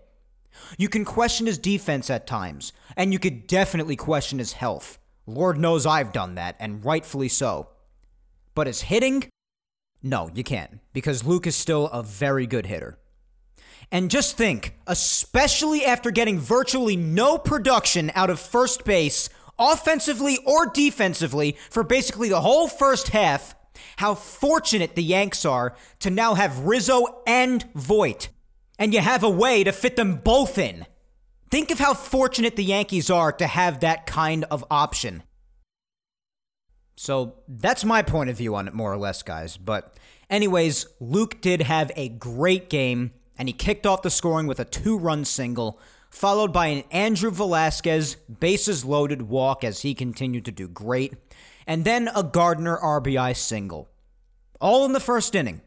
You 0.78 0.90
can 0.90 1.06
question 1.06 1.48
his 1.48 1.58
defense 1.58 2.10
at 2.10 2.28
times, 2.28 2.74
and 2.96 3.12
you 3.12 3.20
could 3.20 3.48
definitely 3.48 3.96
question 3.96 4.40
his 4.40 4.54
health. 4.54 5.00
Lord 5.26 5.58
knows 5.58 5.86
I've 5.86 6.14
done 6.14 6.36
that, 6.36 6.56
and 6.60 6.84
rightfully 6.86 7.28
so. 7.28 7.70
But 8.56 8.68
his 8.68 8.82
hitting? 8.82 9.26
No, 10.04 10.30
you 10.34 10.44
can't, 10.44 10.80
because 10.94 11.26
Luke 11.26 11.48
is 11.48 11.56
still 11.56 11.88
a 11.88 12.04
very 12.04 12.46
good 12.46 12.66
hitter. 12.66 12.99
And 13.92 14.12
just 14.12 14.38
think, 14.38 14.76
especially 14.86 15.84
after 15.84 16.12
getting 16.12 16.40
virtually 16.40 16.96
no 16.96 17.38
production 17.38 18.12
out 18.14 18.30
of 18.30 18.40
first 18.40 18.86
base, 18.86 19.30
offensively 19.58 20.38
or 20.46 20.68
defensively, 20.68 21.58
for 21.70 21.84
basically 21.84 22.30
the 22.30 22.42
whole 22.42 22.68
first 22.68 23.10
half, 23.10 23.56
how 23.98 24.14
fortunate 24.16 24.96
the 24.96 25.04
Yanks 25.04 25.44
are 25.44 25.76
to 26.00 26.10
now 26.10 26.36
have 26.36 26.66
Rizzo 26.66 27.22
and 27.26 27.66
Voit. 27.74 28.30
And 28.78 28.94
you 28.94 29.02
have 29.02 29.24
a 29.24 29.30
way 29.30 29.64
to 29.64 29.72
fit 29.72 29.96
them 29.96 30.18
both 30.18 30.58
in. 30.58 30.86
Think 31.50 31.72
of 31.72 31.80
how 31.80 31.94
fortunate 31.94 32.56
the 32.56 32.64
Yankees 32.64 33.10
are 33.10 33.32
to 33.34 33.48
have 33.48 33.80
that 33.80 34.06
kind 34.06 34.46
of 34.46 34.64
option. 34.70 35.24
So 36.96 37.36
that's 37.48 37.84
my 37.84 38.04
point 38.04 38.30
of 38.30 38.38
view 38.38 38.56
on 38.56 38.68
it, 38.68 38.74
more 38.74 38.94
or 38.94 38.98
less, 38.98 39.24
guys. 39.24 39.58
But, 39.58 39.98
anyways, 40.30 40.86
Luke 41.00 41.42
did 41.42 41.62
have 41.62 41.92
a 41.96 42.10
great 42.10 42.70
game, 42.70 43.12
and 43.40 43.48
he 43.48 43.54
kicked 43.54 43.88
off 43.88 44.02
the 44.02 44.12
scoring 44.12 44.46
with 44.46 44.60
a 44.60 44.66
two 44.66 44.98
run 44.98 45.24
single, 45.24 45.80
followed 46.10 46.52
by 46.52 46.68
an 46.68 46.84
Andrew 46.92 47.32
Velazquez 47.32 48.16
bases 48.16 48.84
loaded 48.84 49.24
walk 49.24 49.64
as 49.64 49.82
he 49.82 49.96
continued 49.96 50.46
to 50.46 50.52
do 50.52 50.68
great, 50.68 51.14
and 51.66 51.86
then 51.86 52.10
a 52.14 52.22
Gardner 52.22 52.78
RBI 52.78 53.36
single. 53.36 53.90
All 54.60 54.86
in 54.86 54.92
the 54.92 55.00
first 55.00 55.34
inning. 55.34 55.62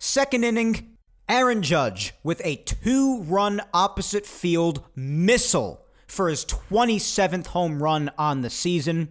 Second 0.00 0.44
inning, 0.44 0.96
Aaron 1.28 1.62
Judge 1.62 2.12
with 2.24 2.42
a 2.44 2.56
two 2.56 3.22
run 3.22 3.62
opposite 3.72 4.26
field 4.26 4.82
missile 4.96 5.84
for 6.08 6.28
his 6.28 6.44
27th 6.44 7.48
home 7.48 7.82
run 7.82 8.10
on 8.18 8.40
the 8.40 8.50
season. 8.50 9.10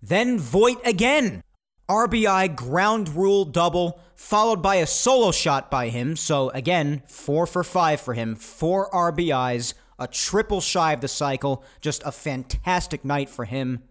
Then 0.00 0.38
Voit 0.38 0.78
again. 0.86 1.42
RBI 1.88 2.56
ground 2.56 3.08
rule 3.10 3.44
double, 3.44 4.00
followed 4.16 4.62
by 4.62 4.76
a 4.76 4.86
solo 4.86 5.30
shot 5.30 5.70
by 5.70 5.90
him. 5.90 6.16
So 6.16 6.50
again, 6.50 7.02
four 7.06 7.46
for 7.46 7.62
five 7.62 8.00
for 8.00 8.14
him, 8.14 8.34
four 8.34 8.90
RBIs, 8.90 9.74
a 9.98 10.08
triple 10.08 10.60
shy 10.60 10.92
of 10.92 11.00
the 11.00 11.08
cycle. 11.08 11.62
Just 11.80 12.02
a 12.04 12.10
fantastic 12.10 13.04
night 13.04 13.28
for 13.28 13.44
him. 13.44 13.82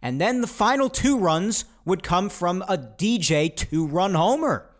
And 0.00 0.20
then 0.20 0.40
the 0.40 0.46
final 0.46 0.88
two 0.88 1.18
runs 1.18 1.64
would 1.84 2.02
come 2.02 2.28
from 2.28 2.62
a 2.62 2.78
DJ 2.78 3.54
two 3.54 3.86
run 3.86 4.14
homer. 4.14 4.70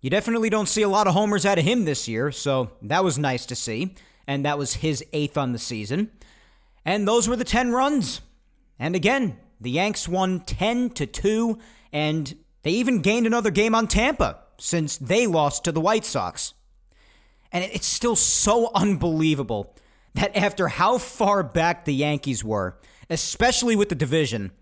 You 0.00 0.10
definitely 0.10 0.50
don't 0.50 0.68
see 0.68 0.82
a 0.82 0.88
lot 0.88 1.06
of 1.06 1.14
homers 1.14 1.44
out 1.44 1.58
of 1.58 1.64
him 1.64 1.84
this 1.84 2.06
year, 2.06 2.30
so 2.30 2.70
that 2.82 3.02
was 3.02 3.18
nice 3.18 3.44
to 3.46 3.56
see. 3.56 3.94
And 4.26 4.44
that 4.44 4.58
was 4.58 4.74
his 4.74 5.04
eighth 5.12 5.36
on 5.36 5.52
the 5.52 5.58
season. 5.58 6.10
And 6.84 7.06
those 7.06 7.28
were 7.28 7.36
the 7.36 7.44
10 7.44 7.72
runs. 7.72 8.20
And 8.78 8.94
again, 8.94 9.38
the 9.60 9.70
Yanks 9.70 10.06
won 10.06 10.40
10 10.40 10.90
to 10.90 11.06
2, 11.06 11.58
and 11.92 12.36
they 12.68 12.74
even 12.74 13.00
gained 13.00 13.26
another 13.26 13.50
game 13.50 13.74
on 13.74 13.88
Tampa 13.88 14.40
since 14.58 14.98
they 14.98 15.26
lost 15.26 15.64
to 15.64 15.72
the 15.72 15.80
White 15.80 16.04
Sox. 16.04 16.52
And 17.50 17.64
it's 17.64 17.86
still 17.86 18.14
so 18.14 18.70
unbelievable 18.74 19.74
that 20.12 20.36
after 20.36 20.68
how 20.68 20.98
far 20.98 21.42
back 21.42 21.86
the 21.86 21.94
Yankees 21.94 22.44
were, 22.44 22.76
especially 23.08 23.74
with 23.74 23.88
the 23.88 23.94
division, 23.94 24.52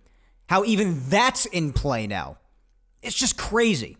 how 0.48 0.62
even 0.62 1.08
that's 1.08 1.46
in 1.46 1.72
play 1.72 2.06
now. 2.06 2.38
It's 3.02 3.16
just 3.16 3.36
crazy. 3.36 3.96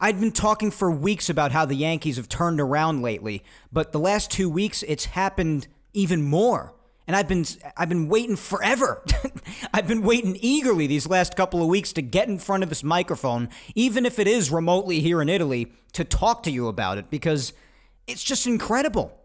I'd 0.00 0.20
been 0.20 0.30
talking 0.30 0.70
for 0.70 0.88
weeks 0.88 1.28
about 1.28 1.50
how 1.50 1.64
the 1.64 1.74
Yankees 1.74 2.14
have 2.14 2.28
turned 2.28 2.60
around 2.60 3.02
lately, 3.02 3.42
but 3.72 3.90
the 3.90 3.98
last 3.98 4.30
two 4.30 4.48
weeks 4.48 4.84
it's 4.84 5.06
happened 5.06 5.66
even 5.92 6.22
more. 6.22 6.76
And 7.08 7.16
I've 7.16 7.26
been 7.26 7.46
I've 7.74 7.88
been 7.88 8.08
waiting 8.08 8.36
forever. 8.36 9.02
I've 9.72 9.88
been 9.88 10.02
waiting 10.02 10.36
eagerly 10.40 10.86
these 10.86 11.08
last 11.08 11.36
couple 11.36 11.62
of 11.62 11.68
weeks 11.68 11.94
to 11.94 12.02
get 12.02 12.28
in 12.28 12.38
front 12.38 12.62
of 12.62 12.68
this 12.68 12.84
microphone, 12.84 13.48
even 13.74 14.04
if 14.04 14.18
it 14.18 14.28
is 14.28 14.50
remotely 14.50 15.00
here 15.00 15.22
in 15.22 15.30
Italy, 15.30 15.72
to 15.94 16.04
talk 16.04 16.42
to 16.42 16.50
you 16.50 16.68
about 16.68 16.98
it 16.98 17.08
because 17.08 17.54
it's 18.06 18.22
just 18.22 18.46
incredible. 18.46 19.18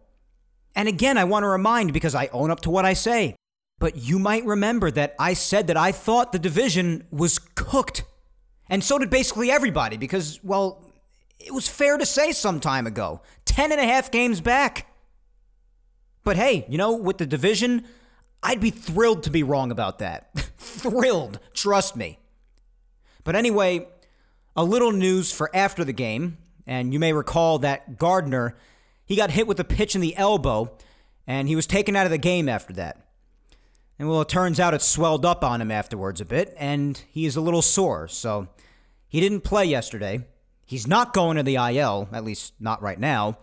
And 0.74 0.88
again, 0.88 1.18
I 1.18 1.26
want 1.26 1.44
to 1.44 1.50
remind 1.50 1.92
because 1.92 2.16
I 2.16 2.30
own 2.32 2.52
up 2.52 2.62
to 2.62 2.70
what 2.70 2.86
I 2.86 2.94
say. 2.94 3.36
But 3.80 3.98
you 3.98 4.18
might 4.18 4.46
remember 4.46 4.90
that 4.92 5.14
I 5.20 5.34
said 5.34 5.68
that 5.68 5.76
I 5.76 5.92
thought 5.92 6.32
the 6.32 6.40
division 6.40 7.06
was 7.12 7.38
cooked. 7.38 8.06
And 8.70 8.82
so 8.82 8.98
did 8.98 9.10
basically 9.10 9.52
everybody 9.52 9.98
because, 9.98 10.40
well, 10.42 10.90
it 11.38 11.54
was 11.54 11.68
fair 11.68 11.98
to 11.98 12.06
say 12.06 12.32
some 12.32 12.62
time 12.62 12.88
ago. 12.88 13.22
Ten 13.44 13.74
and 13.74 13.82
a 13.82 13.86
half 13.86 14.10
games 14.10 14.40
back. 14.40 14.88
But 16.24 16.38
hey, 16.38 16.66
you 16.70 16.78
know, 16.78 16.94
with 16.94 17.18
the 17.18 17.26
division, 17.26 17.86
I'd 18.42 18.62
be 18.62 18.70
thrilled 18.70 19.24
to 19.24 19.30
be 19.30 19.44
wrong 19.44 19.72
about 19.72 20.00
that. 20.00 20.30
thrilled, 20.58 21.40
trust 21.54 21.96
me. 21.96 22.20
But 23.24 23.36
anyway, 23.36 23.88
a 24.56 24.64
little 24.64 24.92
news 24.92 25.32
for 25.32 25.54
after 25.56 25.84
the 25.84 25.94
game, 25.94 26.38
and 26.66 26.94
you 26.94 27.00
may 27.00 27.14
recall 27.14 27.60
that 27.60 27.98
Gardner, 27.98 28.56
he 29.06 29.16
got 29.16 29.32
hit 29.32 29.48
with 29.48 29.60
a 29.60 29.66
pitch 29.66 29.96
in 29.96 30.02
the 30.02 30.16
elbow, 30.16 30.78
and 31.28 31.48
he 31.48 31.56
was 31.56 31.68
taken 31.68 31.96
out 31.96 32.06
of 32.06 32.12
the 32.12 32.18
game 32.18 32.48
after 32.48 32.74
that. 32.74 33.06
And 34.00 34.10
well, 34.10 34.22
it 34.22 34.30
turns 34.30 34.60
out 34.60 34.74
it 34.74 34.82
swelled 34.82 35.26
up 35.26 35.44
on 35.44 35.62
him 35.62 35.72
afterwards 35.72 36.20
a 36.20 36.26
bit, 36.26 36.54
and 36.58 37.02
he 37.12 37.26
is 37.26 37.36
a 37.36 37.42
little 37.42 37.62
sore, 37.62 38.08
so 38.08 38.48
he 39.08 39.20
didn't 39.20 39.42
play 39.42 39.66
yesterday. 39.66 40.26
He's 40.66 40.88
not 40.88 41.14
going 41.14 41.38
to 41.38 41.44
the 41.44 41.56
IL, 41.56 42.10
at 42.12 42.24
least 42.24 42.54
not 42.60 42.82
right 42.82 43.00
now 43.00 43.38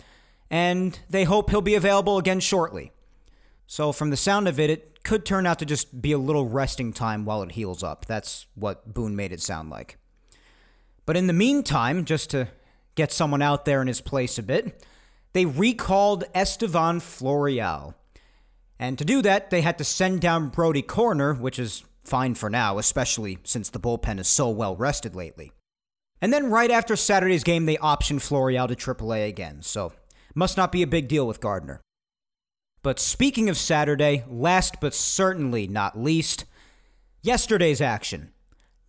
and 0.50 0.98
they 1.08 1.24
hope 1.24 1.50
he'll 1.50 1.60
be 1.60 1.74
available 1.74 2.18
again 2.18 2.40
shortly. 2.40 2.92
So, 3.66 3.92
from 3.92 4.10
the 4.10 4.16
sound 4.16 4.48
of 4.48 4.58
it, 4.58 4.68
it 4.68 5.04
could 5.04 5.24
turn 5.24 5.46
out 5.46 5.60
to 5.60 5.64
just 5.64 6.02
be 6.02 6.12
a 6.12 6.18
little 6.18 6.48
resting 6.48 6.92
time 6.92 7.24
while 7.24 7.42
it 7.42 7.52
heals 7.52 7.82
up. 7.82 8.04
That's 8.06 8.46
what 8.54 8.92
Boone 8.92 9.14
made 9.14 9.32
it 9.32 9.40
sound 9.40 9.70
like. 9.70 9.96
But 11.06 11.16
in 11.16 11.28
the 11.28 11.32
meantime, 11.32 12.04
just 12.04 12.30
to 12.30 12.48
get 12.96 13.12
someone 13.12 13.42
out 13.42 13.64
there 13.64 13.80
in 13.80 13.86
his 13.86 14.00
place 14.00 14.38
a 14.38 14.42
bit, 14.42 14.84
they 15.32 15.46
recalled 15.46 16.24
Estevan 16.34 16.98
Florial. 17.00 17.94
And 18.78 18.98
to 18.98 19.04
do 19.04 19.22
that, 19.22 19.50
they 19.50 19.60
had 19.60 19.78
to 19.78 19.84
send 19.84 20.20
down 20.20 20.48
Brody 20.48 20.82
Koerner, 20.82 21.38
which 21.38 21.58
is 21.58 21.84
fine 22.02 22.34
for 22.34 22.50
now, 22.50 22.78
especially 22.78 23.38
since 23.44 23.70
the 23.70 23.78
bullpen 23.78 24.18
is 24.18 24.26
so 24.26 24.48
well 24.48 24.74
rested 24.74 25.14
lately. 25.14 25.52
And 26.20 26.32
then 26.32 26.50
right 26.50 26.70
after 26.70 26.96
Saturday's 26.96 27.44
game, 27.44 27.66
they 27.66 27.76
optioned 27.76 28.20
Florial 28.20 28.68
to 28.68 28.74
AAA 28.74 29.28
again, 29.28 29.62
so 29.62 29.92
must 30.34 30.56
not 30.56 30.72
be 30.72 30.82
a 30.82 30.86
big 30.86 31.08
deal 31.08 31.26
with 31.26 31.40
Gardner. 31.40 31.80
But 32.82 32.98
speaking 32.98 33.50
of 33.50 33.58
Saturday, 33.58 34.24
last 34.28 34.76
but 34.80 34.94
certainly 34.94 35.66
not 35.66 35.98
least, 35.98 36.46
yesterday's 37.22 37.80
action. 37.80 38.32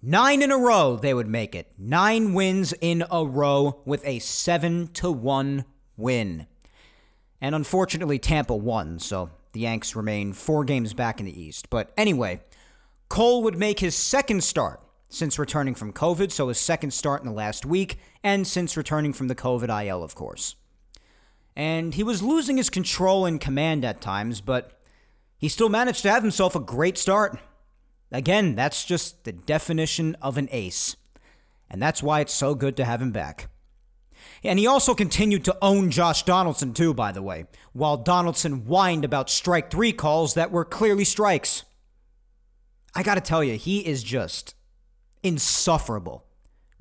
Nine 0.01 0.41
in 0.41 0.51
a 0.51 0.57
row, 0.57 0.95
they 0.95 1.13
would 1.13 1.27
make 1.27 1.53
it. 1.53 1.71
Nine 1.77 2.33
wins 2.33 2.73
in 2.79 3.03
a 3.11 3.25
row 3.25 3.81
with 3.85 4.05
a 4.05 4.19
7 4.19 4.87
to 4.93 5.11
1 5.11 5.65
win. 5.97 6.47
And 7.41 7.53
unfortunately, 7.53 8.17
Tampa 8.17 8.55
won, 8.55 8.97
so 8.97 9.29
the 9.53 9.61
Yanks 9.61 9.95
remain 9.95 10.33
four 10.33 10.63
games 10.63 10.93
back 10.93 11.19
in 11.19 11.25
the 11.25 11.39
East. 11.39 11.69
But 11.69 11.91
anyway, 11.97 12.41
Cole 13.09 13.43
would 13.43 13.57
make 13.57 13.79
his 13.79 13.95
second 13.95 14.43
start 14.43 14.79
since 15.09 15.37
returning 15.37 15.75
from 15.75 15.91
COVID, 15.91 16.31
so 16.31 16.47
his 16.47 16.57
second 16.57 16.91
start 16.91 17.21
in 17.21 17.27
the 17.27 17.33
last 17.33 17.65
week, 17.65 17.99
and 18.23 18.47
since 18.47 18.77
returning 18.77 19.11
from 19.11 19.27
the 19.27 19.35
COVID 19.35 19.85
IL, 19.85 20.01
of 20.01 20.15
course 20.15 20.55
and 21.55 21.93
he 21.93 22.03
was 22.03 22.23
losing 22.23 22.57
his 22.57 22.69
control 22.69 23.25
and 23.25 23.41
command 23.41 23.83
at 23.83 24.01
times, 24.01 24.41
but 24.41 24.79
he 25.37 25.47
still 25.49 25.69
managed 25.69 26.03
to 26.03 26.11
have 26.11 26.23
himself 26.23 26.55
a 26.55 26.59
great 26.59 26.97
start. 26.97 27.37
Again, 28.11 28.55
that's 28.55 28.85
just 28.85 29.23
the 29.23 29.31
definition 29.31 30.15
of 30.21 30.37
an 30.37 30.49
ace. 30.51 30.95
And 31.69 31.81
that's 31.81 32.03
why 32.03 32.19
it's 32.19 32.33
so 32.33 32.53
good 32.55 32.75
to 32.77 32.85
have 32.85 33.01
him 33.01 33.11
back. 33.11 33.49
And 34.43 34.59
he 34.59 34.67
also 34.67 34.93
continued 34.93 35.45
to 35.45 35.57
own 35.61 35.91
Josh 35.91 36.23
Donaldson, 36.23 36.73
too, 36.73 36.93
by 36.93 37.11
the 37.11 37.21
way, 37.21 37.45
while 37.73 37.97
Donaldson 37.97 38.65
whined 38.65 39.05
about 39.05 39.29
strike 39.29 39.71
three 39.71 39.93
calls 39.93 40.33
that 40.33 40.51
were 40.51 40.65
clearly 40.65 41.05
strikes. 41.05 41.63
I 42.93 43.03
gotta 43.03 43.21
tell 43.21 43.43
you, 43.43 43.55
he 43.57 43.79
is 43.79 44.03
just 44.03 44.55
insufferable. 45.23 46.25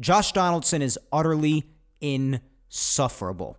Josh 0.00 0.32
Donaldson 0.32 0.82
is 0.82 0.98
utterly 1.12 1.70
insufferable. 2.00 3.58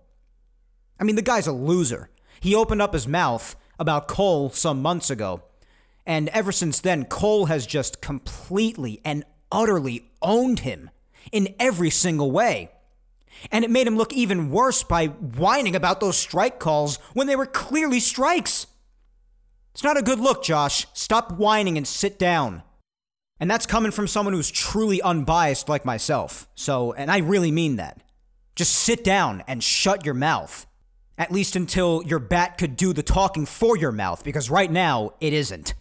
I 1.01 1.03
mean, 1.03 1.15
the 1.15 1.23
guy's 1.23 1.47
a 1.47 1.51
loser. 1.51 2.11
He 2.39 2.53
opened 2.53 2.81
up 2.81 2.93
his 2.93 3.07
mouth 3.07 3.55
about 3.79 4.07
Cole 4.07 4.51
some 4.51 4.83
months 4.83 5.09
ago. 5.09 5.41
And 6.05 6.29
ever 6.29 6.51
since 6.51 6.79
then, 6.79 7.05
Cole 7.05 7.47
has 7.47 7.65
just 7.65 8.01
completely 8.01 9.01
and 9.03 9.25
utterly 9.51 10.11
owned 10.21 10.59
him 10.59 10.91
in 11.31 11.55
every 11.59 11.89
single 11.89 12.31
way. 12.31 12.69
And 13.51 13.65
it 13.65 13.71
made 13.71 13.87
him 13.87 13.97
look 13.97 14.13
even 14.13 14.51
worse 14.51 14.83
by 14.83 15.07
whining 15.07 15.75
about 15.75 15.99
those 15.99 16.17
strike 16.17 16.59
calls 16.59 16.97
when 17.13 17.25
they 17.25 17.35
were 17.35 17.47
clearly 17.47 17.99
strikes. 17.99 18.67
It's 19.73 19.83
not 19.83 19.97
a 19.97 20.03
good 20.03 20.19
look, 20.19 20.43
Josh. 20.43 20.85
Stop 20.93 21.31
whining 21.31 21.77
and 21.77 21.87
sit 21.87 22.19
down. 22.19 22.61
And 23.39 23.49
that's 23.49 23.65
coming 23.65 23.91
from 23.91 24.07
someone 24.07 24.35
who's 24.35 24.51
truly 24.51 25.01
unbiased 25.01 25.67
like 25.67 25.83
myself. 25.83 26.47
So, 26.53 26.93
and 26.93 27.09
I 27.09 27.19
really 27.19 27.51
mean 27.51 27.77
that. 27.77 28.03
Just 28.55 28.75
sit 28.75 29.03
down 29.03 29.43
and 29.47 29.63
shut 29.63 30.05
your 30.05 30.13
mouth. 30.13 30.67
At 31.21 31.31
least 31.31 31.55
until 31.55 32.01
your 32.07 32.17
bat 32.17 32.57
could 32.57 32.75
do 32.75 32.93
the 32.93 33.03
talking 33.03 33.45
for 33.45 33.77
your 33.77 33.91
mouth, 33.91 34.23
because 34.23 34.49
right 34.49 34.71
now, 34.71 35.13
it 35.19 35.33
isn't. 35.33 35.75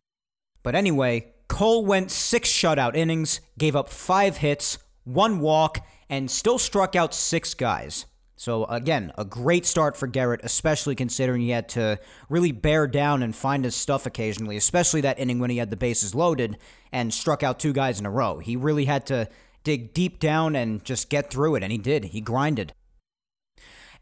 But 0.62 0.74
anyway, 0.74 1.32
Cole 1.49 1.82
went 1.82 2.11
six 2.11 2.53
shutout 2.53 2.95
innings, 2.95 3.41
gave 3.57 3.74
up 3.74 3.88
five 3.88 4.36
hits, 4.36 4.76
one 5.05 5.41
walk, 5.41 5.78
and 6.11 6.30
still 6.30 6.59
struck 6.59 6.95
out 6.95 7.14
six 7.14 7.55
guys. 7.55 8.05
So, 8.36 8.66
again, 8.66 9.12
a 9.16 9.24
great 9.24 9.64
start 9.64 9.97
for 9.97 10.07
Gerrit, 10.07 10.41
especially 10.43 10.95
considering 10.95 11.41
he 11.41 11.49
had 11.49 11.70
to 11.70 11.99
really 12.28 12.53
bear 12.53 12.86
down 12.86 13.22
and 13.22 13.34
find 13.34 13.64
his 13.64 13.74
stuff 13.74 14.05
occasionally, 14.05 14.59
especially 14.59 15.01
that 15.01 15.18
inning 15.18 15.38
when 15.38 15.49
he 15.49 15.57
had 15.57 15.70
the 15.70 15.76
bases 15.76 16.14
loaded 16.14 16.59
and 16.93 17.14
struck 17.14 17.43
out 17.43 17.59
two 17.59 17.72
guys 17.72 17.99
in 17.99 18.05
a 18.05 18.11
row. 18.11 18.41
He 18.41 18.57
really 18.57 18.84
had 18.84 19.07
to 19.07 19.26
dig 19.64 19.95
deep 19.95 20.20
down 20.20 20.55
and 20.55 20.84
just 20.84 21.09
get 21.09 21.30
through 21.30 21.55
it, 21.55 21.62
and 21.62 21.72
he 21.72 21.78
did. 21.78 22.05
He 22.05 22.20
grinded. 22.20 22.74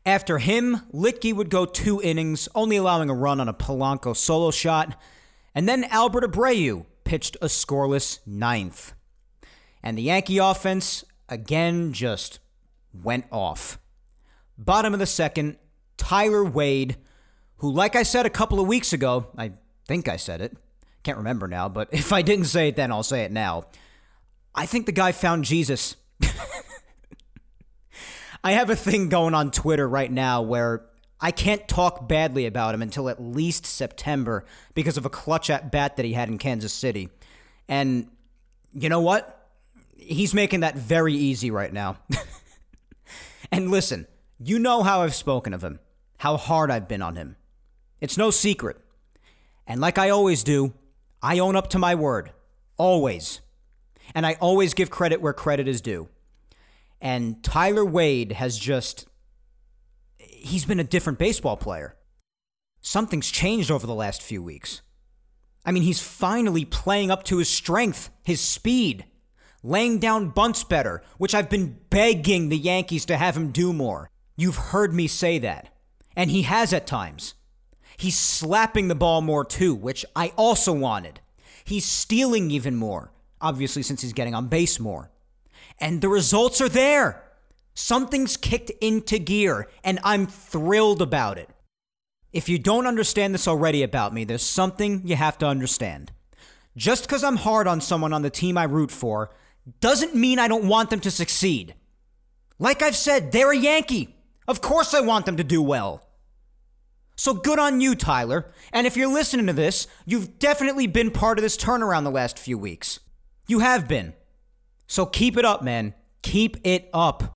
After 0.08 0.38
him, 0.38 0.86
Luetge 0.90 1.34
would 1.34 1.50
go 1.50 1.66
two 1.66 2.00
innings, 2.00 2.48
only 2.54 2.76
allowing 2.76 3.10
a 3.10 3.14
run 3.14 3.40
on 3.40 3.48
a 3.50 3.52
Polanco 3.52 4.16
solo 4.16 4.50
shot, 4.50 4.98
and 5.54 5.68
then 5.68 5.84
Albert 5.84 6.24
Abreu 6.24 6.86
pitched 7.04 7.36
a 7.42 7.44
scoreless 7.44 8.18
ninth. 8.24 8.94
And 9.82 9.98
the 9.98 10.02
Yankee 10.02 10.38
offense, 10.38 11.04
again, 11.28 11.92
just 11.92 12.38
went 12.94 13.26
off. 13.30 13.78
Bottom 14.56 14.94
of 14.94 14.98
the 14.98 15.04
second, 15.04 15.58
Tyler 15.98 16.42
Wade, 16.42 16.96
who, 17.58 17.70
like 17.70 17.94
I 17.94 18.02
said 18.02 18.24
a 18.24 18.30
couple 18.30 18.60
of 18.60 18.66
weeks 18.66 18.94
ago, 18.94 19.26
I 19.36 19.52
think 19.86 20.08
I 20.08 20.16
said 20.16 20.40
it, 20.40 20.56
can't 21.02 21.18
remember 21.18 21.48
now, 21.48 21.68
but 21.68 21.88
if 21.92 22.14
I 22.14 22.22
didn't 22.22 22.46
say 22.46 22.68
it 22.68 22.76
then, 22.76 22.90
I'll 22.90 23.02
say 23.02 23.24
it 23.24 23.30
now. 23.30 23.64
I 24.54 24.64
think 24.64 24.86
the 24.86 24.92
guy 24.92 25.12
found 25.12 25.44
Jesus. 25.44 25.96
I 28.48 28.52
have 28.52 28.70
a 28.70 28.76
thing 28.76 29.10
going 29.10 29.34
on 29.34 29.50
Twitter 29.50 29.86
right 29.86 30.10
now 30.10 30.40
where 30.40 30.86
I 31.20 31.32
can't 31.32 31.68
talk 31.68 32.08
badly 32.08 32.46
about 32.46 32.74
him 32.74 32.80
until 32.80 33.10
at 33.10 33.20
least 33.20 33.66
September 33.66 34.46
because 34.72 34.96
of 34.96 35.04
a 35.04 35.10
clutch 35.10 35.50
at 35.50 35.70
bat 35.70 35.96
that 35.96 36.06
he 36.06 36.14
had 36.14 36.30
in 36.30 36.38
Kansas 36.38 36.72
City. 36.72 37.10
And 37.68 38.08
you 38.72 38.88
know 38.88 39.02
what? 39.02 39.50
He's 39.98 40.32
making 40.32 40.60
that 40.60 40.78
very 40.78 41.12
easy 41.12 41.50
right 41.50 41.70
now. 41.70 41.98
and 43.52 43.70
listen, 43.70 44.06
you 44.38 44.58
know 44.58 44.82
how 44.82 45.02
I've 45.02 45.14
spoken 45.14 45.52
of 45.52 45.62
him, 45.62 45.78
how 46.16 46.38
hard 46.38 46.70
I've 46.70 46.88
been 46.88 47.02
on 47.02 47.16
him. 47.16 47.36
It's 48.00 48.16
no 48.16 48.30
secret. 48.30 48.78
And 49.66 49.78
like 49.78 49.98
I 49.98 50.08
always 50.08 50.42
do, 50.42 50.72
I 51.22 51.38
own 51.38 51.54
up 51.54 51.68
to 51.68 51.78
my 51.78 51.94
word. 51.94 52.32
Always. 52.78 53.42
And 54.14 54.24
I 54.24 54.38
always 54.40 54.72
give 54.72 54.88
credit 54.88 55.20
where 55.20 55.34
credit 55.34 55.68
is 55.68 55.82
due. 55.82 56.08
And 57.00 57.42
Tyler 57.42 57.84
Wade 57.84 58.32
has 58.32 58.58
just. 58.58 59.06
He's 60.18 60.64
been 60.64 60.80
a 60.80 60.84
different 60.84 61.18
baseball 61.18 61.56
player. 61.56 61.96
Something's 62.80 63.30
changed 63.30 63.70
over 63.70 63.86
the 63.86 63.94
last 63.94 64.22
few 64.22 64.42
weeks. 64.42 64.82
I 65.64 65.72
mean, 65.72 65.82
he's 65.82 66.00
finally 66.00 66.64
playing 66.64 67.10
up 67.10 67.24
to 67.24 67.38
his 67.38 67.48
strength, 67.48 68.10
his 68.24 68.40
speed, 68.40 69.04
laying 69.62 69.98
down 69.98 70.30
bunts 70.30 70.64
better, 70.64 71.02
which 71.18 71.34
I've 71.34 71.50
been 71.50 71.78
begging 71.90 72.48
the 72.48 72.56
Yankees 72.56 73.04
to 73.06 73.16
have 73.16 73.36
him 73.36 73.50
do 73.50 73.72
more. 73.72 74.10
You've 74.36 74.56
heard 74.56 74.94
me 74.94 75.08
say 75.08 75.38
that. 75.40 75.74
And 76.16 76.30
he 76.30 76.42
has 76.42 76.72
at 76.72 76.86
times. 76.86 77.34
He's 77.96 78.16
slapping 78.16 78.88
the 78.88 78.94
ball 78.94 79.20
more 79.20 79.44
too, 79.44 79.74
which 79.74 80.06
I 80.14 80.32
also 80.36 80.72
wanted. 80.72 81.20
He's 81.64 81.84
stealing 81.84 82.50
even 82.50 82.76
more, 82.76 83.12
obviously, 83.40 83.82
since 83.82 84.00
he's 84.00 84.12
getting 84.12 84.34
on 84.34 84.46
base 84.46 84.78
more. 84.80 85.10
And 85.80 86.00
the 86.00 86.08
results 86.08 86.60
are 86.60 86.68
there. 86.68 87.22
Something's 87.74 88.36
kicked 88.36 88.70
into 88.80 89.18
gear, 89.18 89.68
and 89.84 90.00
I'm 90.02 90.26
thrilled 90.26 91.00
about 91.00 91.38
it. 91.38 91.48
If 92.32 92.48
you 92.48 92.58
don't 92.58 92.86
understand 92.86 93.32
this 93.32 93.48
already 93.48 93.82
about 93.82 94.12
me, 94.12 94.24
there's 94.24 94.42
something 94.42 95.02
you 95.06 95.16
have 95.16 95.38
to 95.38 95.46
understand. 95.46 96.12
Just 96.76 97.04
because 97.04 97.24
I'm 97.24 97.36
hard 97.36 97.66
on 97.66 97.80
someone 97.80 98.12
on 98.12 98.22
the 98.22 98.30
team 98.30 98.58
I 98.58 98.64
root 98.64 98.90
for 98.90 99.30
doesn't 99.80 100.14
mean 100.14 100.38
I 100.38 100.48
don't 100.48 100.68
want 100.68 100.90
them 100.90 101.00
to 101.00 101.10
succeed. 101.10 101.74
Like 102.58 102.82
I've 102.82 102.96
said, 102.96 103.32
they're 103.32 103.52
a 103.52 103.56
Yankee. 103.56 104.16
Of 104.46 104.60
course, 104.60 104.94
I 104.94 105.00
want 105.00 105.26
them 105.26 105.36
to 105.36 105.44
do 105.44 105.62
well. 105.62 106.02
So 107.16 107.34
good 107.34 107.58
on 107.58 107.80
you, 107.80 107.94
Tyler. 107.94 108.52
And 108.72 108.86
if 108.86 108.96
you're 108.96 109.12
listening 109.12 109.46
to 109.46 109.52
this, 109.52 109.86
you've 110.06 110.38
definitely 110.38 110.86
been 110.86 111.10
part 111.10 111.38
of 111.38 111.42
this 111.42 111.56
turnaround 111.56 112.04
the 112.04 112.10
last 112.10 112.38
few 112.38 112.56
weeks. 112.56 113.00
You 113.46 113.58
have 113.58 113.88
been. 113.88 114.14
So 114.88 115.06
keep 115.06 115.36
it 115.36 115.44
up, 115.44 115.62
man. 115.62 115.94
Keep 116.22 116.66
it 116.66 116.90
up. 116.92 117.34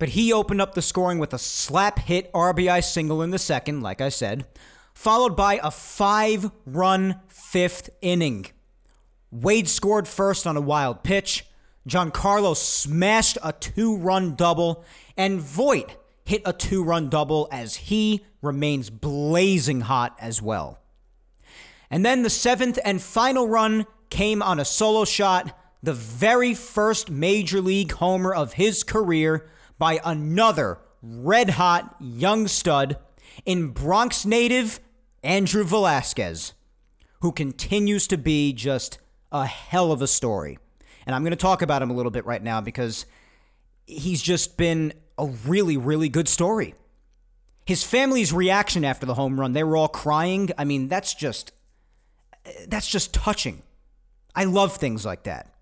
But 0.00 0.10
he 0.10 0.32
opened 0.32 0.60
up 0.60 0.74
the 0.74 0.82
scoring 0.82 1.18
with 1.18 1.32
a 1.32 1.38
slap 1.38 2.00
hit 2.00 2.32
RBI 2.32 2.82
single 2.82 3.22
in 3.22 3.30
the 3.30 3.38
second, 3.38 3.82
like 3.82 4.00
I 4.00 4.08
said, 4.08 4.46
followed 4.92 5.36
by 5.36 5.60
a 5.62 5.70
five 5.70 6.50
run 6.66 7.20
fifth 7.28 7.90
inning. 8.00 8.46
Wade 9.30 9.68
scored 9.68 10.08
first 10.08 10.46
on 10.46 10.56
a 10.56 10.60
wild 10.60 11.04
pitch. 11.04 11.46
Giancarlo 11.88 12.56
smashed 12.56 13.36
a 13.42 13.52
two 13.52 13.96
run 13.96 14.34
double, 14.34 14.84
and 15.16 15.40
Voit 15.40 15.96
hit 16.24 16.42
a 16.44 16.52
two 16.52 16.82
run 16.82 17.10
double 17.10 17.46
as 17.52 17.76
he 17.76 18.24
remains 18.40 18.90
blazing 18.90 19.82
hot 19.82 20.16
as 20.18 20.40
well. 20.40 20.78
And 21.90 22.04
then 22.04 22.22
the 22.22 22.30
seventh 22.30 22.78
and 22.84 23.02
final 23.02 23.46
run 23.46 23.86
came 24.08 24.42
on 24.42 24.58
a 24.58 24.64
solo 24.64 25.04
shot, 25.04 25.56
the 25.84 25.92
very 25.92 26.54
first 26.54 27.10
major 27.10 27.60
league 27.60 27.92
homer 27.92 28.32
of 28.32 28.54
his 28.54 28.82
career 28.82 29.46
by 29.78 30.00
another 30.02 30.78
red 31.02 31.50
hot 31.50 31.94
young 32.00 32.48
stud 32.48 32.96
in 33.44 33.68
Bronx 33.68 34.24
native 34.24 34.80
Andrew 35.22 35.62
Velazquez, 35.62 36.54
who 37.20 37.32
continues 37.32 38.06
to 38.06 38.16
be 38.16 38.54
just 38.54 38.98
a 39.30 39.44
hell 39.44 39.92
of 39.92 40.00
a 40.00 40.06
story. 40.06 40.58
And 41.06 41.14
I'm 41.14 41.22
going 41.22 41.32
to 41.32 41.36
talk 41.36 41.60
about 41.60 41.82
him 41.82 41.90
a 41.90 41.94
little 41.94 42.10
bit 42.10 42.24
right 42.24 42.42
now 42.42 42.62
because 42.62 43.04
he's 43.86 44.22
just 44.22 44.56
been 44.56 44.94
a 45.18 45.26
really, 45.26 45.76
really 45.76 46.08
good 46.08 46.28
story. 46.28 46.74
His 47.66 47.84
family's 47.84 48.32
reaction 48.32 48.86
after 48.86 49.04
the 49.04 49.14
home 49.14 49.38
run, 49.38 49.52
they 49.52 49.64
were 49.64 49.76
all 49.76 49.88
crying. 49.88 50.50
I 50.56 50.64
mean, 50.64 50.88
that's 50.88 51.14
just 51.14 51.52
that's 52.68 52.88
just 52.88 53.12
touching. 53.12 53.62
I 54.34 54.44
love 54.44 54.76
things 54.76 55.04
like 55.04 55.24
that. 55.24 55.53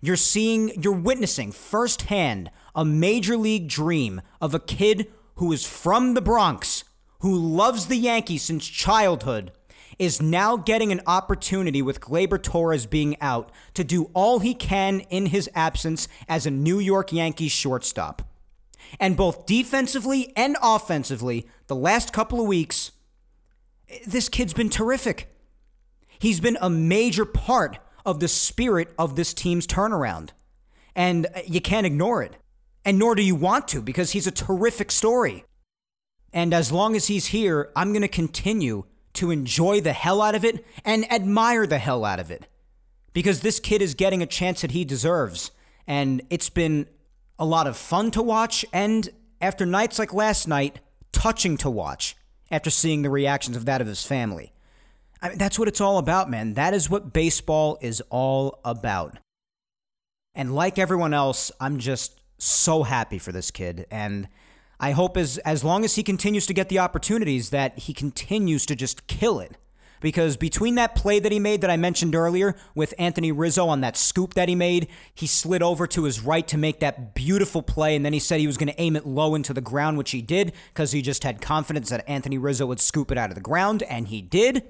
You're 0.00 0.16
seeing, 0.16 0.80
you're 0.80 0.92
witnessing 0.92 1.52
firsthand 1.52 2.50
a 2.74 2.84
major 2.84 3.36
league 3.36 3.68
dream 3.68 4.20
of 4.40 4.54
a 4.54 4.60
kid 4.60 5.08
who 5.36 5.52
is 5.52 5.64
from 5.64 6.14
the 6.14 6.20
Bronx, 6.20 6.84
who 7.20 7.34
loves 7.34 7.86
the 7.86 7.96
Yankees 7.96 8.42
since 8.42 8.66
childhood, 8.66 9.52
is 9.98 10.22
now 10.22 10.56
getting 10.56 10.92
an 10.92 11.00
opportunity 11.06 11.82
with 11.82 12.00
Gleyber 12.00 12.40
Torres 12.40 12.86
being 12.86 13.20
out 13.20 13.50
to 13.74 13.82
do 13.82 14.10
all 14.14 14.38
he 14.38 14.54
can 14.54 15.00
in 15.00 15.26
his 15.26 15.50
absence 15.54 16.06
as 16.28 16.46
a 16.46 16.50
New 16.50 16.78
York 16.78 17.12
Yankees 17.12 17.52
shortstop. 17.52 18.22
And 19.00 19.16
both 19.16 19.44
defensively 19.44 20.32
and 20.36 20.56
offensively, 20.62 21.46
the 21.66 21.76
last 21.76 22.12
couple 22.12 22.40
of 22.40 22.46
weeks, 22.46 22.92
this 24.06 24.28
kid's 24.28 24.54
been 24.54 24.70
terrific. 24.70 25.34
He's 26.18 26.40
been 26.40 26.58
a 26.60 26.70
major 26.70 27.24
part 27.24 27.78
of 28.04 28.20
the 28.20 28.28
spirit 28.28 28.92
of 28.98 29.16
this 29.16 29.34
team's 29.34 29.66
turnaround. 29.66 30.30
And 30.94 31.26
uh, 31.26 31.40
you 31.46 31.60
can't 31.60 31.86
ignore 31.86 32.22
it. 32.22 32.36
And 32.84 32.98
nor 32.98 33.14
do 33.14 33.22
you 33.22 33.34
want 33.34 33.68
to, 33.68 33.82
because 33.82 34.12
he's 34.12 34.26
a 34.26 34.32
terrific 34.32 34.90
story. 34.90 35.44
And 36.32 36.54
as 36.54 36.72
long 36.72 36.96
as 36.96 37.06
he's 37.06 37.26
here, 37.26 37.70
I'm 37.74 37.92
going 37.92 38.02
to 38.02 38.08
continue 38.08 38.84
to 39.14 39.30
enjoy 39.30 39.80
the 39.80 39.92
hell 39.92 40.22
out 40.22 40.34
of 40.34 40.44
it 40.44 40.64
and 40.84 41.10
admire 41.12 41.66
the 41.66 41.78
hell 41.78 42.04
out 42.04 42.20
of 42.20 42.30
it. 42.30 42.46
Because 43.12 43.40
this 43.40 43.60
kid 43.60 43.82
is 43.82 43.94
getting 43.94 44.22
a 44.22 44.26
chance 44.26 44.60
that 44.60 44.70
he 44.70 44.84
deserves. 44.84 45.50
And 45.86 46.22
it's 46.30 46.50
been 46.50 46.86
a 47.38 47.44
lot 47.44 47.66
of 47.66 47.76
fun 47.76 48.10
to 48.12 48.22
watch, 48.22 48.64
and 48.72 49.08
after 49.40 49.64
nights 49.64 49.98
like 49.98 50.12
last 50.12 50.48
night, 50.48 50.80
touching 51.12 51.56
to 51.58 51.70
watch 51.70 52.16
after 52.50 52.70
seeing 52.70 53.02
the 53.02 53.10
reactions 53.10 53.56
of 53.56 53.64
that 53.66 53.80
of 53.80 53.86
his 53.86 54.04
family. 54.04 54.52
I 55.20 55.30
mean, 55.30 55.38
that's 55.38 55.58
what 55.58 55.68
it's 55.68 55.80
all 55.80 55.98
about, 55.98 56.30
man. 56.30 56.54
That 56.54 56.74
is 56.74 56.88
what 56.88 57.12
baseball 57.12 57.78
is 57.80 58.00
all 58.10 58.60
about. 58.64 59.18
And 60.34 60.54
like 60.54 60.78
everyone 60.78 61.12
else, 61.14 61.50
I'm 61.60 61.78
just 61.78 62.20
so 62.38 62.84
happy 62.84 63.18
for 63.18 63.32
this 63.32 63.50
kid. 63.50 63.86
And 63.90 64.28
I 64.78 64.92
hope 64.92 65.16
as, 65.16 65.38
as 65.38 65.64
long 65.64 65.84
as 65.84 65.96
he 65.96 66.04
continues 66.04 66.46
to 66.46 66.54
get 66.54 66.68
the 66.68 66.78
opportunities 66.78 67.50
that 67.50 67.78
he 67.80 67.92
continues 67.92 68.64
to 68.66 68.76
just 68.76 69.08
kill 69.08 69.40
it 69.40 69.56
because 70.00 70.36
between 70.36 70.76
that 70.76 70.94
play 70.94 71.18
that 71.18 71.32
he 71.32 71.38
made 71.38 71.60
that 71.60 71.70
I 71.70 71.76
mentioned 71.76 72.14
earlier 72.14 72.54
with 72.74 72.94
Anthony 72.98 73.32
Rizzo 73.32 73.66
on 73.66 73.80
that 73.80 73.96
scoop 73.96 74.34
that 74.34 74.48
he 74.48 74.54
made, 74.54 74.88
he 75.14 75.26
slid 75.26 75.62
over 75.62 75.86
to 75.88 76.04
his 76.04 76.20
right 76.20 76.46
to 76.48 76.58
make 76.58 76.80
that 76.80 77.14
beautiful 77.14 77.62
play, 77.62 77.96
and 77.96 78.04
then 78.04 78.12
he 78.12 78.18
said 78.18 78.40
he 78.40 78.46
was 78.46 78.56
going 78.56 78.68
to 78.68 78.80
aim 78.80 78.96
it 78.96 79.06
low 79.06 79.34
into 79.34 79.52
the 79.52 79.60
ground, 79.60 79.98
which 79.98 80.10
he 80.10 80.22
did 80.22 80.52
because 80.72 80.92
he 80.92 81.02
just 81.02 81.24
had 81.24 81.40
confidence 81.40 81.90
that 81.90 82.08
Anthony 82.08 82.38
Rizzo 82.38 82.66
would 82.66 82.80
scoop 82.80 83.10
it 83.10 83.18
out 83.18 83.30
of 83.30 83.34
the 83.34 83.40
ground, 83.40 83.82
and 83.84 84.08
he 84.08 84.22
did. 84.22 84.62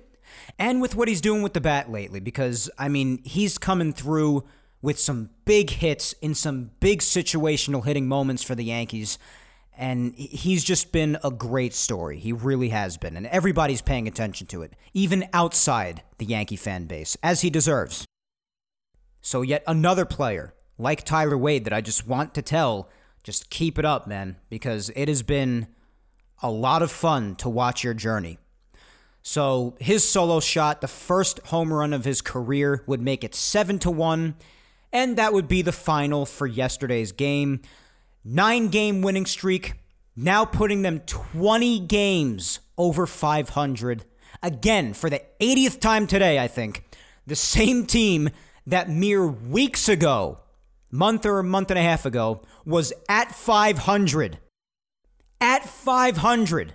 And 0.58 0.80
with 0.80 0.94
what 0.94 1.08
he's 1.08 1.20
doing 1.20 1.42
with 1.42 1.54
the 1.54 1.60
bat 1.60 1.90
lately, 1.90 2.20
because, 2.20 2.70
I 2.78 2.88
mean, 2.88 3.22
he's 3.24 3.58
coming 3.58 3.92
through 3.92 4.44
with 4.80 4.98
some 4.98 5.30
big 5.44 5.70
hits 5.70 6.12
in 6.14 6.34
some 6.34 6.70
big 6.80 7.00
situational 7.00 7.84
hitting 7.84 8.06
moments 8.08 8.42
for 8.42 8.54
the 8.54 8.64
Yankees. 8.64 9.18
And 9.76 10.14
he's 10.16 10.64
just 10.64 10.90
been 10.92 11.18
a 11.22 11.30
great 11.30 11.72
story. 11.74 12.18
He 12.18 12.32
really 12.32 12.70
has 12.70 12.96
been. 12.96 13.16
And 13.16 13.26
everybody's 13.28 13.82
paying 13.82 14.08
attention 14.08 14.46
to 14.48 14.62
it, 14.62 14.74
even 14.92 15.28
outside 15.32 16.02
the 16.18 16.26
Yankee 16.26 16.56
fan 16.56 16.86
base, 16.86 17.16
as 17.22 17.42
he 17.42 17.50
deserves. 17.50 18.04
So, 19.20 19.42
yet 19.42 19.62
another 19.66 20.04
player 20.04 20.54
like 20.78 21.04
Tyler 21.04 21.36
Wade 21.36 21.64
that 21.64 21.72
I 21.72 21.80
just 21.80 22.06
want 22.06 22.34
to 22.34 22.42
tell 22.42 22.88
just 23.22 23.50
keep 23.50 23.78
it 23.78 23.84
up, 23.84 24.06
man, 24.06 24.36
because 24.48 24.90
it 24.96 25.06
has 25.08 25.22
been 25.22 25.66
a 26.42 26.50
lot 26.50 26.82
of 26.82 26.90
fun 26.90 27.34
to 27.36 27.48
watch 27.48 27.84
your 27.84 27.94
journey. 27.94 28.38
So, 29.30 29.76
his 29.78 30.08
solo 30.08 30.40
shot, 30.40 30.80
the 30.80 30.88
first 30.88 31.38
home 31.48 31.70
run 31.70 31.92
of 31.92 32.06
his 32.06 32.22
career, 32.22 32.82
would 32.86 33.02
make 33.02 33.22
it 33.22 33.34
7 33.34 33.78
to 33.80 33.90
1, 33.90 34.34
and 34.90 35.18
that 35.18 35.34
would 35.34 35.46
be 35.46 35.60
the 35.60 35.70
final 35.70 36.24
for 36.24 36.46
yesterday's 36.46 37.12
game. 37.12 37.60
9 38.24 38.68
game 38.68 39.02
winning 39.02 39.26
streak, 39.26 39.74
now 40.16 40.46
putting 40.46 40.80
them 40.80 41.00
20 41.00 41.78
games 41.80 42.60
over 42.78 43.06
500. 43.06 44.06
Again, 44.42 44.94
for 44.94 45.10
the 45.10 45.20
80th 45.40 45.78
time 45.78 46.06
today, 46.06 46.38
I 46.38 46.48
think. 46.48 46.84
The 47.26 47.36
same 47.36 47.84
team 47.84 48.30
that 48.66 48.88
mere 48.88 49.26
weeks 49.26 49.90
ago, 49.90 50.38
month 50.90 51.26
or 51.26 51.38
a 51.38 51.44
month 51.44 51.70
and 51.70 51.78
a 51.78 51.82
half 51.82 52.06
ago, 52.06 52.40
was 52.64 52.94
at 53.10 53.34
500. 53.34 54.38
At 55.38 55.68
500. 55.68 56.72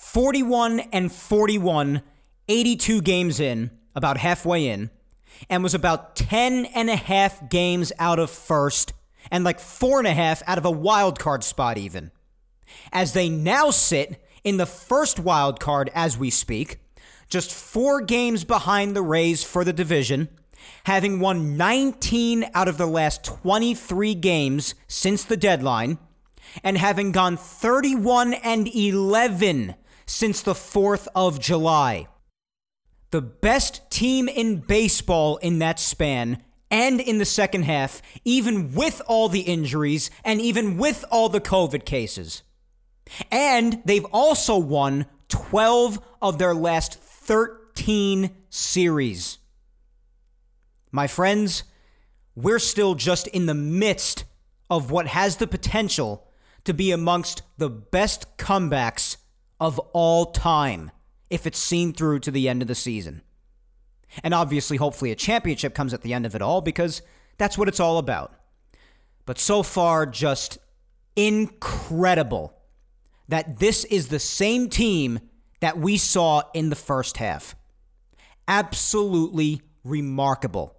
41 0.00 0.80
and 0.92 1.12
41, 1.12 2.02
82 2.48 3.02
games 3.02 3.38
in, 3.38 3.70
about 3.94 4.16
halfway 4.16 4.66
in, 4.66 4.90
and 5.48 5.62
was 5.62 5.74
about 5.74 6.16
10 6.16 6.64
and 6.66 6.90
a 6.90 6.96
half 6.96 7.48
games 7.48 7.92
out 7.98 8.18
of 8.18 8.30
first, 8.30 8.92
and 9.30 9.44
like 9.44 9.60
four 9.60 9.98
and 9.98 10.08
a 10.08 10.14
half 10.14 10.42
out 10.48 10.58
of 10.58 10.64
a 10.64 10.70
wild 10.70 11.18
card 11.18 11.44
spot, 11.44 11.78
even. 11.78 12.10
As 12.92 13.12
they 13.12 13.28
now 13.28 13.70
sit 13.70 14.20
in 14.42 14.56
the 14.56 14.66
first 14.66 15.20
wild 15.20 15.60
card 15.60 15.90
as 15.94 16.18
we 16.18 16.30
speak, 16.30 16.78
just 17.28 17.52
four 17.52 18.00
games 18.00 18.42
behind 18.42 18.96
the 18.96 19.02
Rays 19.02 19.44
for 19.44 19.62
the 19.64 19.72
division 19.72 20.28
having 20.84 21.20
won 21.20 21.56
19 21.56 22.50
out 22.54 22.68
of 22.68 22.78
the 22.78 22.86
last 22.86 23.24
23 23.24 24.14
games 24.14 24.74
since 24.88 25.24
the 25.24 25.36
deadline, 25.36 25.98
and 26.64 26.76
having 26.78 27.12
gone 27.12 27.36
31 27.36 28.34
and 28.34 28.66
11 28.66 29.74
since 30.10 30.42
the 30.42 30.54
4th 30.54 31.06
of 31.14 31.38
July. 31.38 32.08
The 33.12 33.22
best 33.22 33.88
team 33.90 34.28
in 34.28 34.56
baseball 34.56 35.36
in 35.36 35.60
that 35.60 35.78
span 35.78 36.42
and 36.68 37.00
in 37.00 37.18
the 37.18 37.24
second 37.24 37.62
half, 37.62 38.02
even 38.24 38.74
with 38.74 39.00
all 39.06 39.28
the 39.28 39.42
injuries 39.42 40.10
and 40.24 40.40
even 40.40 40.78
with 40.78 41.04
all 41.12 41.28
the 41.28 41.40
COVID 41.40 41.84
cases. 41.84 42.42
And 43.30 43.82
they've 43.84 44.04
also 44.06 44.58
won 44.58 45.06
12 45.28 46.00
of 46.20 46.38
their 46.38 46.54
last 46.56 46.94
13 46.94 48.30
series. 48.50 49.38
My 50.90 51.06
friends, 51.06 51.62
we're 52.34 52.58
still 52.58 52.96
just 52.96 53.28
in 53.28 53.46
the 53.46 53.54
midst 53.54 54.24
of 54.68 54.90
what 54.90 55.06
has 55.06 55.36
the 55.36 55.46
potential 55.46 56.26
to 56.64 56.74
be 56.74 56.90
amongst 56.90 57.42
the 57.58 57.70
best 57.70 58.36
comebacks 58.38 59.16
of 59.60 59.78
all 59.92 60.26
time 60.26 60.90
if 61.28 61.46
it's 61.46 61.58
seen 61.58 61.92
through 61.92 62.20
to 62.20 62.30
the 62.30 62.48
end 62.48 62.62
of 62.62 62.68
the 62.68 62.74
season. 62.74 63.22
And 64.24 64.34
obviously, 64.34 64.76
hopefully, 64.76 65.12
a 65.12 65.16
championship 65.16 65.74
comes 65.74 65.94
at 65.94 66.02
the 66.02 66.12
end 66.12 66.26
of 66.26 66.34
it 66.34 66.42
all 66.42 66.60
because 66.60 67.02
that's 67.38 67.56
what 67.56 67.68
it's 67.68 67.78
all 67.78 67.98
about. 67.98 68.34
But 69.26 69.38
so 69.38 69.62
far, 69.62 70.06
just 70.06 70.58
incredible 71.14 72.54
that 73.28 73.60
this 73.60 73.84
is 73.84 74.08
the 74.08 74.18
same 74.18 74.68
team 74.68 75.20
that 75.60 75.78
we 75.78 75.96
saw 75.96 76.42
in 76.54 76.70
the 76.70 76.76
first 76.76 77.18
half. 77.18 77.54
Absolutely 78.48 79.62
remarkable. 79.84 80.74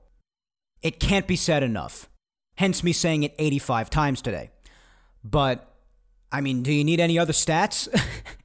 It 0.82 0.99
can't 0.99 1.27
be 1.27 1.36
said 1.38 1.63
enough. 1.63 2.09
Hence 2.55 2.84
me 2.84 2.91
saying 2.91 3.23
it 3.23 3.34
85 3.39 3.89
times 3.89 4.21
today. 4.21 4.51
But, 5.23 5.73
I 6.32 6.41
mean, 6.41 6.63
do 6.63 6.73
you 6.73 6.84
need 6.84 6.99
any 6.99 7.17
other 7.17 7.34
stats? 7.34 7.88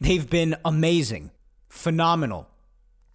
They've 0.00 0.28
been 0.28 0.56
amazing, 0.64 1.30
phenomenal, 1.68 2.48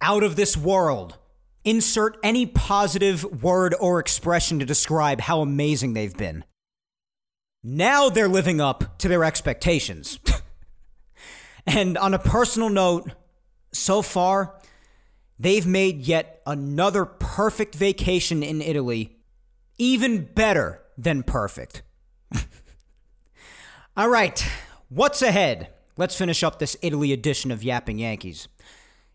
out 0.00 0.22
of 0.22 0.36
this 0.36 0.56
world. 0.56 1.18
Insert 1.64 2.16
any 2.24 2.46
positive 2.46 3.42
word 3.42 3.74
or 3.78 4.00
expression 4.00 4.58
to 4.58 4.64
describe 4.64 5.20
how 5.20 5.40
amazing 5.40 5.92
they've 5.92 6.16
been. 6.16 6.44
Now 7.62 8.08
they're 8.08 8.28
living 8.28 8.60
up 8.60 8.98
to 8.98 9.08
their 9.08 9.22
expectations. 9.22 10.18
and 11.66 11.96
on 11.96 12.14
a 12.14 12.18
personal 12.18 12.68
note, 12.68 13.12
so 13.72 14.02
far, 14.02 14.58
they've 15.38 15.66
made 15.66 16.02
yet 16.02 16.42
another 16.46 17.04
perfect 17.04 17.76
vacation 17.76 18.42
in 18.42 18.60
Italy 18.60 19.18
even 19.78 20.24
better 20.24 20.80
than 20.96 21.24
perfect. 21.24 21.82
All 23.96 24.08
right, 24.08 24.46
what's 24.88 25.22
ahead? 25.22 25.71
Let's 25.98 26.16
finish 26.16 26.42
up 26.42 26.58
this 26.58 26.74
Italy 26.80 27.12
edition 27.12 27.50
of 27.50 27.62
Yapping 27.62 27.98
Yankees. 27.98 28.48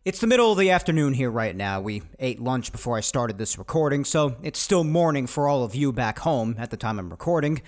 It's 0.05 0.19
the 0.19 0.27
middle 0.27 0.51
of 0.51 0.59
the 0.59 0.69
afternoon 0.69 1.15
here 1.15 1.31
right 1.31 1.55
now. 1.55 1.81
We 1.81 2.03
ate 2.19 2.39
lunch 2.39 2.71
before 2.71 2.95
I 2.95 3.01
started 3.01 3.39
this 3.39 3.57
recording, 3.57 4.05
so 4.05 4.35
it's 4.43 4.59
still 4.59 4.83
morning 4.83 5.25
for 5.25 5.47
all 5.47 5.63
of 5.63 5.73
you 5.73 5.91
back 5.91 6.19
home 6.19 6.55
at 6.59 6.69
the 6.69 6.77
time 6.77 6.99
I'm 6.99 7.09
recording. 7.09 7.63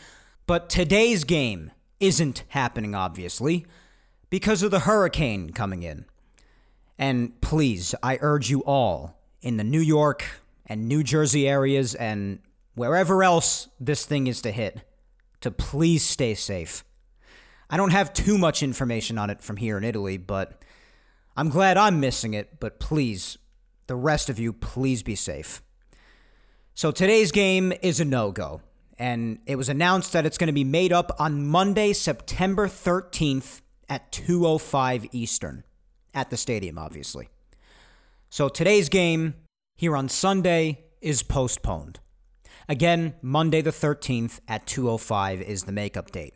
But 0.45 0.69
today's 0.69 1.23
game 1.23 1.71
isn't 1.99 2.43
happening, 2.49 2.93
obviously, 2.93 3.65
because 4.29 4.61
of 4.61 4.69
the 4.69 4.81
hurricane 4.81 5.53
coming 5.53 5.81
in. 5.81 6.05
And 6.99 7.41
please, 7.41 7.95
I 8.03 8.19
urge 8.21 8.51
you 8.51 8.63
all 8.63 9.17
in 9.41 9.57
the 9.57 9.63
New 9.63 9.81
York 9.81 10.23
and 10.67 10.87
New 10.87 11.01
Jersey 11.01 11.49
areas 11.49 11.95
and 11.95 12.41
wherever 12.75 13.23
else 13.23 13.69
this 13.79 14.05
thing 14.05 14.27
is 14.27 14.39
to 14.43 14.51
hit 14.51 14.81
to 15.41 15.49
please 15.49 16.03
stay 16.03 16.35
safe. 16.35 16.83
I 17.69 17.77
don't 17.77 17.91
have 17.91 18.13
too 18.13 18.37
much 18.37 18.63
information 18.63 19.17
on 19.17 19.29
it 19.29 19.41
from 19.41 19.57
here 19.57 19.77
in 19.77 19.83
Italy, 19.83 20.17
but 20.17 20.63
I'm 21.37 21.49
glad 21.49 21.77
I'm 21.77 21.99
missing 21.99 22.33
it. 22.33 22.59
But 22.59 22.79
please, 22.79 23.37
the 23.87 23.95
rest 23.95 24.29
of 24.29 24.39
you, 24.39 24.53
please 24.53 25.03
be 25.03 25.15
safe. 25.15 25.61
So 26.73 26.91
today's 26.91 27.31
game 27.31 27.73
is 27.81 27.99
a 27.99 28.05
no 28.05 28.31
go, 28.31 28.61
and 28.97 29.39
it 29.45 29.55
was 29.55 29.69
announced 29.69 30.13
that 30.13 30.25
it's 30.25 30.37
going 30.37 30.47
to 30.47 30.53
be 30.53 30.63
made 30.63 30.91
up 30.91 31.15
on 31.19 31.45
Monday, 31.45 31.93
September 31.93 32.67
13th 32.67 33.61
at 33.87 34.11
2:05 34.11 35.09
Eastern 35.11 35.63
at 36.13 36.29
the 36.29 36.37
stadium, 36.37 36.77
obviously. 36.77 37.29
So 38.29 38.49
today's 38.49 38.89
game 38.89 39.35
here 39.75 39.95
on 39.95 40.09
Sunday 40.09 40.85
is 41.01 41.21
postponed. 41.21 41.99
Again, 42.67 43.15
Monday 43.21 43.61
the 43.61 43.71
13th 43.71 44.39
at 44.47 44.65
2:05 44.65 45.41
is 45.41 45.63
the 45.63 45.71
makeup 45.71 46.11
date. 46.11 46.33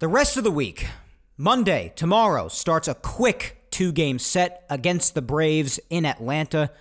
The 0.00 0.08
rest 0.08 0.36
of 0.36 0.42
the 0.42 0.50
week, 0.50 0.88
Monday, 1.36 1.92
tomorrow 1.94 2.48
starts 2.48 2.88
a 2.88 2.96
quick 2.96 3.68
two-game 3.70 4.18
set 4.18 4.66
against 4.68 5.14
the 5.14 5.22
Braves 5.22 5.78
in 5.88 6.04
Atlanta. 6.04 6.72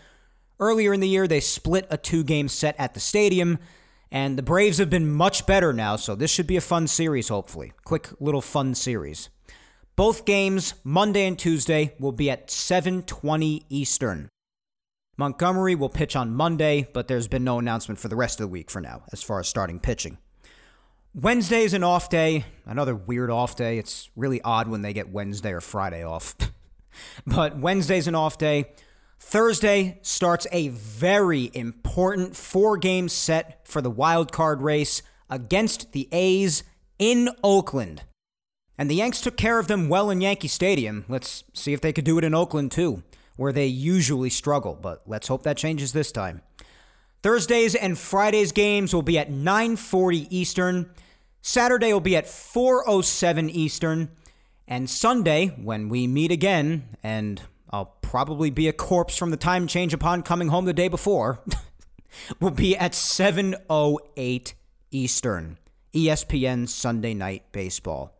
Earlier 0.60 0.94
in 0.94 1.00
the 1.00 1.08
year, 1.08 1.28
they 1.28 1.40
split 1.40 1.86
a 1.92 1.98
two-game 1.98 2.48
set 2.48 2.76
at 2.80 2.96
the 2.96 3.00
stadium, 3.00 3.60
and 4.12 4.36
the 4.36 4.42
Braves 4.42 4.80
have 4.80 4.90
been 4.90 5.12
much 5.12 5.46
better 5.46 5.72
now, 5.72 5.96
so 5.96 6.16
this 6.16 6.32
should 6.32 6.48
be 6.48 6.58
a 6.58 6.62
fun 6.62 6.88
series 6.88 7.28
hopefully. 7.28 7.74
Quick 7.86 8.10
little 8.20 8.42
fun 8.42 8.74
series. 8.74 9.30
Both 9.96 10.26
games, 10.26 10.74
Monday 10.84 11.28
and 11.28 11.38
Tuesday, 11.38 11.94
will 12.00 12.14
be 12.14 12.32
at 12.32 12.50
7:20 12.50 13.64
Eastern. 13.70 14.28
Montgomery 15.18 15.76
will 15.76 15.90
pitch 15.90 16.16
on 16.16 16.34
Monday, 16.34 16.90
but 16.92 17.08
there's 17.08 17.28
been 17.28 17.44
no 17.44 17.60
announcement 17.60 18.00
for 18.00 18.08
the 18.08 18.16
rest 18.16 18.40
of 18.40 18.46
the 18.46 18.52
week 18.52 18.72
for 18.72 18.82
now 18.82 19.04
as 19.12 19.22
far 19.22 19.40
as 19.40 19.48
starting 19.48 19.80
pitching. 19.80 20.18
Wednesday 21.16 21.62
is 21.62 21.76
an 21.76 21.84
off 21.84 22.10
day, 22.10 22.44
another 22.66 22.96
weird 22.96 23.30
off 23.30 23.56
day. 23.56 23.78
It's 23.78 24.10
really 24.16 24.42
odd 24.42 24.68
when 24.68 24.82
they 24.82 24.94
get 24.94 25.10
Wednesday 25.10 25.52
or 25.52 25.62
Friday 25.62 26.04
off. 26.04 26.36
but 27.28 27.56
Wednesday's 27.56 28.08
an 28.08 28.16
off 28.16 28.40
day. 28.40 28.72
Thursday 29.20 30.00
starts 30.02 30.48
a 30.52 30.70
very 30.70 31.52
important 31.54 32.36
four 32.36 32.78
game 32.78 33.10
set 33.10 33.68
for 33.68 33.80
the 33.80 33.92
wild 33.92 34.32
card 34.32 34.64
race 34.64 35.04
against 35.30 35.92
the 35.92 36.10
A's 36.12 36.64
in 36.98 37.30
Oakland. 37.44 38.02
And 38.80 38.90
the 38.90 38.96
Yanks 38.96 39.22
took 39.22 39.38
care 39.38 39.60
of 39.60 39.68
them 39.68 39.90
well 39.90 40.10
in 40.10 40.20
Yankee 40.20 40.48
Stadium. 40.48 41.06
Let's 41.08 41.44
see 41.54 41.74
if 41.74 41.82
they 41.82 41.94
could 41.94 42.06
do 42.06 42.18
it 42.18 42.24
in 42.24 42.34
Oakland 42.34 42.72
too, 42.72 43.04
where 43.36 43.54
they 43.54 43.68
usually 43.68 44.32
struggle, 44.32 44.74
but 44.74 45.04
let's 45.06 45.28
hope 45.28 45.44
that 45.44 45.58
changes 45.58 45.94
this 45.94 46.12
time. 46.12 46.42
Thursdays 47.24 47.74
and 47.74 47.98
Fridays 47.98 48.52
games 48.52 48.94
will 48.94 49.02
be 49.02 49.18
at 49.18 49.32
9:40 49.32 50.28
Eastern. 50.30 50.92
Saturday 51.42 51.94
will 51.94 52.02
be 52.02 52.18
at 52.18 52.28
4:07 52.28 53.50
Eastern, 53.50 54.12
and 54.68 54.90
Sunday 54.90 55.48
when 55.48 55.90
we 55.90 56.06
meet 56.06 56.32
again 56.32 56.90
and 57.02 57.42
I'll 57.70 57.98
probably 58.02 58.52
be 58.52 58.68
a 58.68 58.74
corpse 58.74 59.18
from 59.18 59.32
the 59.32 59.38
time 59.38 59.66
change 59.66 59.96
upon 59.96 60.22
coming 60.22 60.50
home 60.50 60.66
the 60.66 60.74
day 60.74 60.88
before, 60.88 61.40
will 62.40 62.52
be 62.52 62.78
at 62.78 62.92
7:08 62.92 64.54
Eastern, 64.92 65.58
ESPN 65.94 66.70
Sunday 66.70 67.16
Night 67.16 67.52
Baseball. 67.52 68.14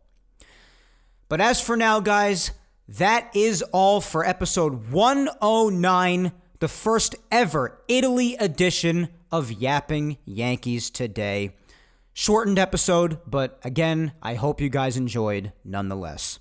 But 1.28 1.40
as 1.40 1.60
for 1.60 1.76
now, 1.76 2.00
guys, 2.00 2.50
that 2.88 3.30
is 3.36 3.62
all 3.70 4.00
for 4.00 4.24
episode 4.24 4.90
109, 4.90 6.32
the 6.60 6.68
first 6.68 7.16
ever 7.30 7.80
Italy 7.88 8.36
edition 8.36 9.08
of 9.32 9.50
Yapping 9.50 10.18
Yankees 10.24 10.90
Today. 10.90 11.56
Shortened 12.12 12.58
episode, 12.58 13.18
but 13.26 13.58
again, 13.64 14.12
I 14.22 14.34
hope 14.34 14.60
you 14.60 14.68
guys 14.68 14.96
enjoyed 14.96 15.52
nonetheless. 15.64 16.38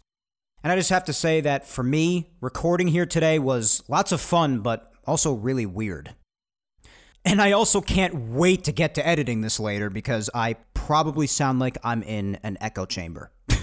And 0.63 0.71
I 0.71 0.75
just 0.75 0.91
have 0.91 1.03
to 1.05 1.13
say 1.13 1.41
that 1.41 1.67
for 1.67 1.83
me, 1.83 2.29
recording 2.41 2.87
here 2.87 3.07
today 3.07 3.39
was 3.39 3.83
lots 3.87 4.11
of 4.11 4.21
fun, 4.21 4.59
but 4.59 4.93
also 5.05 5.33
really 5.33 5.65
weird. 5.65 6.13
And 7.25 7.41
I 7.41 7.53
also 7.53 7.81
can't 7.81 8.13
wait 8.15 8.65
to 8.65 8.71
get 8.71 8.95
to 8.95 9.07
editing 9.07 9.41
this 9.41 9.59
later 9.59 9.89
because 9.89 10.29
I 10.33 10.57
probably 10.73 11.25
sound 11.25 11.59
like 11.59 11.77
I'm 11.83 12.03
in 12.03 12.35
an 12.43 12.57
echo 12.61 12.85
chamber. 12.85 13.31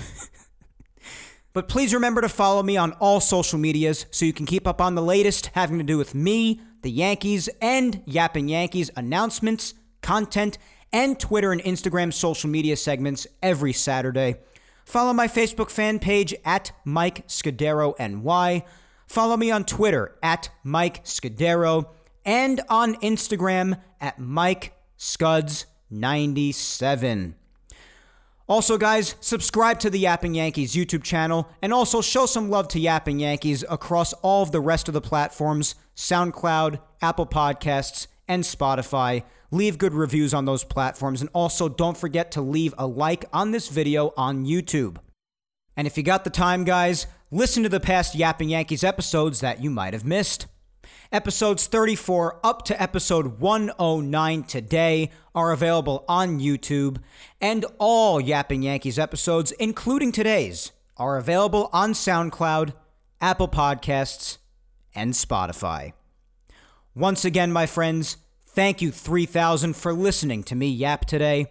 but 1.52 1.68
please 1.68 1.92
remember 1.92 2.20
to 2.20 2.28
follow 2.28 2.62
me 2.62 2.76
on 2.76 2.92
all 2.92 3.20
social 3.20 3.58
medias 3.58 4.06
so 4.10 4.24
you 4.24 4.32
can 4.32 4.46
keep 4.46 4.66
up 4.66 4.80
on 4.80 4.94
the 4.94 5.02
latest 5.02 5.50
having 5.54 5.78
to 5.78 5.84
do 5.84 5.98
with 5.98 6.14
me, 6.14 6.60
the 6.82 6.90
Yankees, 6.90 7.48
and 7.60 8.02
Yapping 8.06 8.48
Yankees 8.48 8.90
announcements, 8.96 9.74
content, 10.00 10.58
and 10.92 11.18
Twitter 11.18 11.52
and 11.52 11.62
Instagram 11.62 12.12
social 12.12 12.50
media 12.50 12.76
segments 12.76 13.26
every 13.42 13.72
Saturday. 13.72 14.36
Follow 14.84 15.12
my 15.12 15.28
Facebook 15.28 15.70
fan 15.70 15.98
page 15.98 16.34
at 16.44 16.72
Mike 16.84 17.26
Scudero 17.28 17.94
NY. 17.98 18.64
Follow 19.06 19.36
me 19.36 19.50
on 19.50 19.64
Twitter 19.64 20.16
at 20.22 20.50
Mike 20.64 21.04
Scudero 21.04 21.88
and 22.24 22.60
on 22.68 22.94
Instagram 22.96 23.80
at 24.00 24.18
Mike 24.18 24.72
Scuds97. 24.98 27.34
Also, 28.50 28.76
guys, 28.76 29.14
subscribe 29.20 29.78
to 29.78 29.88
the 29.88 30.00
Yapping 30.00 30.34
Yankees 30.34 30.74
YouTube 30.74 31.04
channel 31.04 31.48
and 31.62 31.72
also 31.72 32.00
show 32.00 32.26
some 32.26 32.50
love 32.50 32.66
to 32.66 32.80
Yapping 32.80 33.20
Yankees 33.20 33.64
across 33.70 34.12
all 34.24 34.42
of 34.42 34.50
the 34.50 34.60
rest 34.60 34.88
of 34.88 34.92
the 34.92 35.00
platforms 35.00 35.76
SoundCloud, 35.94 36.80
Apple 37.00 37.26
Podcasts, 37.26 38.08
and 38.26 38.42
Spotify. 38.42 39.22
Leave 39.52 39.78
good 39.78 39.94
reviews 39.94 40.34
on 40.34 40.46
those 40.46 40.64
platforms. 40.64 41.20
And 41.20 41.30
also, 41.32 41.68
don't 41.68 41.96
forget 41.96 42.32
to 42.32 42.40
leave 42.40 42.74
a 42.76 42.88
like 42.88 43.24
on 43.32 43.52
this 43.52 43.68
video 43.68 44.12
on 44.16 44.44
YouTube. 44.44 44.96
And 45.76 45.86
if 45.86 45.96
you 45.96 46.02
got 46.02 46.24
the 46.24 46.30
time, 46.30 46.64
guys, 46.64 47.06
listen 47.30 47.62
to 47.62 47.68
the 47.68 47.78
past 47.78 48.16
Yapping 48.16 48.48
Yankees 48.48 48.82
episodes 48.82 49.38
that 49.42 49.62
you 49.62 49.70
might 49.70 49.94
have 49.94 50.04
missed. 50.04 50.48
Episodes 51.12 51.66
34 51.66 52.38
up 52.44 52.64
to 52.64 52.80
episode 52.80 53.40
109 53.40 54.44
today 54.44 55.10
are 55.34 55.50
available 55.50 56.04
on 56.08 56.38
YouTube, 56.38 56.98
and 57.40 57.64
all 57.78 58.20
Yapping 58.20 58.62
Yankees 58.62 58.96
episodes, 58.96 59.50
including 59.52 60.12
today's, 60.12 60.70
are 60.96 61.16
available 61.16 61.68
on 61.72 61.94
SoundCloud, 61.94 62.74
Apple 63.20 63.48
Podcasts, 63.48 64.38
and 64.94 65.12
Spotify. 65.12 65.94
Once 66.94 67.24
again, 67.24 67.50
my 67.50 67.66
friends, 67.66 68.16
thank 68.46 68.80
you 68.80 68.92
3000 68.92 69.74
for 69.74 69.92
listening 69.92 70.44
to 70.44 70.54
me 70.54 70.68
yap 70.68 71.06
today. 71.06 71.48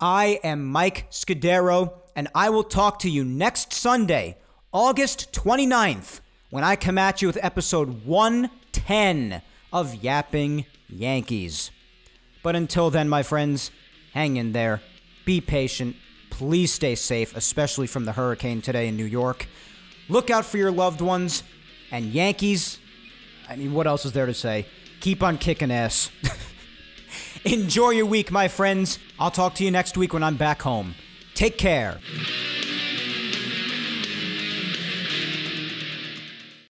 I 0.00 0.40
am 0.42 0.64
Mike 0.64 1.08
Scudero, 1.12 1.92
and 2.16 2.26
I 2.34 2.50
will 2.50 2.64
talk 2.64 2.98
to 3.00 3.08
you 3.08 3.24
next 3.24 3.72
Sunday, 3.72 4.36
August 4.72 5.32
29th, 5.32 6.18
when 6.50 6.64
I 6.64 6.74
come 6.74 6.98
at 6.98 7.22
you 7.22 7.28
with 7.28 7.38
episode 7.40 8.04
110 8.76 9.42
of 9.72 9.94
Yapping 10.02 10.66
Yankees. 10.88 11.70
But 12.42 12.56
until 12.56 12.90
then, 12.90 13.08
my 13.08 13.22
friends, 13.22 13.70
hang 14.12 14.36
in 14.36 14.52
there, 14.52 14.82
be 15.24 15.40
patient, 15.40 15.96
please 16.30 16.72
stay 16.72 16.94
safe, 16.94 17.34
especially 17.36 17.86
from 17.86 18.04
the 18.04 18.12
hurricane 18.12 18.62
today 18.62 18.88
in 18.88 18.96
New 18.96 19.04
York. 19.04 19.46
Look 20.08 20.30
out 20.30 20.44
for 20.44 20.58
your 20.58 20.70
loved 20.70 21.00
ones, 21.00 21.42
and 21.90 22.06
Yankees, 22.06 22.78
I 23.48 23.56
mean, 23.56 23.72
what 23.72 23.86
else 23.86 24.04
is 24.04 24.12
there 24.12 24.26
to 24.26 24.34
say? 24.34 24.66
Keep 25.00 25.22
on 25.22 25.38
kicking 25.38 25.70
ass. 25.70 26.10
Enjoy 27.44 27.90
your 27.90 28.06
week, 28.06 28.30
my 28.30 28.48
friends. 28.48 28.98
I'll 29.18 29.30
talk 29.30 29.54
to 29.56 29.64
you 29.64 29.70
next 29.70 29.96
week 29.96 30.12
when 30.12 30.22
I'm 30.22 30.36
back 30.36 30.62
home. 30.62 30.94
Take 31.34 31.58
care. 31.58 32.00